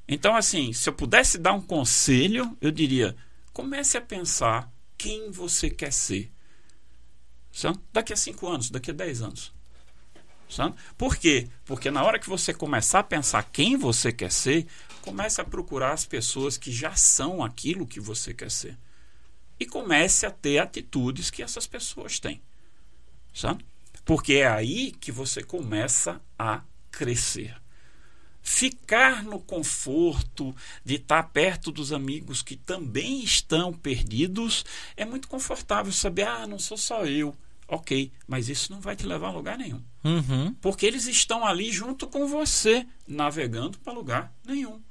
Então, 0.07 0.35
assim, 0.35 0.73
se 0.73 0.89
eu 0.89 0.93
pudesse 0.93 1.37
dar 1.37 1.53
um 1.53 1.61
conselho, 1.61 2.57
eu 2.59 2.71
diria: 2.71 3.15
comece 3.51 3.95
a 3.95 4.01
pensar 4.01 4.71
quem 4.97 5.29
você 5.29 5.69
quer 5.69 5.93
ser. 5.93 6.31
Sabe? 7.51 7.79
Daqui 7.91 8.11
a 8.11 8.15
cinco 8.15 8.47
anos, 8.47 8.71
daqui 8.71 8.89
a 8.89 8.93
dez 8.93 9.21
anos. 9.21 9.53
Sabe? 10.49 10.75
Por 10.97 11.15
quê? 11.15 11.47
Porque 11.65 11.91
na 11.91 12.03
hora 12.03 12.17
que 12.17 12.29
você 12.29 12.53
começar 12.53 12.99
a 12.99 13.03
pensar 13.03 13.43
quem 13.43 13.77
você 13.77 14.11
quer 14.11 14.31
ser, 14.31 14.65
comece 15.01 15.39
a 15.39 15.45
procurar 15.45 15.93
as 15.93 16.05
pessoas 16.05 16.57
que 16.57 16.71
já 16.71 16.95
são 16.95 17.43
aquilo 17.43 17.85
que 17.85 17.99
você 17.99 18.33
quer 18.33 18.49
ser 18.49 18.77
e 19.63 19.65
comece 19.65 20.25
a 20.25 20.31
ter 20.31 20.59
atitudes 20.59 21.29
que 21.29 21.41
essas 21.41 21.65
pessoas 21.65 22.19
têm. 22.19 22.41
Sabe? 23.33 23.65
Porque 24.05 24.33
é 24.33 24.47
aí 24.47 24.91
que 24.91 25.11
você 25.11 25.41
começa 25.41 26.21
a 26.37 26.61
crescer. 26.91 27.55
Ficar 28.41 29.23
no 29.23 29.39
conforto 29.39 30.53
de 30.83 30.95
estar 30.95 31.23
perto 31.23 31.71
dos 31.71 31.93
amigos 31.93 32.41
que 32.41 32.57
também 32.57 33.23
estão 33.23 33.71
perdidos 33.71 34.65
é 34.97 35.05
muito 35.05 35.29
confortável 35.29 35.93
saber, 35.93 36.27
ah, 36.27 36.45
não 36.45 36.59
sou 36.59 36.77
só 36.77 37.05
eu. 37.05 37.33
Ok, 37.65 38.11
mas 38.27 38.49
isso 38.49 38.71
não 38.71 38.81
vai 38.81 38.97
te 38.97 39.05
levar 39.05 39.29
a 39.29 39.31
lugar 39.31 39.57
nenhum. 39.57 39.81
Uhum. 40.03 40.53
Porque 40.55 40.85
eles 40.85 41.07
estão 41.07 41.45
ali 41.45 41.71
junto 41.71 42.05
com 42.05 42.27
você, 42.27 42.85
navegando 43.07 43.79
para 43.79 43.93
lugar 43.93 44.33
nenhum. 44.45 44.81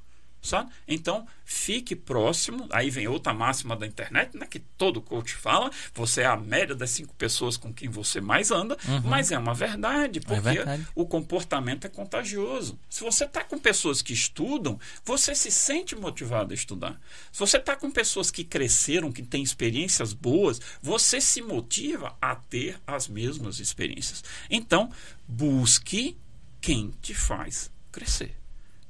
Sabe? 0.43 0.69
Então, 0.85 1.25
fique 1.45 1.95
próximo. 1.95 2.67
Aí 2.69 2.89
vem 2.89 3.07
outra 3.07 3.33
máxima 3.33 3.77
da 3.77 3.87
internet, 3.87 4.37
né, 4.37 4.45
que 4.45 4.59
todo 4.59 5.01
coach 5.01 5.33
fala: 5.35 5.71
você 5.95 6.21
é 6.21 6.25
a 6.25 6.35
média 6.35 6.75
das 6.75 6.89
cinco 6.89 7.15
pessoas 7.15 7.55
com 7.55 7.73
quem 7.73 7.87
você 7.87 8.19
mais 8.19 8.51
anda, 8.51 8.77
uhum. 8.85 9.01
mas 9.05 9.31
é 9.31 9.37
uma 9.37 9.53
verdade, 9.53 10.19
é 10.19 10.21
porque 10.21 10.49
é 10.49 10.53
verdade. 10.53 10.87
o 10.93 11.05
comportamento 11.05 11.87
é 11.87 11.89
contagioso. 11.89 12.77
Se 12.89 13.05
você 13.05 13.23
está 13.23 13.41
com 13.41 13.57
pessoas 13.57 14.01
que 14.01 14.11
estudam, 14.11 14.77
você 15.05 15.33
se 15.33 15.49
sente 15.49 15.95
motivado 15.95 16.51
a 16.51 16.55
estudar. 16.55 16.99
Se 17.31 17.39
você 17.39 17.55
está 17.55 17.77
com 17.77 17.89
pessoas 17.89 18.29
que 18.29 18.43
cresceram, 18.43 19.13
que 19.13 19.23
têm 19.23 19.41
experiências 19.41 20.11
boas, 20.11 20.59
você 20.81 21.21
se 21.21 21.41
motiva 21.41 22.17
a 22.21 22.35
ter 22.35 22.77
as 22.85 23.07
mesmas 23.07 23.61
experiências. 23.61 24.21
Então, 24.49 24.91
busque 25.25 26.17
quem 26.59 26.93
te 27.01 27.13
faz 27.13 27.71
crescer. 27.93 28.35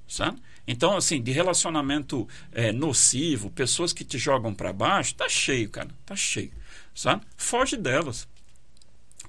Sabe? 0.07 0.41
Então, 0.68 0.95
assim, 0.95 1.22
de 1.22 1.32
relacionamento 1.32 2.28
é, 2.51 2.72
nocivo, 2.72 3.49
pessoas 3.49 3.91
que 3.91 4.05
te 4.05 4.18
jogam 4.18 4.53
para 4.53 4.72
baixo, 4.72 5.16
tá 5.16 5.28
cheio, 5.28 5.70
cara, 5.70 5.89
tá 6.05 6.16
cheio, 6.16 6.53
sabe? 6.95 7.26
Foge 7.36 7.76
delas. 7.76 8.28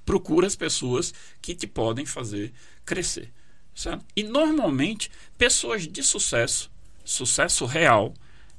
Procura 0.05 0.47
as 0.47 0.55
pessoas 0.55 1.13
que 1.43 1.55
te 1.55 1.67
podem 1.67 2.07
fazer 2.07 2.53
crescer, 2.85 3.33
sabe? 3.75 4.05
E 4.15 4.23
normalmente, 4.23 5.11
pessoas 5.37 5.89
de 5.89 6.03
sucesso, 6.03 6.71
sucesso 7.05 7.67
real, 7.67 8.15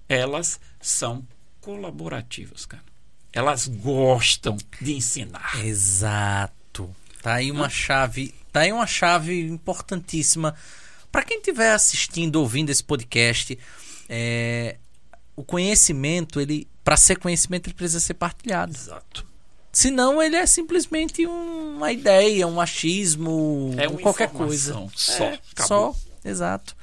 elas 0.09 0.59
são 0.81 1.25
colaborativas, 1.61 2.65
cara. 2.65 2.83
Elas 3.31 3.67
gostam 3.67 4.57
de 4.81 4.93
ensinar. 4.93 5.65
Exato. 5.65 6.93
Tá 7.21 7.35
aí 7.35 7.51
uma 7.51 7.69
chave, 7.69 8.33
tá 8.51 8.61
aí 8.61 8.71
uma 8.71 8.87
chave 8.87 9.47
importantíssima 9.47 10.55
para 11.15 11.23
quem 11.23 11.37
estiver 11.37 11.71
assistindo, 11.71 12.35
ouvindo 12.35 12.69
esse 12.71 12.83
podcast. 12.83 13.57
É, 14.09 14.75
o 15.33 15.45
conhecimento, 15.45 16.41
ele, 16.41 16.67
para 16.83 16.97
ser 16.97 17.17
conhecimento, 17.17 17.67
ele 17.67 17.73
precisa 17.73 18.01
ser 18.01 18.15
partilhado. 18.15 18.73
Exato. 18.75 19.25
Senão 19.71 20.21
ele 20.21 20.35
é 20.35 20.45
simplesmente 20.45 21.25
uma 21.25 21.89
ideia, 21.89 22.45
um 22.45 22.59
achismo, 22.59 23.73
É 23.77 23.87
uma 23.87 23.97
qualquer 24.01 24.27
coisa. 24.29 24.73
só. 24.93 25.23
É, 25.23 25.39
só, 25.57 25.95
exato. 26.25 26.75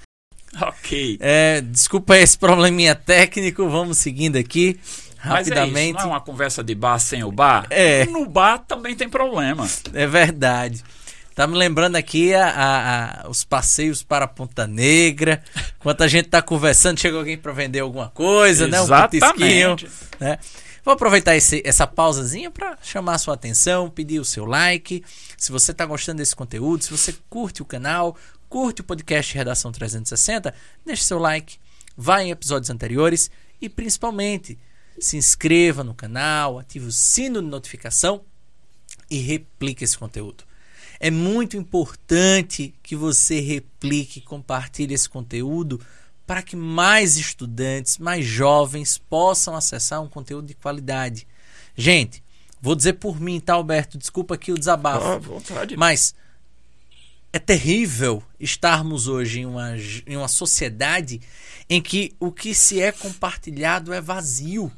Ok. 0.62 1.18
É, 1.20 1.60
desculpa 1.60 2.16
esse 2.16 2.38
probleminha 2.38 2.94
técnico, 2.94 3.68
vamos 3.68 3.98
seguindo 3.98 4.36
aqui 4.38 4.80
Mas 4.82 5.46
é 5.46 5.50
isso, 5.50 5.50
rapidamente. 5.50 5.92
não 5.98 6.00
é 6.04 6.06
uma 6.06 6.20
conversa 6.22 6.64
de 6.64 6.74
bar 6.74 6.98
sem 6.98 7.22
o 7.22 7.30
bar? 7.30 7.66
É. 7.68 8.06
No 8.06 8.24
bar 8.26 8.60
também 8.60 8.96
tem 8.96 9.10
problema. 9.10 9.68
É 9.92 10.06
verdade. 10.06 10.82
Tá 11.34 11.46
me 11.46 11.56
lembrando 11.56 11.96
aqui 11.96 12.34
a, 12.34 12.46
a- 12.48 13.22
a- 13.24 13.28
os 13.28 13.42
passeios 13.44 14.02
para 14.02 14.26
Ponta 14.28 14.66
Negra. 14.66 15.42
Enquanto 15.80 16.02
a 16.02 16.08
gente 16.08 16.28
tá 16.28 16.42
conversando, 16.42 17.00
chega 17.00 17.16
alguém 17.16 17.38
para 17.38 17.52
vender 17.52 17.80
alguma 17.80 18.10
coisa, 18.10 18.66
né? 18.68 18.80
Um 18.80 18.86
petisquinho. 19.08 19.72
Exatamente. 19.72 19.88
né? 20.20 20.38
Vou 20.84 20.92
aproveitar 20.94 21.36
esse- 21.36 21.62
essa 21.64 21.86
pausazinha 21.86 22.50
para 22.50 22.76
chamar 22.82 23.14
a 23.14 23.18
sua 23.18 23.34
atenção, 23.34 23.88
pedir 23.88 24.18
o 24.20 24.24
seu 24.24 24.44
like. 24.44 25.02
Se 25.38 25.50
você 25.52 25.70
está 25.72 25.86
gostando 25.86 26.18
desse 26.18 26.34
conteúdo, 26.36 26.82
se 26.84 26.90
você 26.90 27.14
curte 27.30 27.62
o 27.62 27.64
canal, 27.64 28.16
curte 28.48 28.80
o 28.80 28.84
podcast 28.84 29.34
Redação 29.34 29.72
360, 29.72 30.52
deixe 30.84 31.04
seu 31.04 31.18
like, 31.18 31.56
vá 31.96 32.22
em 32.22 32.30
episódios 32.30 32.68
anteriores 32.68 33.30
e 33.60 33.68
principalmente 33.68 34.58
se 34.98 35.16
inscreva 35.16 35.82
no 35.82 35.94
canal, 35.94 36.58
ative 36.58 36.86
o 36.86 36.92
sino 36.92 37.40
de 37.40 37.48
notificação 37.48 38.20
e 39.10 39.18
replique 39.18 39.84
esse 39.84 39.96
conteúdo. 39.96 40.44
É 41.05 41.11
muito 41.11 41.57
importante 41.57 42.72
que 42.80 42.94
você 42.94 43.40
replique 43.40 44.20
e 44.20 44.22
compartilhe 44.22 44.94
esse 44.94 45.09
conteúdo 45.09 45.80
para 46.24 46.40
que 46.42 46.55
mais 46.55 47.16
estudantes, 47.16 47.98
mais 47.98 48.24
jovens 48.24 48.98
possam 48.98 49.57
acessar 49.57 50.00
um 50.00 50.09
conteúdo 50.09 50.46
de 50.46 50.55
qualidade. 50.55 51.26
Gente, 51.74 52.22
vou 52.61 52.76
dizer 52.76 52.92
por 52.92 53.20
mim, 53.20 53.40
tá, 53.40 53.55
Alberto? 53.55 53.98
Desculpa 53.98 54.36
aqui 54.36 54.53
o 54.53 54.59
desabafo. 54.59 55.05
À 55.05 55.18
vontade. 55.18 55.76
Mas 55.76 56.14
é 57.32 57.38
terrível 57.40 58.22
estarmos 58.38 59.09
hoje 59.09 59.40
em 59.40 59.46
uma, 59.46 59.74
em 60.07 60.16
uma 60.16 60.28
sociedade 60.28 61.20
em 61.68 61.82
que 61.82 62.14
o 62.20 62.30
que 62.30 62.55
se 62.55 62.80
é 62.80 62.92
compartilhado 62.92 63.92
é 63.92 64.00
vazio. 64.00 64.70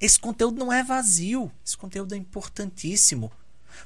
Esse 0.00 0.18
conteúdo 0.18 0.58
não 0.58 0.72
é 0.72 0.82
vazio. 0.82 1.52
Esse 1.62 1.76
conteúdo 1.76 2.14
é 2.14 2.16
importantíssimo. 2.16 3.30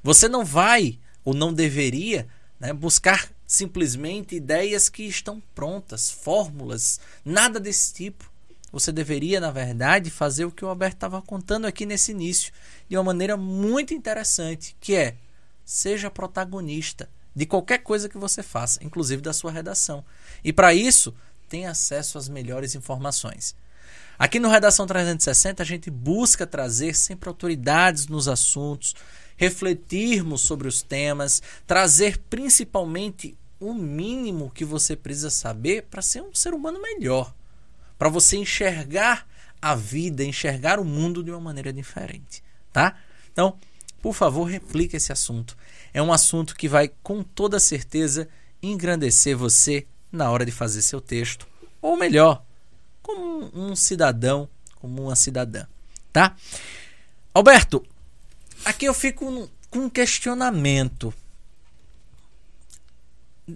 Você 0.01 0.29
não 0.29 0.45
vai, 0.45 0.97
ou 1.25 1.35
não 1.35 1.53
deveria, 1.53 2.27
né, 2.59 2.73
buscar 2.73 3.29
simplesmente 3.47 4.37
ideias 4.37 4.89
que 4.89 5.05
estão 5.05 5.43
prontas, 5.55 6.11
fórmulas, 6.11 7.01
nada 7.25 7.59
desse 7.59 7.95
tipo. 7.95 8.31
Você 8.71 8.93
deveria, 8.93 9.41
na 9.41 9.51
verdade, 9.51 10.11
fazer 10.11 10.45
o 10.45 10.51
que 10.51 10.65
o 10.65 10.69
Alberto 10.69 10.97
estava 10.97 11.23
contando 11.23 11.67
aqui 11.67 11.87
nesse 11.87 12.11
início, 12.11 12.53
de 12.89 12.97
uma 12.97 13.05
maneira 13.05 13.37
muito 13.37 13.95
interessante, 13.95 14.77
que 14.81 14.95
é 14.95 15.17
seja 15.65 16.11
protagonista 16.11 17.09
de 17.35 17.47
qualquer 17.47 17.79
coisa 17.79 18.09
que 18.09 18.19
você 18.19 18.43
faça, 18.43 18.85
inclusive 18.85 19.23
da 19.23 19.33
sua 19.33 19.53
redação. 19.53 20.05
E 20.43 20.53
para 20.53 20.75
isso, 20.75 21.15
tenha 21.49 21.71
acesso 21.71 22.19
às 22.19 22.29
melhores 22.29 22.75
informações. 22.75 23.55
Aqui 24.19 24.41
no 24.41 24.49
Redação 24.49 24.87
360 24.87 25.63
a 25.63 25.67
gente 25.67 25.91
busca 25.91 26.47
trazer 26.47 26.95
sempre 26.95 27.29
autoridades 27.29 28.09
nos 28.09 28.27
assuntos, 28.27 28.95
refletirmos 29.39 30.43
sobre 30.43 30.69
os 30.69 30.83
temas, 30.83 31.41
trazer 31.67 32.19
principalmente 32.29 33.39
o 33.59 33.73
mínimo 33.73 34.51
que 34.51 34.65
você 34.65 34.95
precisa 34.95 35.31
saber 35.31 35.85
para 35.85 36.03
ser 36.03 36.23
um 36.23 36.35
ser 36.35 36.53
humano 36.53 36.83
melhor, 36.83 37.33
para 37.97 38.09
você 38.09 38.37
enxergar 38.37 39.27
a 39.63 39.75
vida, 39.75 40.25
enxergar 40.25 40.79
o 40.79 40.85
mundo 40.85 41.23
de 41.23 41.31
uma 41.31 41.41
maneira 41.41 41.73
diferente, 41.73 42.43
tá? 42.73 42.97
Então, 43.33 43.57
por 44.03 44.13
favor, 44.13 44.45
replique 44.45 44.97
esse 44.97 45.13
assunto. 45.13 45.57
É 45.93 46.03
um 46.03 46.13
assunto 46.13 46.55
que 46.55 46.69
vai 46.69 46.91
com 47.03 47.23
toda 47.23 47.59
certeza 47.59 48.29
engrandecer 48.63 49.37
você 49.37 49.87
na 50.11 50.31
hora 50.31 50.45
de 50.45 50.53
fazer 50.53 50.83
seu 50.83 51.01
texto, 51.01 51.47
ou 51.81 51.97
melhor, 51.97 52.45
como 53.03 53.51
um 53.55 53.77
cidadão, 53.77 54.49
como 54.77 55.05
uma 55.05 55.17
cidadã, 55.17 55.67
tá? 56.13 56.37
Alberto, 57.35 57.85
aqui 58.69 58.85
eu 58.85 58.93
fico 58.93 59.51
com 59.71 59.79
um 59.79 59.89
questionamento. 59.89 61.15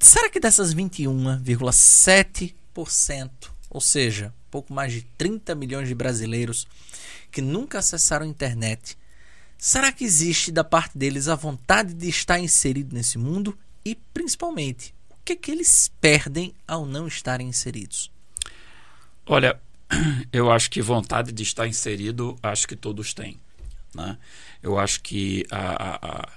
Será 0.01 0.31
que 0.31 0.41
dessas 0.41 0.75
21,7%, 0.75 3.31
ou 3.69 3.81
seja, 3.81 4.33
pouco 4.51 4.73
mais 4.73 4.91
de 4.93 5.03
30 5.19 5.55
milhões 5.55 5.87
de 5.87 5.95
brasileiros 5.95 6.67
que 7.31 7.43
nunca 7.43 7.79
acessaram 7.79 8.25
a 8.25 8.29
internet, 8.29 8.97
será 9.59 9.93
que 9.93 10.03
existe 10.03 10.51
da 10.51 10.65
parte 10.65 10.97
deles 10.97 11.29
a 11.29 11.35
vontade 11.35 11.93
de 11.93 12.09
estar 12.09 12.39
inserido 12.39 12.95
nesse 12.95 13.19
mundo 13.19 13.59
e, 13.85 13.95
principalmente, 14.15 14.95
o 15.11 15.17
que, 15.23 15.37
que 15.37 15.51
eles 15.51 15.93
perdem 16.01 16.55
ao 16.67 16.87
não 16.87 17.07
estarem 17.07 17.49
inseridos? 17.49 18.11
Olha, 19.27 19.61
eu 20.33 20.51
acho 20.51 20.71
que 20.71 20.81
vontade 20.81 21.33
de 21.33 21.43
estar 21.43 21.69
inserido, 21.69 22.35
acho 22.43 22.67
que 22.67 22.77
todos 22.77 23.13
têm. 23.13 23.39
Né? 23.95 24.17
Eu 24.63 24.79
acho 24.79 25.01
que 25.01 25.45
a, 25.51 25.97
a, 26.07 26.29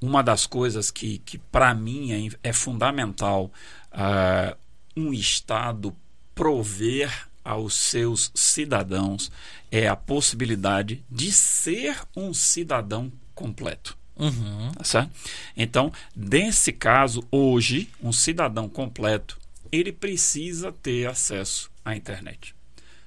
uma 0.00 0.22
das 0.22 0.46
coisas 0.46 0.90
que, 0.90 1.18
que 1.18 1.38
para 1.38 1.74
mim 1.74 2.12
é, 2.12 2.50
é 2.50 2.52
fundamental 2.52 3.50
uh, 3.92 4.56
um 4.96 5.12
Estado 5.12 5.94
prover 6.34 7.28
aos 7.44 7.74
seus 7.74 8.30
cidadãos 8.34 9.30
é 9.70 9.88
a 9.88 9.96
possibilidade 9.96 11.04
de 11.10 11.32
ser 11.32 11.96
um 12.16 12.32
cidadão 12.32 13.12
completo. 13.34 13.96
Uhum. 14.16 14.72
Tá 14.76 14.84
certo? 14.84 15.10
Então, 15.56 15.92
nesse 16.14 16.72
caso, 16.72 17.26
hoje, 17.30 17.88
um 18.00 18.12
cidadão 18.12 18.68
completo 18.68 19.38
ele 19.72 19.90
precisa 19.90 20.70
ter 20.70 21.08
acesso 21.08 21.70
à 21.82 21.96
internet. 21.96 22.54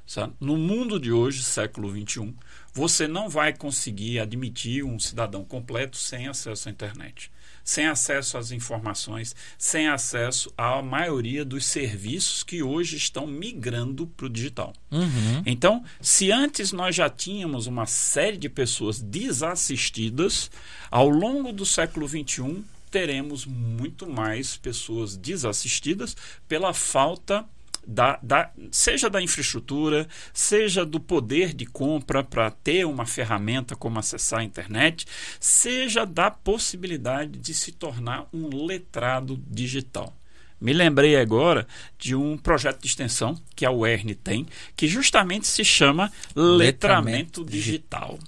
Sabe? 0.06 0.34
No 0.40 0.58
mundo 0.58 1.00
de 1.00 1.12
hoje, 1.12 1.44
século 1.44 1.90
XXI, 1.90 2.34
você 2.76 3.08
não 3.08 3.30
vai 3.30 3.54
conseguir 3.54 4.20
admitir 4.20 4.84
um 4.84 5.00
cidadão 5.00 5.46
completo 5.46 5.96
sem 5.96 6.28
acesso 6.28 6.68
à 6.68 6.72
internet, 6.72 7.32
sem 7.64 7.88
acesso 7.88 8.38
às 8.38 8.52
informações, 8.52 9.34
sem 9.58 9.88
acesso 9.88 10.54
à 10.58 10.82
maioria 10.82 11.46
dos 11.46 11.66
serviços 11.66 12.44
que 12.44 12.62
hoje 12.62 12.98
estão 12.98 13.26
migrando 13.26 14.06
para 14.06 14.26
o 14.26 14.30
digital. 14.30 14.74
Uhum. 14.92 15.42
Então, 15.46 15.86
se 16.02 16.34
antes 16.34 16.74
nós 16.74 16.94
já 16.94 17.10
tínhamos 17.10 17.66
uma 17.66 17.86
série 17.86 18.38
de 18.38 18.50
pessoas 18.50 19.00
desassistidas, 19.00 20.52
ao 20.92 21.08
longo 21.08 21.54
do 21.54 21.66
século 21.66 22.06
XXI 22.06 22.62
teremos 22.92 23.46
muito 23.46 24.06
mais 24.06 24.58
pessoas 24.58 25.16
desassistidas 25.16 26.16
pela 26.46 26.74
falta 26.74 27.46
da, 27.88 28.20
da, 28.22 28.52
seja 28.72 29.10
da 29.10 29.22
infraestrutura, 29.22 30.08
seja 30.34 30.86
do 30.86 31.00
poder 31.00 31.54
de 31.54 31.66
compra 31.66 32.24
para 32.24 32.50
ter 32.52 32.86
uma 32.86 33.06
ferramenta 33.06 33.76
como 33.76 34.00
acessar 34.00 34.40
a 34.40 34.44
internet, 34.44 35.06
seja 35.40 36.06
da 36.06 36.32
possibilidade 36.32 37.38
de 37.38 37.54
se 37.54 37.72
tornar 37.72 38.28
um 38.34 38.66
letrado 38.66 39.42
digital. 39.48 40.16
Me 40.60 40.74
lembrei 40.74 41.16
agora 41.18 41.68
de 41.98 42.16
um 42.16 42.38
projeto 42.38 42.82
de 42.82 42.88
extensão 42.88 43.40
que 43.56 43.66
a 43.66 43.72
UERN 43.72 44.16
tem, 44.16 44.48
que 44.76 44.88
justamente 44.88 45.46
se 45.46 45.66
chama 45.66 46.12
Letramento, 46.36 47.42
Letramento 47.42 47.46
Digital. 47.46 48.20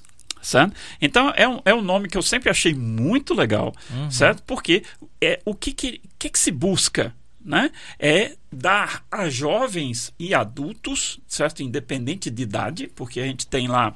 Certo? 0.41 0.75
Então 1.01 1.33
é 1.35 1.47
um, 1.47 1.61
é 1.65 1.73
um 1.73 1.81
nome 1.81 2.07
que 2.07 2.17
eu 2.17 2.21
sempre 2.21 2.49
achei 2.49 2.73
muito 2.73 3.33
legal, 3.33 3.73
uhum. 3.89 4.11
certo? 4.11 4.43
Porque 4.43 4.83
é, 5.19 5.41
o 5.43 5.53
que, 5.53 5.73
que, 5.73 6.01
que, 6.17 6.29
que 6.29 6.39
se 6.39 6.51
busca 6.51 7.13
né, 7.43 7.71
é 7.99 8.35
dar 8.51 9.05
a 9.11 9.29
jovens 9.29 10.13
e 10.19 10.33
adultos, 10.33 11.19
certo? 11.27 11.63
Independente 11.63 12.29
de 12.29 12.43
idade, 12.43 12.87
porque 12.95 13.19
a 13.19 13.25
gente 13.25 13.47
tem 13.47 13.67
lá 13.67 13.95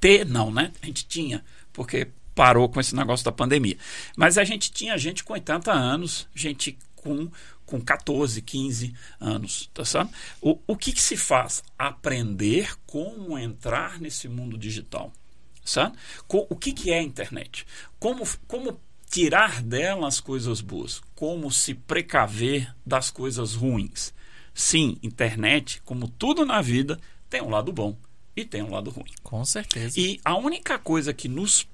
ter, 0.00 0.26
não, 0.26 0.50
né? 0.50 0.72
A 0.82 0.86
gente 0.86 1.06
tinha, 1.06 1.44
porque 1.72 2.08
parou 2.34 2.68
com 2.68 2.80
esse 2.80 2.94
negócio 2.94 3.24
da 3.24 3.32
pandemia. 3.32 3.76
Mas 4.16 4.36
a 4.36 4.44
gente 4.44 4.72
tinha 4.72 4.98
gente 4.98 5.22
com 5.24 5.32
80 5.32 5.72
anos, 5.72 6.28
gente 6.34 6.76
com, 6.96 7.30
com 7.64 7.80
14, 7.80 8.40
15 8.42 8.94
anos, 9.20 9.70
tá 9.72 9.84
certo? 9.84 10.12
O, 10.40 10.58
o 10.66 10.76
que, 10.76 10.92
que 10.92 11.02
se 11.02 11.16
faz? 11.16 11.62
Aprender 11.78 12.74
como 12.86 13.38
entrar 13.38 14.00
nesse 14.00 14.28
mundo 14.28 14.58
digital, 14.58 15.12
certo? 15.64 15.96
O 16.28 16.56
que, 16.56 16.72
que 16.72 16.90
é 16.90 16.98
a 16.98 17.02
internet? 17.02 17.66
Como, 17.98 18.26
como 18.48 18.80
tirar 19.10 19.62
dela 19.62 20.08
as 20.08 20.20
coisas 20.20 20.60
boas, 20.60 21.00
como 21.14 21.50
se 21.50 21.74
precaver 21.74 22.74
das 22.84 23.10
coisas 23.10 23.54
ruins. 23.54 24.12
Sim, 24.52 24.98
internet, 25.02 25.80
como 25.84 26.08
tudo 26.08 26.44
na 26.44 26.60
vida, 26.60 27.00
tem 27.28 27.42
um 27.42 27.50
lado 27.50 27.72
bom, 27.72 27.96
e 28.36 28.44
tem 28.44 28.62
um 28.62 28.70
lado 28.70 28.90
ruim. 28.90 29.12
Com 29.22 29.44
certeza. 29.44 29.98
E 29.98 30.20
a 30.24 30.36
única 30.36 30.78
coisa 30.78 31.12
que 31.12 31.28
nos 31.28 31.68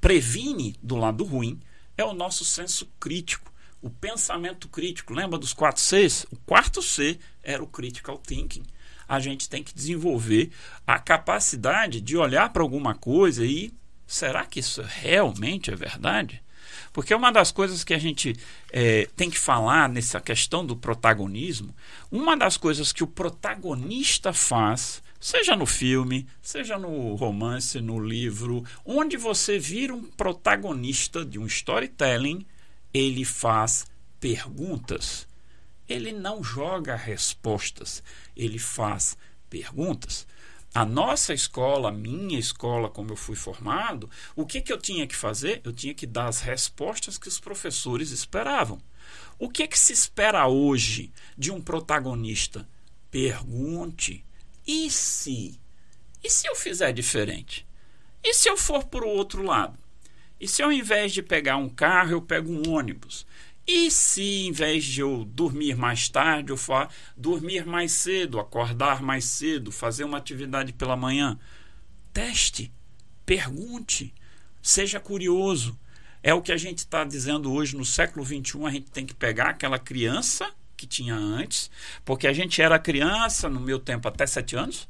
previne 0.00 0.76
do 0.82 0.96
lado 0.96 1.24
ruim 1.24 1.60
é 1.96 2.04
o 2.04 2.14
nosso 2.14 2.44
senso 2.44 2.88
crítico, 2.98 3.52
o 3.82 3.90
pensamento 3.90 4.68
crítico. 4.68 5.12
Lembra 5.12 5.38
dos 5.38 5.52
quatro 5.52 5.82
Cs? 5.82 6.26
O 6.30 6.36
quarto 6.36 6.82
C 6.82 7.18
era 7.42 7.62
o 7.62 7.66
critical 7.66 8.18
thinking. 8.18 8.62
A 9.08 9.18
gente 9.18 9.48
tem 9.48 9.62
que 9.62 9.74
desenvolver 9.74 10.50
a 10.86 10.98
capacidade 10.98 12.00
de 12.00 12.16
olhar 12.16 12.52
para 12.52 12.62
alguma 12.62 12.94
coisa 12.94 13.44
e 13.44 13.72
será 14.06 14.46
que 14.46 14.60
isso 14.60 14.82
realmente 14.82 15.70
é 15.70 15.76
verdade? 15.76 16.42
Porque 16.92 17.14
uma 17.14 17.30
das 17.30 17.52
coisas 17.52 17.84
que 17.84 17.94
a 17.94 17.98
gente 17.98 18.36
é, 18.72 19.08
tem 19.16 19.30
que 19.30 19.38
falar 19.38 19.88
nessa 19.88 20.20
questão 20.20 20.64
do 20.64 20.76
protagonismo, 20.76 21.74
uma 22.10 22.36
das 22.36 22.56
coisas 22.56 22.92
que 22.92 23.04
o 23.04 23.06
protagonista 23.06 24.32
faz, 24.32 25.02
seja 25.20 25.54
no 25.54 25.66
filme, 25.66 26.26
seja 26.40 26.78
no 26.78 27.14
romance, 27.14 27.80
no 27.80 27.98
livro, 28.00 28.64
onde 28.84 29.16
você 29.16 29.58
vira 29.58 29.94
um 29.94 30.02
protagonista 30.02 31.24
de 31.24 31.38
um 31.38 31.46
storytelling, 31.46 32.46
ele 32.92 33.24
faz 33.24 33.86
perguntas. 34.18 35.28
Ele 35.88 36.12
não 36.12 36.42
joga 36.42 36.94
respostas, 36.94 38.02
ele 38.36 38.58
faz 38.58 39.16
perguntas. 39.48 40.26
A 40.72 40.84
nossa 40.84 41.34
escola, 41.34 41.88
a 41.88 41.92
minha 41.92 42.38
escola, 42.38 42.88
como 42.88 43.10
eu 43.10 43.16
fui 43.16 43.34
formado, 43.34 44.08
o 44.36 44.46
que, 44.46 44.60
que 44.60 44.72
eu 44.72 44.78
tinha 44.78 45.04
que 45.04 45.16
fazer? 45.16 45.60
Eu 45.64 45.72
tinha 45.72 45.92
que 45.92 46.06
dar 46.06 46.28
as 46.28 46.40
respostas 46.40 47.18
que 47.18 47.26
os 47.26 47.40
professores 47.40 48.12
esperavam. 48.12 48.80
O 49.36 49.48
que, 49.48 49.66
que 49.66 49.78
se 49.78 49.92
espera 49.92 50.46
hoje 50.46 51.12
de 51.36 51.50
um 51.50 51.60
protagonista? 51.60 52.68
Pergunte. 53.10 54.24
E 54.64 54.88
se? 54.90 55.58
E 56.22 56.30
se 56.30 56.46
eu 56.46 56.54
fizer 56.54 56.92
diferente? 56.92 57.66
E 58.22 58.32
se 58.32 58.48
eu 58.48 58.56
for 58.56 58.84
para 58.84 59.04
o 59.04 59.08
outro 59.08 59.42
lado? 59.42 59.76
E 60.38 60.46
se 60.46 60.62
ao 60.62 60.70
invés 60.70 61.12
de 61.12 61.20
pegar 61.22 61.56
um 61.56 61.68
carro, 61.68 62.12
eu 62.12 62.22
pego 62.22 62.52
um 62.52 62.72
ônibus? 62.72 63.26
E 63.72 63.88
se 63.88 64.46
em 64.48 64.50
vez 64.52 64.84
de 64.84 65.00
eu 65.00 65.24
dormir 65.24 65.76
mais 65.76 66.08
tarde, 66.08 66.50
eu 66.50 66.56
for 66.56 66.88
dormir 67.16 67.64
mais 67.64 67.92
cedo, 67.92 68.40
acordar 68.40 69.00
mais 69.00 69.24
cedo, 69.24 69.70
fazer 69.70 70.02
uma 70.02 70.18
atividade 70.18 70.72
pela 70.72 70.96
manhã? 70.96 71.38
Teste, 72.12 72.72
pergunte, 73.24 74.12
seja 74.60 74.98
curioso. 74.98 75.78
É 76.20 76.34
o 76.34 76.42
que 76.42 76.50
a 76.50 76.56
gente 76.56 76.78
está 76.78 77.04
dizendo 77.04 77.52
hoje 77.52 77.76
no 77.76 77.84
século 77.84 78.26
XXI. 78.26 78.66
A 78.66 78.70
gente 78.70 78.90
tem 78.90 79.06
que 79.06 79.14
pegar 79.14 79.50
aquela 79.50 79.78
criança 79.78 80.50
que 80.76 80.84
tinha 80.84 81.14
antes, 81.14 81.70
porque 82.04 82.26
a 82.26 82.32
gente 82.32 82.60
era 82.60 82.76
criança, 82.76 83.48
no 83.48 83.60
meu 83.60 83.78
tempo, 83.78 84.08
até 84.08 84.26
sete 84.26 84.56
anos. 84.56 84.88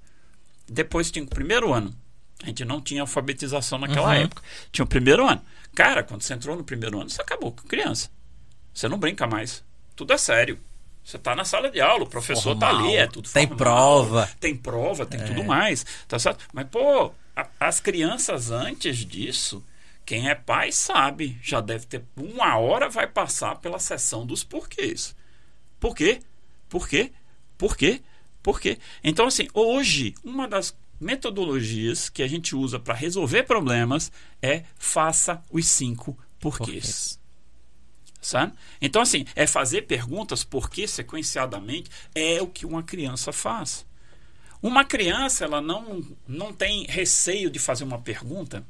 Depois 0.66 1.10
tinha 1.10 1.24
o 1.24 1.28
primeiro 1.28 1.70
ano. 1.74 1.94
A 2.42 2.46
gente 2.46 2.64
não 2.64 2.80
tinha 2.80 3.02
alfabetização 3.02 3.78
naquela 3.78 4.06
Uhum. 4.08 4.22
época. 4.22 4.42
Tinha 4.72 4.84
o 4.86 4.88
primeiro 4.88 5.26
ano. 5.28 5.42
Cara, 5.74 6.02
quando 6.02 6.22
você 6.22 6.32
entrou 6.32 6.56
no 6.56 6.64
primeiro 6.64 6.98
ano, 6.98 7.10
você 7.10 7.20
acabou 7.20 7.52
com 7.52 7.68
criança. 7.68 8.08
Você 8.80 8.88
não 8.88 8.96
brinca 8.98 9.26
mais. 9.26 9.62
Tudo 9.94 10.14
é 10.14 10.16
sério. 10.16 10.58
Você 11.04 11.18
está 11.18 11.36
na 11.36 11.44
sala 11.44 11.70
de 11.70 11.82
aula, 11.82 12.04
o 12.04 12.08
professor 12.08 12.54
está 12.54 12.70
ali, 12.70 12.96
é 12.96 13.06
tudo 13.06 13.28
Tem 13.28 13.46
formal, 13.46 13.58
prova. 13.58 14.30
Tem 14.40 14.56
prova, 14.56 15.04
tem 15.04 15.20
tudo 15.22 15.44
mais, 15.44 15.84
tá 16.08 16.18
certo? 16.18 16.46
Mas, 16.50 16.66
pô, 16.68 17.12
a- 17.36 17.46
as 17.60 17.78
crianças 17.78 18.50
antes 18.50 18.96
disso, 19.04 19.62
quem 20.06 20.30
é 20.30 20.34
pai 20.34 20.72
sabe, 20.72 21.38
já 21.42 21.60
deve 21.60 21.84
ter 21.84 22.02
uma 22.16 22.56
hora 22.56 22.88
vai 22.88 23.06
passar 23.06 23.56
pela 23.56 23.78
sessão 23.78 24.24
dos 24.24 24.42
porquês. 24.42 25.14
Por 25.78 25.94
quê? 25.94 26.20
Por 26.66 26.88
quê? 26.88 27.12
Por 27.58 27.76
quê? 27.76 28.00
Por 28.42 28.58
quê? 28.58 28.78
Então, 29.04 29.26
assim, 29.26 29.46
hoje, 29.52 30.14
uma 30.24 30.48
das 30.48 30.74
metodologias 30.98 32.08
que 32.08 32.22
a 32.22 32.26
gente 32.26 32.56
usa 32.56 32.78
para 32.78 32.94
resolver 32.94 33.42
problemas 33.42 34.10
é 34.40 34.62
faça 34.78 35.42
os 35.50 35.66
cinco 35.66 36.18
porquês. 36.38 37.19
Sabe? 38.20 38.52
Então, 38.80 39.00
assim, 39.00 39.24
é 39.34 39.46
fazer 39.46 39.82
perguntas 39.82 40.44
porque 40.44 40.86
sequenciadamente 40.86 41.90
é 42.14 42.42
o 42.42 42.46
que 42.46 42.66
uma 42.66 42.82
criança 42.82 43.32
faz. 43.32 43.86
Uma 44.62 44.84
criança, 44.84 45.44
ela 45.44 45.60
não, 45.62 46.04
não 46.28 46.52
tem 46.52 46.84
receio 46.84 47.50
de 47.50 47.58
fazer 47.58 47.84
uma 47.84 47.98
pergunta. 47.98 48.64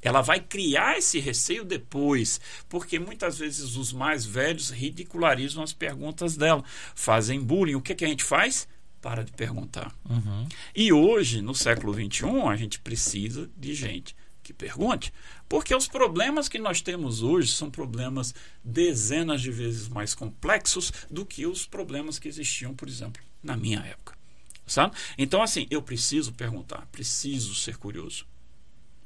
Ela 0.00 0.22
vai 0.22 0.40
criar 0.40 0.96
esse 0.96 1.18
receio 1.18 1.64
depois, 1.64 2.40
porque 2.68 2.98
muitas 2.98 3.38
vezes 3.38 3.76
os 3.76 3.92
mais 3.92 4.24
velhos 4.24 4.70
ridicularizam 4.70 5.62
as 5.62 5.72
perguntas 5.72 6.36
dela, 6.36 6.64
fazem 6.94 7.42
bullying. 7.42 7.74
O 7.74 7.82
que, 7.82 7.94
que 7.94 8.04
a 8.04 8.08
gente 8.08 8.24
faz? 8.24 8.66
Para 9.02 9.24
de 9.24 9.32
perguntar. 9.32 9.92
Uhum. 10.08 10.48
E 10.74 10.92
hoje, 10.92 11.42
no 11.42 11.54
século 11.54 11.92
XXI, 11.92 12.48
a 12.48 12.56
gente 12.56 12.78
precisa 12.80 13.50
de 13.56 13.74
gente 13.74 14.16
que 14.46 14.52
pergunte. 14.52 15.12
Porque 15.48 15.74
os 15.74 15.88
problemas 15.88 16.48
que 16.48 16.58
nós 16.58 16.80
temos 16.80 17.20
hoje 17.20 17.52
são 17.52 17.68
problemas 17.68 18.32
dezenas 18.62 19.42
de 19.42 19.50
vezes 19.50 19.88
mais 19.88 20.14
complexos 20.14 20.92
do 21.10 21.26
que 21.26 21.46
os 21.46 21.66
problemas 21.66 22.18
que 22.18 22.28
existiam, 22.28 22.72
por 22.72 22.88
exemplo, 22.88 23.20
na 23.42 23.56
minha 23.56 23.80
época. 23.80 24.16
Sabe? 24.64 24.96
Então, 25.18 25.42
assim, 25.42 25.66
eu 25.68 25.82
preciso 25.82 26.32
perguntar, 26.32 26.86
preciso 26.92 27.54
ser 27.54 27.76
curioso. 27.76 28.24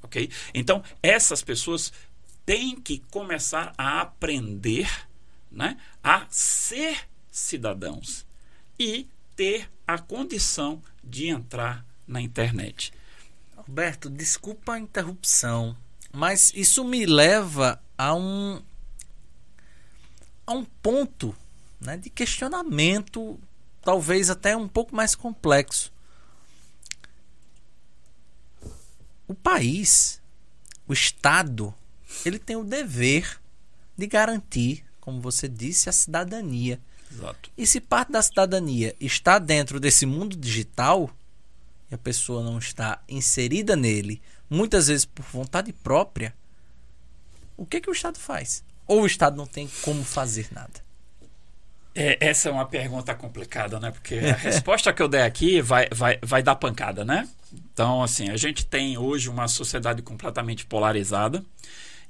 Ok? 0.02 0.30
Então, 0.52 0.82
essas 1.02 1.42
pessoas 1.42 1.92
têm 2.44 2.78
que 2.78 2.98
começar 3.10 3.72
a 3.78 4.00
aprender 4.00 4.90
né, 5.50 5.78
a 6.02 6.26
ser 6.30 7.08
cidadãos 7.30 8.26
e 8.78 9.06
ter 9.36 9.70
a 9.86 9.98
condição 9.98 10.82
de 11.02 11.28
entrar 11.28 11.84
na 12.06 12.20
internet. 12.20 12.92
Alberto, 13.70 14.10
desculpa 14.10 14.72
a 14.72 14.80
interrupção, 14.80 15.76
mas 16.12 16.52
isso 16.56 16.82
me 16.82 17.06
leva 17.06 17.80
a 17.96 18.12
um 18.16 18.60
a 20.44 20.52
um 20.52 20.64
ponto 20.64 21.36
né, 21.80 21.96
de 21.96 22.10
questionamento, 22.10 23.38
talvez 23.80 24.28
até 24.28 24.56
um 24.56 24.66
pouco 24.66 24.92
mais 24.92 25.14
complexo. 25.14 25.92
O 29.28 29.34
país, 29.36 30.20
o 30.88 30.92
Estado, 30.92 31.72
ele 32.24 32.40
tem 32.40 32.56
o 32.56 32.64
dever 32.64 33.40
de 33.96 34.08
garantir, 34.08 34.84
como 35.00 35.20
você 35.20 35.46
disse, 35.46 35.88
a 35.88 35.92
cidadania. 35.92 36.80
Exato. 37.08 37.52
E 37.56 37.64
se 37.64 37.80
parte 37.80 38.10
da 38.10 38.20
cidadania 38.20 38.96
está 38.98 39.38
dentro 39.38 39.78
desse 39.78 40.04
mundo 40.06 40.36
digital 40.36 41.08
e 41.90 41.94
a 41.94 41.98
pessoa 41.98 42.42
não 42.42 42.58
está 42.58 43.02
inserida 43.08 43.74
nele, 43.74 44.22
muitas 44.48 44.88
vezes 44.88 45.04
por 45.04 45.24
vontade 45.24 45.72
própria, 45.72 46.34
o 47.56 47.66
que, 47.66 47.80
que 47.80 47.90
o 47.90 47.92
Estado 47.92 48.18
faz? 48.18 48.64
Ou 48.86 49.02
o 49.02 49.06
Estado 49.06 49.36
não 49.36 49.46
tem 49.46 49.68
como 49.82 50.02
fazer 50.02 50.48
nada? 50.52 50.80
É, 51.94 52.16
essa 52.20 52.48
é 52.48 52.52
uma 52.52 52.66
pergunta 52.66 53.14
complicada, 53.14 53.78
né? 53.80 53.90
Porque 53.90 54.14
a 54.16 54.34
resposta 54.38 54.92
que 54.92 55.02
eu 55.02 55.08
der 55.08 55.24
aqui 55.24 55.60
vai, 55.60 55.88
vai, 55.92 56.18
vai 56.22 56.42
dar 56.42 56.54
pancada, 56.56 57.04
né? 57.04 57.28
Então, 57.52 58.02
assim, 58.02 58.30
a 58.30 58.36
gente 58.36 58.64
tem 58.64 58.96
hoje 58.96 59.28
uma 59.28 59.48
sociedade 59.48 60.02
completamente 60.02 60.64
polarizada. 60.66 61.44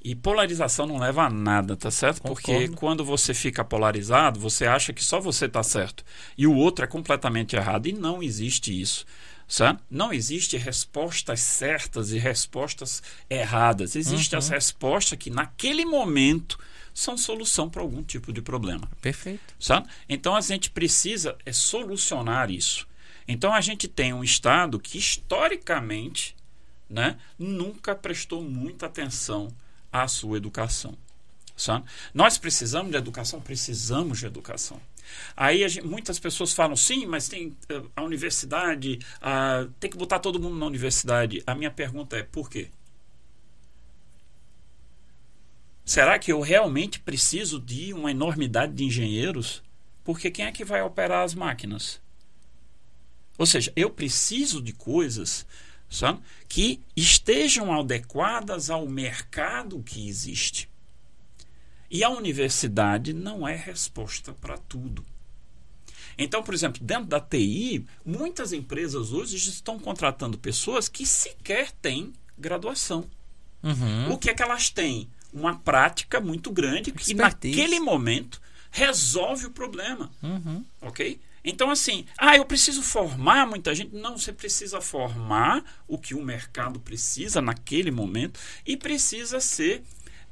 E 0.02 0.14
polarização 0.14 0.86
não 0.86 0.96
leva 0.96 1.24
a 1.24 1.30
nada, 1.30 1.76
tá 1.76 1.90
certo? 1.90 2.22
Porque 2.22 2.52
Concordo. 2.52 2.76
quando 2.76 3.04
você 3.04 3.34
fica 3.34 3.62
polarizado, 3.62 4.40
você 4.40 4.66
acha 4.66 4.94
que 4.94 5.04
só 5.04 5.20
você 5.20 5.44
está 5.44 5.62
certo 5.62 6.02
e 6.38 6.46
o 6.46 6.54
outro 6.54 6.84
é 6.86 6.88
completamente 6.88 7.54
errado. 7.54 7.86
E 7.86 7.92
não 7.92 8.22
existe 8.22 8.78
isso. 8.80 9.04
Certo? 9.50 9.82
Não 9.90 10.12
existe 10.12 10.56
respostas 10.56 11.40
certas 11.40 12.12
e 12.12 12.18
respostas 12.18 13.02
erradas. 13.28 13.96
Existem 13.96 14.38
as 14.38 14.48
respostas 14.48 15.18
que, 15.18 15.28
naquele 15.28 15.84
momento, 15.84 16.56
são 16.94 17.18
solução 17.18 17.68
para 17.68 17.82
algum 17.82 18.00
tipo 18.00 18.32
de 18.32 18.40
problema. 18.40 18.88
Perfeito. 19.02 19.52
Sabe? 19.58 19.88
Então 20.08 20.36
a 20.36 20.40
gente 20.40 20.70
precisa 20.70 21.36
é 21.44 21.52
solucionar 21.52 22.48
isso. 22.48 22.86
Então 23.26 23.52
a 23.52 23.60
gente 23.60 23.88
tem 23.88 24.14
um 24.14 24.22
Estado 24.22 24.78
que 24.78 24.96
historicamente 24.96 26.36
né, 26.88 27.18
nunca 27.36 27.92
prestou 27.96 28.44
muita 28.44 28.86
atenção 28.86 29.48
à 29.92 30.06
sua 30.06 30.36
educação. 30.36 30.96
Sabe? 31.56 31.86
Nós 32.14 32.38
precisamos 32.38 32.92
de 32.92 32.96
educação? 32.96 33.40
Precisamos 33.40 34.20
de 34.20 34.26
educação. 34.26 34.80
Aí 35.36 35.64
a 35.64 35.68
gente- 35.68 35.86
muitas 35.86 36.18
pessoas 36.18 36.52
falam, 36.52 36.76
sim, 36.76 37.06
mas 37.06 37.28
tem 37.28 37.56
eh, 37.68 37.82
a 37.96 38.02
universidade, 38.02 38.98
ah, 39.20 39.66
tem 39.78 39.90
que 39.90 39.96
botar 39.96 40.18
todo 40.18 40.40
mundo 40.40 40.56
na 40.56 40.66
universidade. 40.66 41.42
A 41.46 41.54
minha 41.54 41.70
pergunta 41.70 42.16
é, 42.16 42.22
por 42.22 42.48
quê? 42.50 42.70
Será 45.84 46.18
que 46.18 46.32
eu 46.32 46.40
realmente 46.40 47.00
preciso 47.00 47.60
de 47.60 47.92
uma 47.92 48.10
enormidade 48.10 48.72
de 48.72 48.84
engenheiros? 48.84 49.62
Porque 50.04 50.30
quem 50.30 50.46
é 50.46 50.52
que 50.52 50.64
vai 50.64 50.80
operar 50.82 51.22
as 51.24 51.34
máquinas? 51.34 52.00
Ou 53.36 53.46
seja, 53.46 53.72
eu 53.74 53.90
preciso 53.90 54.62
de 54.62 54.72
coisas 54.72 55.46
sabe, 55.90 56.20
que 56.48 56.80
estejam 56.96 57.72
adequadas 57.72 58.70
ao 58.70 58.86
mercado 58.86 59.82
que 59.82 60.08
existe. 60.08 60.69
E 61.90 62.04
a 62.04 62.10
universidade 62.10 63.12
não 63.12 63.46
é 63.46 63.56
resposta 63.56 64.32
para 64.32 64.56
tudo. 64.56 65.04
Então, 66.16 66.42
por 66.42 66.54
exemplo, 66.54 66.82
dentro 66.84 67.06
da 67.06 67.18
TI, 67.18 67.84
muitas 68.04 68.52
empresas 68.52 69.12
hoje 69.12 69.36
estão 69.36 69.78
contratando 69.78 70.38
pessoas 70.38 70.88
que 70.88 71.06
sequer 71.06 71.72
têm 71.72 72.12
graduação. 72.38 73.04
Uhum. 73.62 74.12
O 74.12 74.18
que 74.18 74.30
é 74.30 74.34
que 74.34 74.42
elas 74.42 74.70
têm? 74.70 75.08
Uma 75.32 75.58
prática 75.58 76.20
muito 76.20 76.50
grande 76.50 76.92
que 76.92 77.02
Expertise. 77.02 77.56
naquele 77.56 77.80
momento 77.80 78.40
resolve 78.70 79.46
o 79.46 79.50
problema. 79.50 80.10
Uhum. 80.22 80.64
Ok? 80.80 81.18
Então, 81.42 81.70
assim, 81.70 82.04
ah, 82.18 82.36
eu 82.36 82.44
preciso 82.44 82.82
formar 82.82 83.46
muita 83.46 83.74
gente. 83.74 83.94
Não, 83.94 84.18
você 84.18 84.32
precisa 84.32 84.80
formar 84.80 85.64
o 85.88 85.98
que 85.98 86.14
o 86.14 86.22
mercado 86.22 86.78
precisa 86.78 87.40
naquele 87.40 87.90
momento 87.90 88.38
e 88.66 88.76
precisa 88.76 89.40
ser 89.40 89.82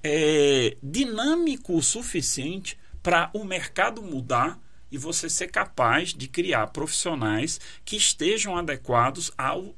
é, 0.02 0.76
dinâmico 0.82 1.76
o 1.76 1.82
suficiente 1.82 2.78
para 3.02 3.30
o 3.32 3.44
mercado 3.44 4.02
mudar 4.02 4.60
e 4.90 4.98
você 4.98 5.28
ser 5.28 5.48
capaz 5.48 6.14
de 6.14 6.28
criar 6.28 6.68
profissionais 6.68 7.60
que 7.84 7.96
estejam 7.96 8.56
adequados 8.56 9.30
ao 9.36 9.74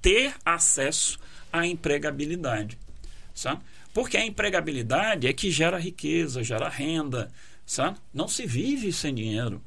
ter 0.00 0.34
acesso 0.44 1.18
à 1.52 1.66
empregabilidade. 1.66 2.78
Sabe? 3.34 3.62
Porque 3.92 4.16
a 4.16 4.24
empregabilidade 4.24 5.26
é 5.26 5.32
que 5.32 5.50
gera 5.50 5.78
riqueza, 5.78 6.42
gera 6.42 6.68
renda. 6.68 7.30
Sabe? 7.66 7.98
Não 8.12 8.28
se 8.28 8.46
vive 8.46 8.92
sem 8.92 9.14
dinheiro. 9.14 9.62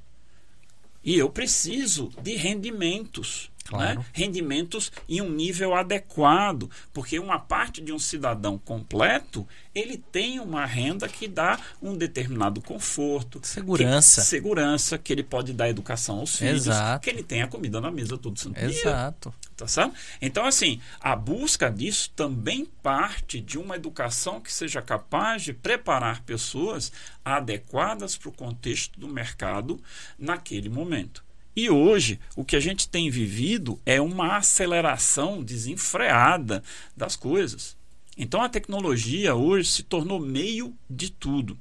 E 1.04 1.18
eu 1.18 1.30
preciso 1.30 2.12
de 2.22 2.36
rendimentos. 2.36 3.52
Claro. 3.66 4.00
Né? 4.00 4.06
Rendimentos 4.14 4.92
em 5.10 5.22
um 5.22 5.30
nível 5.30 5.74
adequado. 5.74 6.70
Porque 6.94 7.18
uma 7.20 7.40
parte 7.40 7.82
de 7.82 7.92
um 7.92 8.00
cidadão 8.00 8.58
completo, 8.58 9.48
ele 9.74 9.98
tem 9.98 10.40
uma 10.40 10.66
renda 10.66 11.08
que 11.08 11.28
dá 11.28 11.60
um 11.82 11.96
determinado 11.96 12.62
conforto. 12.62 13.40
Segurança. 13.44 14.22
Que, 14.22 14.28
segurança, 14.28 14.98
que 14.98 15.12
ele 15.12 15.24
pode 15.24 15.52
dar 15.52 15.68
educação 15.68 16.20
aos 16.20 16.36
filhos. 16.36 16.68
Exato. 16.68 17.04
Que 17.04 17.10
ele 17.10 17.24
tem 17.24 17.42
a 17.42 17.48
comida 17.48 17.82
na 17.82 17.90
mesa 17.90 18.18
todo 18.18 18.40
santo 18.40 18.60
dia. 18.60 18.70
Exato. 18.70 19.34
Tá 19.58 19.68
certo? 19.68 19.96
Então, 20.22 20.46
assim, 20.46 20.80
a 21.00 21.16
busca 21.16 21.70
disso 21.72 22.12
também 22.16 22.66
parte 22.84 23.40
de 23.42 23.58
uma 23.58 23.76
educação 23.76 24.40
que 24.40 24.54
seja 24.54 24.82
capaz 24.82 25.42
de 25.44 25.54
preparar 25.54 26.22
pessoas 26.22 26.92
adequadas 27.24 28.16
para 28.16 28.30
o 28.30 28.34
contexto 28.34 29.00
do 29.00 29.08
mercado 29.08 29.82
naquele 30.20 30.70
momento. 30.70 31.25
E 31.56 31.70
hoje, 31.70 32.20
o 32.36 32.44
que 32.44 32.56
a 32.56 32.60
gente 32.60 32.90
tem 32.90 33.10
vivido 33.10 33.80
é 33.86 34.02
uma 34.02 34.38
aceleração 34.38 35.42
desenfreada 35.42 36.62
das 36.96 37.16
coisas. 37.16 37.78
Então, 38.18 38.42
a 38.42 38.50
tecnologia 38.50 39.36
hoje 39.36 39.70
se 39.70 39.84
tornou 39.84 40.20
meio 40.20 40.74
de 40.90 41.10
tudo. 41.10 41.58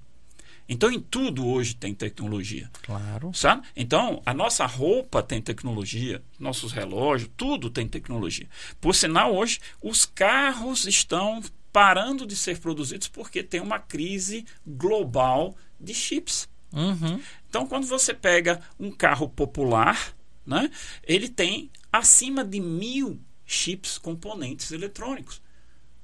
Então, 0.69 0.91
em 0.91 1.01
tudo 1.01 1.47
hoje 1.47 1.75
tem 1.75 1.95
tecnologia. 1.95 2.71
Claro. 2.83 3.33
Sabe? 3.35 3.67
Então, 3.77 4.23
a 4.25 4.33
nossa 4.33 4.65
roupa 4.65 5.23
tem 5.23 5.41
tecnologia, 5.41 6.23
nossos 6.39 6.73
relógios, 6.73 7.31
tudo 7.37 7.69
tem 7.69 7.87
tecnologia. 7.87 8.49
Por 8.81 8.95
sinal, 8.95 9.35
hoje, 9.35 9.61
os 9.83 10.07
carros 10.07 10.87
estão 10.87 11.43
parando 11.73 12.27
de 12.27 12.37
ser 12.37 12.59
produzidos 12.59 13.09
porque 13.09 13.43
tem 13.43 13.61
uma 13.61 13.79
crise 13.79 14.47
global 14.67 15.55
de 15.79 15.93
chips. 15.93 16.49
Uhum. 16.73 17.21
Então, 17.55 17.69
quando 17.69 17.87
você 17.87 18.13
pega 18.13 18.61
um 18.81 18.91
carro 18.91 19.29
popular, 19.29 20.13
né, 20.45 20.69
ele 21.05 21.29
tem 21.29 21.71
acima 21.93 22.45
de 22.45 22.59
mil 22.59 23.21
chips, 23.47 23.97
componentes 23.97 24.73
eletrônicos. 24.73 25.41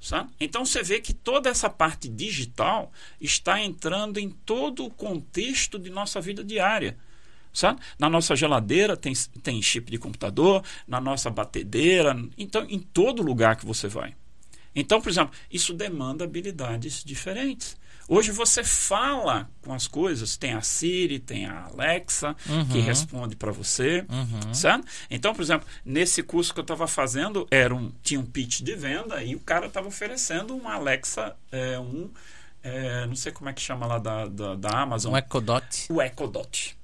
Sabe? 0.01 0.30
Então 0.38 0.64
você 0.64 0.80
vê 0.80 1.01
que 1.01 1.12
toda 1.12 1.51
essa 1.51 1.68
parte 1.68 2.09
digital 2.09 2.92
está 3.20 3.61
entrando 3.61 4.18
em 4.20 4.30
todo 4.30 4.84
o 4.84 4.90
contexto 4.90 5.76
de 5.76 5.90
nossa 5.90 6.20
vida 6.20 6.44
diária. 6.44 6.96
Sabe? 7.53 7.80
Na 7.98 8.09
nossa 8.09 8.36
geladeira 8.36 8.96
tem, 8.96 9.12
tem 9.42 9.61
chip 9.61 9.90
de 9.90 9.98
computador, 9.98 10.62
na 10.86 11.01
nossa 11.01 11.30
batedeira, 11.30 12.16
então 12.38 12.64
em 12.70 12.78
todo 12.78 13.24
lugar 13.24 13.57
que 13.57 13.66
você 13.66 13.88
vai. 13.88 14.14
Então, 14.72 15.01
por 15.01 15.09
exemplo, 15.11 15.34
isso 15.51 15.74
demanda 15.74 16.22
habilidades 16.22 17.03
diferentes. 17.03 17.76
Hoje 18.12 18.32
você 18.32 18.64
fala 18.64 19.48
com 19.62 19.72
as 19.72 19.86
coisas, 19.86 20.36
tem 20.36 20.52
a 20.54 20.62
Siri, 20.62 21.20
tem 21.20 21.46
a 21.46 21.66
Alexa, 21.66 22.34
Uhum. 22.48 22.66
que 22.66 22.80
responde 22.80 23.36
para 23.36 23.52
você, 23.52 24.04
Uhum. 24.08 24.52
certo? 24.52 24.84
Então, 25.08 25.32
por 25.32 25.42
exemplo, 25.42 25.64
nesse 25.84 26.20
curso 26.20 26.52
que 26.52 26.58
eu 26.58 26.62
estava 26.62 26.88
fazendo, 26.88 27.46
era 27.52 27.72
um, 27.72 27.92
tinha 28.02 28.18
um 28.18 28.26
pitch 28.26 28.62
de 28.62 28.74
venda 28.74 29.22
e 29.22 29.36
o 29.36 29.38
cara 29.40 29.66
estava 29.66 29.86
oferecendo 29.86 30.56
uma 30.56 30.74
Alexa, 30.74 31.36
é, 31.52 31.78
um, 31.78 32.11
é, 32.64 33.06
não 33.06 33.14
sei 33.14 33.30
como 33.30 33.48
é 33.48 33.52
que 33.52 33.61
chama 33.61 33.86
lá 33.86 33.98
da, 33.98 34.26
da, 34.26 34.54
da 34.56 34.80
Amazon, 34.80 35.12
Um 35.12 35.16
Ecodot. 35.16 35.86
o 35.88 36.02
Echo 36.02 36.26
Dot. 36.26 36.76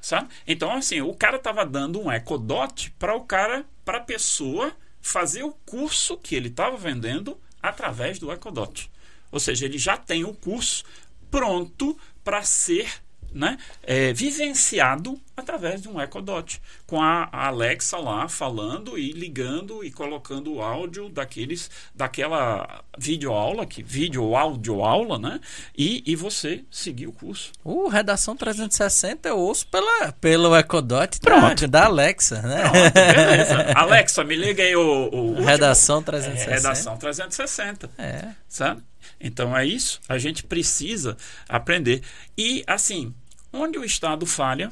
Sabe? 0.00 0.28
Então, 0.46 0.72
assim, 0.72 1.00
o 1.02 1.12
cara 1.14 1.36
estava 1.36 1.64
dando 1.66 2.00
um 2.00 2.10
Echo 2.10 2.38
Dot 2.38 2.90
para 2.98 3.14
o 3.14 3.20
cara, 3.20 3.66
para 3.84 3.98
a 3.98 4.02
pessoa 4.02 4.72
fazer 5.00 5.42
o 5.42 5.52
curso 5.66 6.16
que 6.16 6.34
ele 6.34 6.48
estava 6.48 6.74
vendendo 6.78 7.38
através 7.62 8.18
do 8.18 8.32
Echo 8.32 8.50
Dot. 8.50 8.90
Ou 9.34 9.40
seja, 9.40 9.64
ele 9.66 9.76
já 9.78 9.96
tem 9.96 10.24
o 10.24 10.32
curso 10.32 10.84
pronto 11.30 11.98
para 12.22 12.42
ser 12.44 12.88
né, 13.32 13.58
é, 13.82 14.12
vivenciado 14.12 15.20
através 15.36 15.82
de 15.82 15.88
um 15.88 16.00
Echo 16.00 16.22
Dot, 16.22 16.62
com 16.86 17.02
a, 17.02 17.28
a 17.32 17.48
Alexa 17.48 17.96
lá 17.98 18.28
falando 18.28 18.96
e 18.96 19.10
ligando 19.10 19.82
e 19.82 19.90
colocando 19.90 20.54
o 20.54 20.62
áudio 20.62 21.08
daqueles, 21.08 21.68
daquela 21.92 22.84
videoaula, 22.96 23.66
que 23.66 23.82
vídeo 23.82 24.36
áudio 24.36 24.84
aula, 24.84 25.18
né? 25.18 25.40
E, 25.76 26.04
e 26.06 26.14
você 26.14 26.64
seguir 26.70 27.08
o 27.08 27.12
curso. 27.12 27.50
O 27.64 27.88
Redação 27.88 28.36
360 28.36 29.28
eu 29.28 29.36
ouço 29.38 29.66
pela, 29.66 30.12
pelo 30.12 30.56
Ecodot 30.56 31.20
da, 31.20 31.28
Pronto. 31.40 31.66
da 31.66 31.86
Alexa, 31.86 32.40
né? 32.40 32.60
Pronto, 32.70 32.94
beleza. 32.94 33.62
Alexa, 33.74 34.22
me 34.22 34.36
liga 34.36 34.62
aí 34.62 34.76
o, 34.76 34.80
o 35.12 35.16
último- 35.30 35.44
Redação 35.44 35.98
É, 35.98 36.02
360. 36.02 36.54
Redação 36.54 36.96
360. 36.96 37.90
É. 37.98 38.28
sabe? 38.48 38.80
Então 39.24 39.56
é 39.56 39.66
isso. 39.66 40.02
A 40.06 40.18
gente 40.18 40.44
precisa 40.44 41.16
aprender. 41.48 42.02
E, 42.36 42.62
assim, 42.66 43.14
onde 43.50 43.78
o 43.78 43.84
Estado 43.84 44.26
falha, 44.26 44.70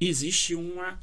existe 0.00 0.54
uma 0.54 0.98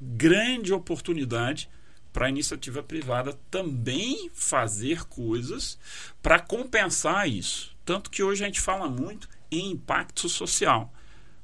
grande 0.00 0.72
oportunidade 0.72 1.68
para 2.12 2.26
a 2.26 2.28
iniciativa 2.28 2.80
privada 2.80 3.36
também 3.50 4.30
fazer 4.32 5.04
coisas 5.06 5.78
para 6.22 6.38
compensar 6.38 7.28
isso. 7.28 7.76
Tanto 7.84 8.08
que 8.08 8.22
hoje 8.22 8.44
a 8.44 8.46
gente 8.46 8.60
fala 8.60 8.88
muito 8.88 9.28
em 9.50 9.72
impacto 9.72 10.28
social. 10.28 10.92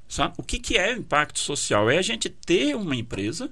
Sabe? 0.07 0.35
O 0.37 0.43
que, 0.43 0.59
que 0.59 0.77
é 0.77 0.93
impacto 0.93 1.39
social? 1.39 1.89
É 1.89 1.97
a 1.97 2.01
gente 2.01 2.29
ter 2.29 2.75
uma 2.75 2.95
empresa 2.95 3.51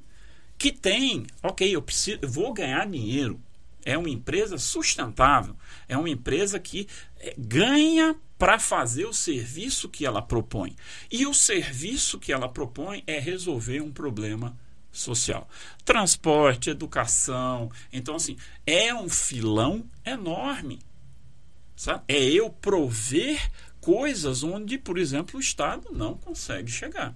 que 0.58 0.72
tem, 0.72 1.26
ok, 1.44 1.76
eu 1.76 1.82
preciso, 1.82 2.20
eu 2.22 2.30
vou 2.30 2.54
ganhar 2.54 2.88
dinheiro. 2.88 3.40
É 3.86 3.98
uma 3.98 4.10
empresa 4.10 4.58
sustentável. 4.58 5.56
É 5.88 5.98
uma 5.98 6.10
empresa 6.10 6.60
que 6.60 6.88
eh, 7.20 7.36
ganha 7.38 8.16
para 8.38 8.58
fazer 8.58 9.06
o 9.06 9.14
serviço 9.14 9.88
que 9.88 10.06
ela 10.06 10.22
propõe. 10.22 10.76
E 11.12 11.28
o 11.28 11.34
serviço 11.34 12.20
que 12.20 12.34
ela 12.34 12.50
propõe 12.50 13.04
é 13.06 13.20
resolver 13.20 13.82
um 13.82 13.92
problema 13.92 14.58
social. 14.92 15.48
Transporte, 15.86 16.70
educação. 16.70 17.72
Então, 17.94 18.16
assim, 18.16 18.38
é 18.66 18.94
um 18.94 19.08
filão 19.08 19.86
enorme. 20.06 20.80
Sabe? 21.76 22.04
É 22.08 22.20
eu 22.20 22.50
prover 22.50 23.50
coisas 23.80 24.44
onde, 24.44 24.78
por 24.78 24.98
exemplo, 24.98 25.38
o 25.38 25.40
Estado 25.40 25.90
não 25.92 26.16
consegue 26.16 26.72
chegar. 26.72 27.16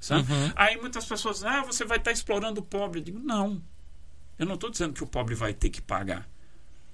Sabe? 0.00 0.30
Uhum. 0.30 0.52
Aí 0.54 0.76
muitas 0.76 1.04
pessoas 1.04 1.36
dizem, 1.36 1.50
ah, 1.50 1.62
você 1.62 1.84
vai 1.84 1.98
estar 1.98 2.12
explorando 2.12 2.60
o 2.60 2.64
pobre. 2.64 3.00
Eu 3.00 3.04
digo, 3.04 3.18
não. 3.18 3.62
Eu 4.38 4.46
não 4.46 4.54
estou 4.54 4.70
dizendo 4.70 4.92
que 4.94 5.02
o 5.02 5.06
pobre 5.06 5.34
vai 5.34 5.52
ter 5.52 5.68
que 5.70 5.80
pagar. 5.82 6.28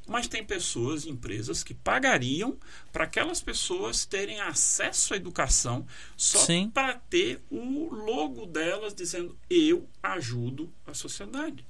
Mas 0.06 0.28
tem 0.28 0.44
pessoas 0.44 1.04
e 1.04 1.10
empresas 1.10 1.62
que 1.64 1.72
pagariam 1.72 2.58
para 2.92 3.04
aquelas 3.04 3.40
pessoas 3.40 4.04
terem 4.04 4.38
acesso 4.40 5.14
à 5.14 5.16
educação 5.16 5.86
só 6.16 6.38
para 6.74 6.94
ter 6.94 7.40
o 7.50 7.88
logo 7.94 8.44
delas 8.44 8.94
dizendo 8.94 9.34
eu 9.48 9.88
ajudo 10.02 10.70
a 10.86 10.92
sociedade. 10.92 11.64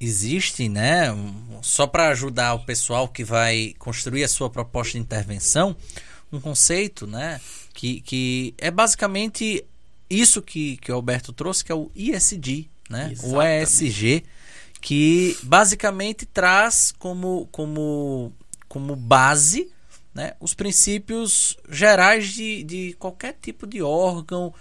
Existe, 0.00 0.68
né? 0.68 1.12
um- 1.12 1.62
Só 1.62 1.86
para 1.86 2.08
ajudar 2.08 2.54
o 2.54 2.64
pessoal 2.64 3.06
que 3.06 3.22
vai 3.22 3.74
construir 3.78 4.24
a 4.24 4.28
sua 4.28 4.48
proposta 4.48 4.92
de 4.92 4.98
intervenção, 4.98 5.76
um 6.32 6.40
conceito, 6.40 7.06
né? 7.06 7.38
Que, 7.74 8.00
que 8.00 8.54
é 8.56 8.70
basicamente 8.70 9.62
isso 10.08 10.40
que, 10.40 10.78
que 10.78 10.90
o 10.90 10.94
Alberto 10.94 11.32
trouxe, 11.34 11.62
que 11.64 11.70
é 11.70 11.74
o 11.74 11.90
ISD, 11.94 12.68
né? 12.88 13.08
O 13.22 13.42
Exatamente. 13.42 13.62
ESG, 13.84 14.24
que 14.80 15.36
basicamente 15.42 16.24
traz 16.24 16.92
como, 16.98 17.46
como, 17.52 18.32
como 18.68 18.96
base 18.96 19.70
né, 20.14 20.34
os 20.40 20.54
princípios 20.54 21.56
gerais 21.68 22.28
de, 22.28 22.64
de 22.64 22.92
qualquer 22.94 23.36
tipo 23.40 23.66
de 23.66 23.82
órgão 23.82 24.52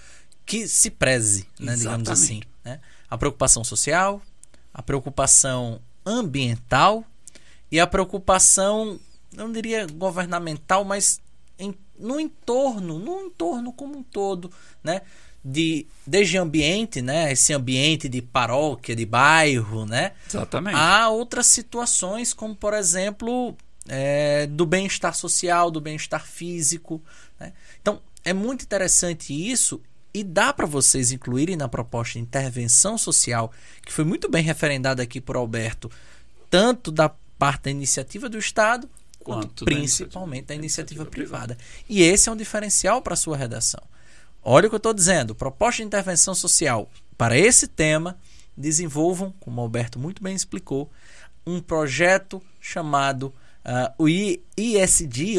que 0.45 0.67
se 0.67 0.89
preze, 0.89 1.47
né, 1.59 1.76
digamos 1.76 2.09
assim. 2.09 2.41
Né? 2.63 2.80
A 3.09 3.17
preocupação 3.17 3.63
social, 3.63 4.22
a 4.74 4.82
preocupação 4.82 5.82
ambiental 6.05 7.03
e 7.72 7.80
a 7.80 7.88
preocupação, 7.88 8.99
não 9.34 9.51
diria 9.51 9.86
governamental, 9.88 10.84
mas 10.84 11.22
em, 11.57 11.76
no 11.97 12.20
entorno, 12.20 12.97
no 12.97 13.22
entorno 13.22 13.72
como 13.74 13.97
um 13.97 14.03
todo, 14.03 14.51
né? 14.84 15.01
De, 15.43 15.87
desde 16.05 16.37
ambiente, 16.37 17.01
né? 17.01 17.31
Esse 17.31 17.53
ambiente 17.53 18.09
de 18.09 18.21
paróquia, 18.21 18.95
de 18.95 19.05
bairro, 19.05 19.85
né? 19.85 20.11
Exatamente. 20.27 20.75
Há 20.75 21.09
outras 21.09 21.47
situações, 21.47 22.33
como 22.33 22.55
por 22.55 22.73
exemplo, 22.73 23.55
é, 23.87 24.45
do 24.47 24.65
bem-estar 24.65 25.13
social, 25.13 25.71
do 25.71 25.81
bem-estar 25.81 26.25
físico. 26.25 27.01
Né? 27.39 27.53
Então, 27.81 28.01
é 28.23 28.33
muito 28.33 28.63
interessante 28.63 29.33
isso 29.33 29.81
e 30.13 30.23
dá 30.23 30.53
para 30.53 30.65
vocês 30.65 31.11
incluírem 31.11 31.55
na 31.55 31.67
proposta 31.67 32.13
de 32.13 32.19
intervenção 32.19 32.97
social, 32.97 33.51
que 33.85 33.91
foi 33.91 34.03
muito 34.03 34.29
bem 34.29 34.43
referendada 34.43 35.03
aqui 35.03 35.21
por 35.21 35.35
Alberto, 35.35 35.89
tanto 36.49 36.91
da 36.91 37.09
parte 37.37 37.63
da 37.63 37.71
iniciativa 37.71 38.27
do 38.27 38.37
Estado, 38.37 38.89
quanto, 39.19 39.47
quanto 39.47 39.65
principalmente 39.65 40.45
da 40.45 40.55
iniciativa, 40.55 41.03
da 41.03 41.03
iniciativa 41.03 41.05
privada. 41.05 41.55
privada. 41.55 41.85
E 41.87 42.01
esse 42.01 42.29
é 42.29 42.31
um 42.31 42.35
diferencial 42.35 43.01
para 43.01 43.13
a 43.13 43.17
sua 43.17 43.37
redação. 43.37 43.81
Olha 44.43 44.67
o 44.67 44.69
que 44.69 44.75
eu 44.75 44.77
estou 44.77 44.93
dizendo: 44.93 45.35
proposta 45.35 45.81
de 45.81 45.87
intervenção 45.87 46.33
social 46.33 46.89
para 47.17 47.37
esse 47.37 47.67
tema, 47.67 48.17
desenvolvam, 48.55 49.33
como 49.39 49.61
Alberto 49.61 49.99
muito 49.99 50.23
bem 50.23 50.35
explicou, 50.35 50.89
um 51.45 51.61
projeto 51.61 52.41
chamado 52.59 53.33
uh, 53.65 53.93
o 53.97 54.07
ISD, 54.07 55.37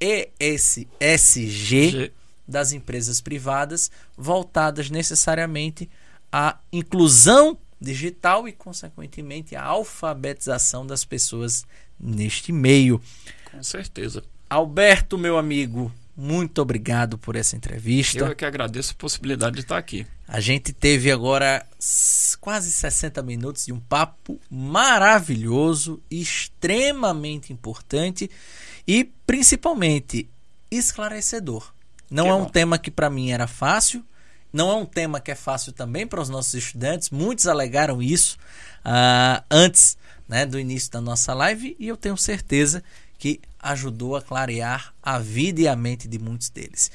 ESG, 0.00 1.48
G 1.48 2.12
das 2.46 2.72
empresas 2.72 3.20
privadas 3.20 3.90
voltadas 4.16 4.90
necessariamente 4.90 5.88
à 6.32 6.58
inclusão 6.72 7.56
digital 7.80 8.46
e, 8.48 8.52
consequentemente, 8.52 9.56
à 9.56 9.64
alfabetização 9.64 10.86
das 10.86 11.04
pessoas 11.04 11.64
neste 11.98 12.52
meio. 12.52 13.00
Com 13.50 13.62
certeza. 13.62 14.24
Alberto, 14.48 15.16
meu 15.16 15.38
amigo, 15.38 15.92
muito 16.20 16.60
obrigado 16.60 17.16
por 17.16 17.34
essa 17.34 17.56
entrevista. 17.56 18.18
Eu 18.18 18.26
é 18.26 18.34
que 18.34 18.44
agradeço 18.44 18.92
a 18.92 18.94
possibilidade 18.94 19.54
de 19.54 19.62
estar 19.62 19.78
aqui. 19.78 20.06
A 20.28 20.38
gente 20.38 20.70
teve 20.70 21.10
agora 21.10 21.66
quase 22.38 22.70
60 22.70 23.22
minutos 23.22 23.64
de 23.64 23.72
um 23.72 23.80
papo 23.80 24.38
maravilhoso, 24.50 26.02
extremamente 26.10 27.54
importante 27.54 28.30
e 28.86 29.04
principalmente 29.26 30.28
esclarecedor. 30.70 31.72
Não 32.10 32.24
que 32.24 32.30
é 32.30 32.34
um 32.34 32.44
bom. 32.44 32.50
tema 32.50 32.78
que 32.78 32.90
para 32.90 33.08
mim 33.08 33.30
era 33.30 33.46
fácil, 33.46 34.04
não 34.52 34.70
é 34.70 34.74
um 34.74 34.84
tema 34.84 35.20
que 35.20 35.30
é 35.30 35.34
fácil 35.34 35.72
também 35.72 36.06
para 36.06 36.20
os 36.20 36.28
nossos 36.28 36.52
estudantes. 36.52 37.08
Muitos 37.08 37.46
alegaram 37.46 38.02
isso 38.02 38.36
uh, 38.84 39.42
antes 39.50 39.96
né, 40.28 40.44
do 40.44 40.60
início 40.60 40.90
da 40.90 41.00
nossa 41.00 41.32
live 41.32 41.74
e 41.78 41.88
eu 41.88 41.96
tenho 41.96 42.16
certeza 42.18 42.84
que 43.18 43.40
ajudou 43.62 44.16
a 44.16 44.22
clarear 44.22 44.92
a 45.02 45.18
vida 45.18 45.60
e 45.60 45.68
a 45.68 45.76
mente 45.76 46.08
de 46.08 46.18
muitos 46.18 46.48
deles. 46.48 46.90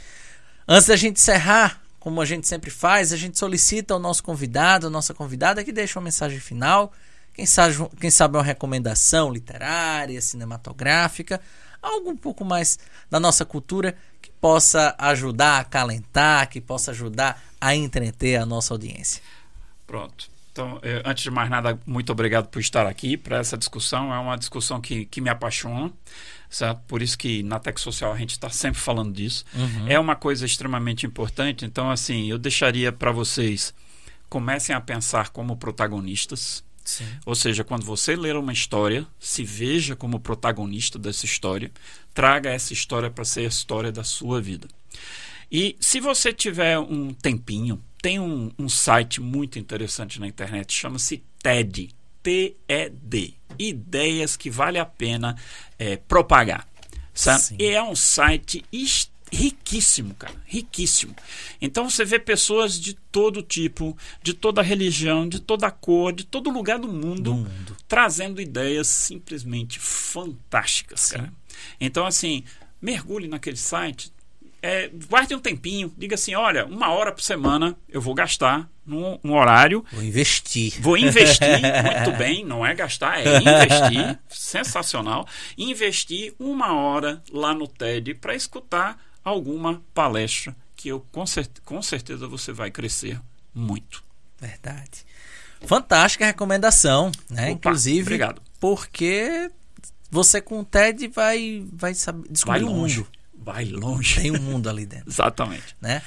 Antes 0.67 0.87
da 0.87 0.95
gente 0.95 1.17
encerrar, 1.17 1.81
como 1.99 2.21
a 2.21 2.25
gente 2.25 2.47
sempre 2.47 2.69
faz, 2.69 3.13
a 3.13 3.17
gente 3.17 3.37
solicita 3.37 3.93
ao 3.93 3.99
nosso 3.99 4.23
convidado, 4.23 4.87
a 4.87 4.89
nossa 4.89 5.13
convidada, 5.13 5.63
que 5.63 5.71
deixe 5.71 5.97
uma 5.97 6.03
mensagem 6.03 6.39
final. 6.39 6.91
Quem 7.33 7.45
sabe, 7.45 7.75
quem 7.99 8.09
sabe 8.09 8.37
uma 8.37 8.43
recomendação 8.43 9.31
literária, 9.31 10.21
cinematográfica, 10.21 11.41
algo 11.81 12.09
um 12.09 12.17
pouco 12.17 12.45
mais 12.45 12.79
da 13.09 13.19
nossa 13.19 13.45
cultura 13.45 13.95
que 14.21 14.31
possa 14.31 14.95
ajudar 14.97 15.57
a 15.57 15.59
acalentar, 15.59 16.49
que 16.49 16.61
possa 16.61 16.91
ajudar 16.91 17.41
a 17.59 17.75
entreter 17.75 18.39
a 18.39 18.45
nossa 18.45 18.73
audiência. 18.73 19.21
Pronto. 19.85 20.29
Então, 20.51 20.79
eu, 20.83 21.01
antes 21.03 21.23
de 21.23 21.29
mais 21.29 21.49
nada, 21.49 21.77
muito 21.85 22.11
obrigado 22.11 22.47
por 22.47 22.59
estar 22.59 22.87
aqui 22.87 23.17
para 23.17 23.39
essa 23.39 23.57
discussão. 23.57 24.13
É 24.13 24.17
uma 24.17 24.37
discussão 24.37 24.79
que, 24.79 25.05
que 25.05 25.19
me 25.19 25.29
apaixona, 25.29 25.91
certo? 26.49 26.81
Por 26.87 27.01
isso 27.01 27.17
que 27.17 27.43
na 27.43 27.59
Tech 27.59 27.79
Social 27.79 28.11
a 28.11 28.17
gente 28.17 28.31
está 28.31 28.49
sempre 28.49 28.79
falando 28.79 29.13
disso. 29.13 29.45
Uhum. 29.53 29.87
É 29.87 29.99
uma 29.99 30.15
coisa 30.15 30.45
extremamente 30.45 31.05
importante. 31.05 31.65
Então, 31.65 31.89
assim, 31.89 32.27
eu 32.29 32.37
deixaria 32.37 32.91
para 32.91 33.11
vocês 33.11 33.73
comecem 34.29 34.75
a 34.75 34.81
pensar 34.81 35.29
como 35.29 35.55
protagonistas. 35.55 36.63
Sim. 36.83 37.05
Ou 37.25 37.33
seja, 37.33 37.63
quando 37.63 37.83
você 37.83 38.15
ler 38.15 38.35
uma 38.35 38.53
história, 38.53 39.07
se 39.19 39.43
veja 39.43 39.95
como 39.95 40.19
protagonista 40.19 40.99
dessa 40.99 41.25
história, 41.25 41.71
traga 42.13 42.51
essa 42.51 42.73
história 42.73 43.09
para 43.09 43.25
ser 43.25 43.41
a 43.41 43.49
história 43.49 43.91
da 43.91 44.03
sua 44.03 44.41
vida. 44.41 44.67
E 45.51 45.75
se 45.79 45.99
você 45.99 46.33
tiver 46.33 46.77
um 46.77 47.13
tempinho, 47.13 47.81
tem 48.01 48.19
um, 48.19 48.51
um 48.57 48.69
site 48.69 49.21
muito 49.21 49.57
interessante 49.57 50.19
na 50.19 50.27
internet, 50.27 50.73
chama-se 50.73 51.23
TED. 51.41 51.89
T-E-D. 52.21 53.34
Ideias 53.59 54.35
que 54.35 54.49
vale 54.49 54.77
a 54.77 54.85
pena 54.85 55.35
é, 55.77 55.97
propagar. 55.97 56.67
Sabe? 57.13 57.55
E 57.59 57.65
é 57.67 57.81
um 57.81 57.95
site 57.95 58.63
riquíssimo, 59.31 60.13
cara, 60.15 60.35
riquíssimo. 60.45 61.15
Então 61.61 61.89
você 61.89 62.05
vê 62.05 62.19
pessoas 62.19 62.79
de 62.79 62.93
todo 63.11 63.41
tipo, 63.41 63.97
de 64.21 64.33
toda 64.33 64.61
religião, 64.61 65.27
de 65.27 65.39
toda 65.39 65.71
cor, 65.71 66.13
de 66.13 66.25
todo 66.25 66.49
lugar 66.49 66.79
do 66.79 66.87
mundo, 66.87 67.21
do 67.21 67.33
mundo. 67.33 67.77
trazendo 67.87 68.41
ideias 68.41 68.87
simplesmente 68.87 69.79
fantásticas, 69.79 71.01
Sim. 71.01 71.15
cara. 71.15 71.33
Então 71.79 72.05
assim, 72.05 72.43
mergulhe 72.81 73.27
naquele 73.27 73.57
site, 73.57 74.11
é, 74.65 74.89
guarde 75.07 75.35
um 75.35 75.39
tempinho, 75.39 75.93
diga 75.95 76.15
assim: 76.15 76.33
olha, 76.33 76.65
uma 76.65 76.89
hora 76.89 77.11
por 77.11 77.21
semana 77.21 77.77
eu 77.87 78.01
vou 78.01 78.15
gastar 78.15 78.67
num, 78.83 79.19
num 79.23 79.35
horário. 79.35 79.85
Vou 79.91 80.03
investir. 80.03 80.81
Vou 80.81 80.97
investir, 80.97 81.47
muito 81.61 82.17
bem, 82.17 82.43
não 82.43 82.65
é 82.65 82.73
gastar, 82.73 83.19
é 83.19 83.37
investir. 83.37 84.19
sensacional. 84.27 85.27
Investir 85.55 86.33
uma 86.39 86.73
hora 86.73 87.21
lá 87.31 87.53
no 87.53 87.67
TED 87.67 88.15
para 88.15 88.33
escutar 88.33 88.99
alguma 89.23 89.83
palestra 89.93 90.55
que 90.75 90.89
eu 90.89 91.05
com, 91.11 91.23
com 91.63 91.81
certeza 91.83 92.27
você 92.27 92.51
vai 92.51 92.71
crescer 92.71 93.21
muito. 93.53 94.03
Verdade. 94.41 95.05
Fantástica 95.61 96.25
recomendação, 96.25 97.11
né? 97.29 97.43
Opa, 97.43 97.51
Inclusive, 97.51 98.01
obrigado. 98.01 98.41
porque 98.59 99.51
você 100.09 100.41
com 100.41 100.61
o 100.61 100.65
TED 100.65 101.07
vai, 101.07 101.63
vai 101.71 101.93
saber, 101.93 102.27
descobrir 102.31 102.63
vai 102.63 102.69
o 102.69 102.75
mundo 102.75 103.07
vai 103.45 103.65
longe. 103.65 104.21
Tem 104.21 104.31
um 104.31 104.41
mundo 104.41 104.67
ali 104.67 104.85
dentro. 104.85 105.07
Exatamente. 105.11 105.77
Né? 105.79 106.01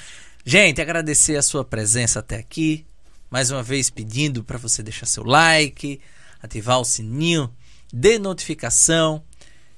Gente, 0.45 0.81
agradecer 0.81 1.37
a 1.37 1.41
sua 1.41 1.63
presença 1.63 2.19
até 2.19 2.35
aqui. 2.35 2.85
Mais 3.31 3.49
uma 3.49 3.63
vez 3.63 3.89
pedindo 3.89 4.43
para 4.43 4.57
você 4.57 4.83
deixar 4.83 5.05
seu 5.05 5.23
like, 5.23 6.01
ativar 6.41 6.79
o 6.79 6.85
sininho 6.85 7.51
de 7.93 8.19
notificação, 8.19 9.23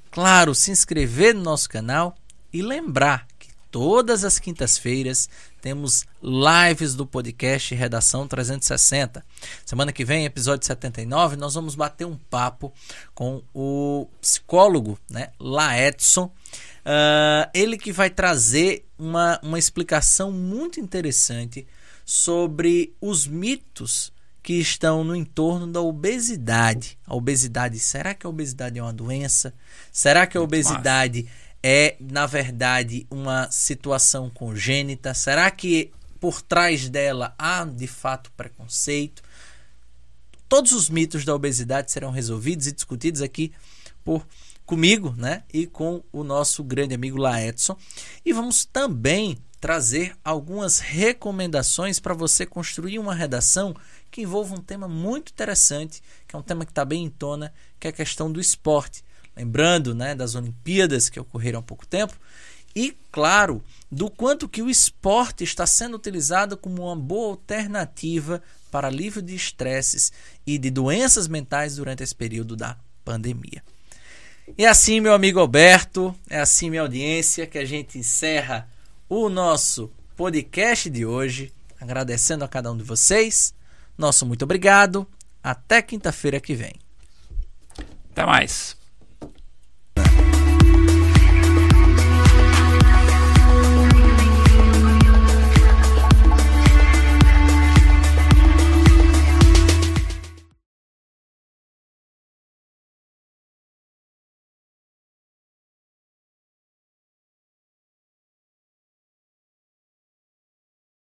claro, 0.10 0.56
se 0.56 0.72
inscrever 0.72 1.36
no 1.36 1.44
nosso 1.44 1.70
canal 1.70 2.16
e 2.52 2.62
lembrar 2.62 3.28
que 3.38 3.50
todas 3.70 4.24
as 4.24 4.40
quintas-feiras 4.40 5.30
temos 5.62 6.06
lives 6.22 6.96
do 6.96 7.06
podcast 7.06 7.76
Redação 7.76 8.28
360. 8.28 9.24
Semana 9.66 9.92
que 9.92 10.04
vem, 10.04 10.26
episódio 10.26 10.66
79, 10.66 11.36
nós 11.36 11.54
vamos 11.54 11.76
bater 11.76 12.06
um 12.06 12.18
papo 12.18 12.74
com 13.14 13.44
o 13.54 14.08
psicólogo, 14.22 14.98
né, 15.10 15.30
Laedson 15.40 16.32
Uh, 16.82 17.50
ele 17.54 17.78
que 17.78 17.92
vai 17.92 18.10
trazer 18.10 18.86
uma, 18.98 19.40
uma 19.44 19.60
explicação 19.60 20.32
muito 20.32 20.80
interessante 20.80 21.68
sobre 22.04 22.96
os 23.00 23.28
mitos 23.28 24.12
que 24.44 24.54
estão 24.54 25.04
no 25.04 25.16
entorno 25.16 25.68
da 25.68 25.82
obesidade. 25.82 26.98
A 27.06 27.16
obesidade, 27.16 27.78
será 27.80 28.14
que 28.14 28.26
a 28.26 28.30
obesidade 28.30 28.80
é 28.80 28.82
uma 28.82 28.94
doença? 28.94 29.54
Será 29.92 30.26
que 30.26 30.38
a 30.38 30.42
obesidade 30.42 31.28
é, 31.62 31.96
na 32.00 32.26
verdade, 32.26 33.06
uma 33.10 33.50
situação 33.52 34.30
congênita? 34.30 35.14
Será 35.14 35.52
que 35.52 35.92
por 36.20 36.42
trás 36.42 36.90
dela 36.90 37.36
há 37.38 37.64
de 37.64 37.86
fato 37.86 38.32
preconceito? 38.32 39.22
Todos 40.50 40.72
os 40.72 40.90
mitos 40.90 41.24
da 41.24 41.36
obesidade 41.36 41.92
serão 41.92 42.12
resolvidos 42.12 42.68
e 42.68 42.72
discutidos 42.72 43.22
aqui 43.22 43.54
por 44.04 44.26
comigo, 44.72 45.14
né? 45.18 45.44
E 45.54 45.68
com 45.68 46.02
o 46.14 46.24
nosso 46.24 46.64
grande 46.64 46.96
amigo 46.96 47.18
Laedson. 47.18 47.76
E 48.24 48.32
vamos 48.32 48.64
também 48.64 49.38
trazer 49.60 50.16
algumas 50.24 50.80
recomendações 50.80 52.00
para 52.00 52.14
você 52.14 52.46
construir 52.46 52.98
uma 52.98 53.14
redação 53.14 53.76
que 54.10 54.22
envolva 54.22 54.56
um 54.56 54.62
tema 54.62 54.88
muito 54.88 55.34
interessante, 55.34 56.02
que 56.26 56.38
é 56.38 56.40
um 56.40 56.42
tema 56.42 56.64
que 56.64 56.72
está 56.72 56.86
bem 56.86 57.04
em 57.04 57.10
tona, 57.10 57.54
que 57.78 57.86
é 57.86 57.90
a 57.90 57.94
questão 57.94 58.32
do 58.32 58.40
esporte. 58.40 59.04
Lembrando 59.36 59.94
né, 59.94 60.16
das 60.16 60.36
Olimpíadas 60.36 61.10
que 61.10 61.20
ocorreram 61.20 61.60
há 61.60 61.64
pouco 61.64 61.86
tempo, 61.86 62.18
e 62.74 62.96
claro, 63.12 63.62
do 63.92 64.10
quanto 64.10 64.48
que 64.48 64.62
o 64.62 64.70
esporte 64.70 65.44
está 65.44 65.68
sendo 65.68 65.98
utilizado 65.98 66.56
como 66.56 66.84
uma 66.84 66.96
boa 66.96 67.32
alternativa 67.32 68.42
para 68.72 68.88
alívio 68.88 69.22
de 69.22 69.36
estresses 69.36 70.14
e 70.48 70.58
de 70.58 70.72
doenças 70.72 71.28
mentais 71.28 71.76
durante 71.76 72.04
esse 72.04 72.16
período 72.16 72.56
da 72.56 72.78
pandemia. 73.04 73.62
E 74.58 74.66
assim, 74.66 75.00
meu 75.00 75.14
amigo 75.14 75.40
Alberto, 75.40 76.16
é 76.30 76.40
assim, 76.40 76.70
minha 76.70 76.82
audiência, 76.82 77.48
que 77.48 77.58
a 77.58 77.66
gente 77.66 77.98
encerra 77.98 78.68
o 79.08 79.30
nosso 79.30 79.92
podcast 80.16 80.90
de 80.90 81.06
hoje. 81.06 81.52
Agradecendo 81.80 82.46
a 82.46 82.48
cada 82.48 82.72
um 82.72 82.78
de 82.78 82.84
vocês. 82.84 83.54
Nosso 83.98 84.26
muito 84.26 84.44
obrigado. 84.44 85.08
Até 85.44 85.82
quinta-feira 85.82 86.40
que 86.40 86.54
vem. 86.54 86.74
Até 88.12 88.26
mais. 88.26 88.81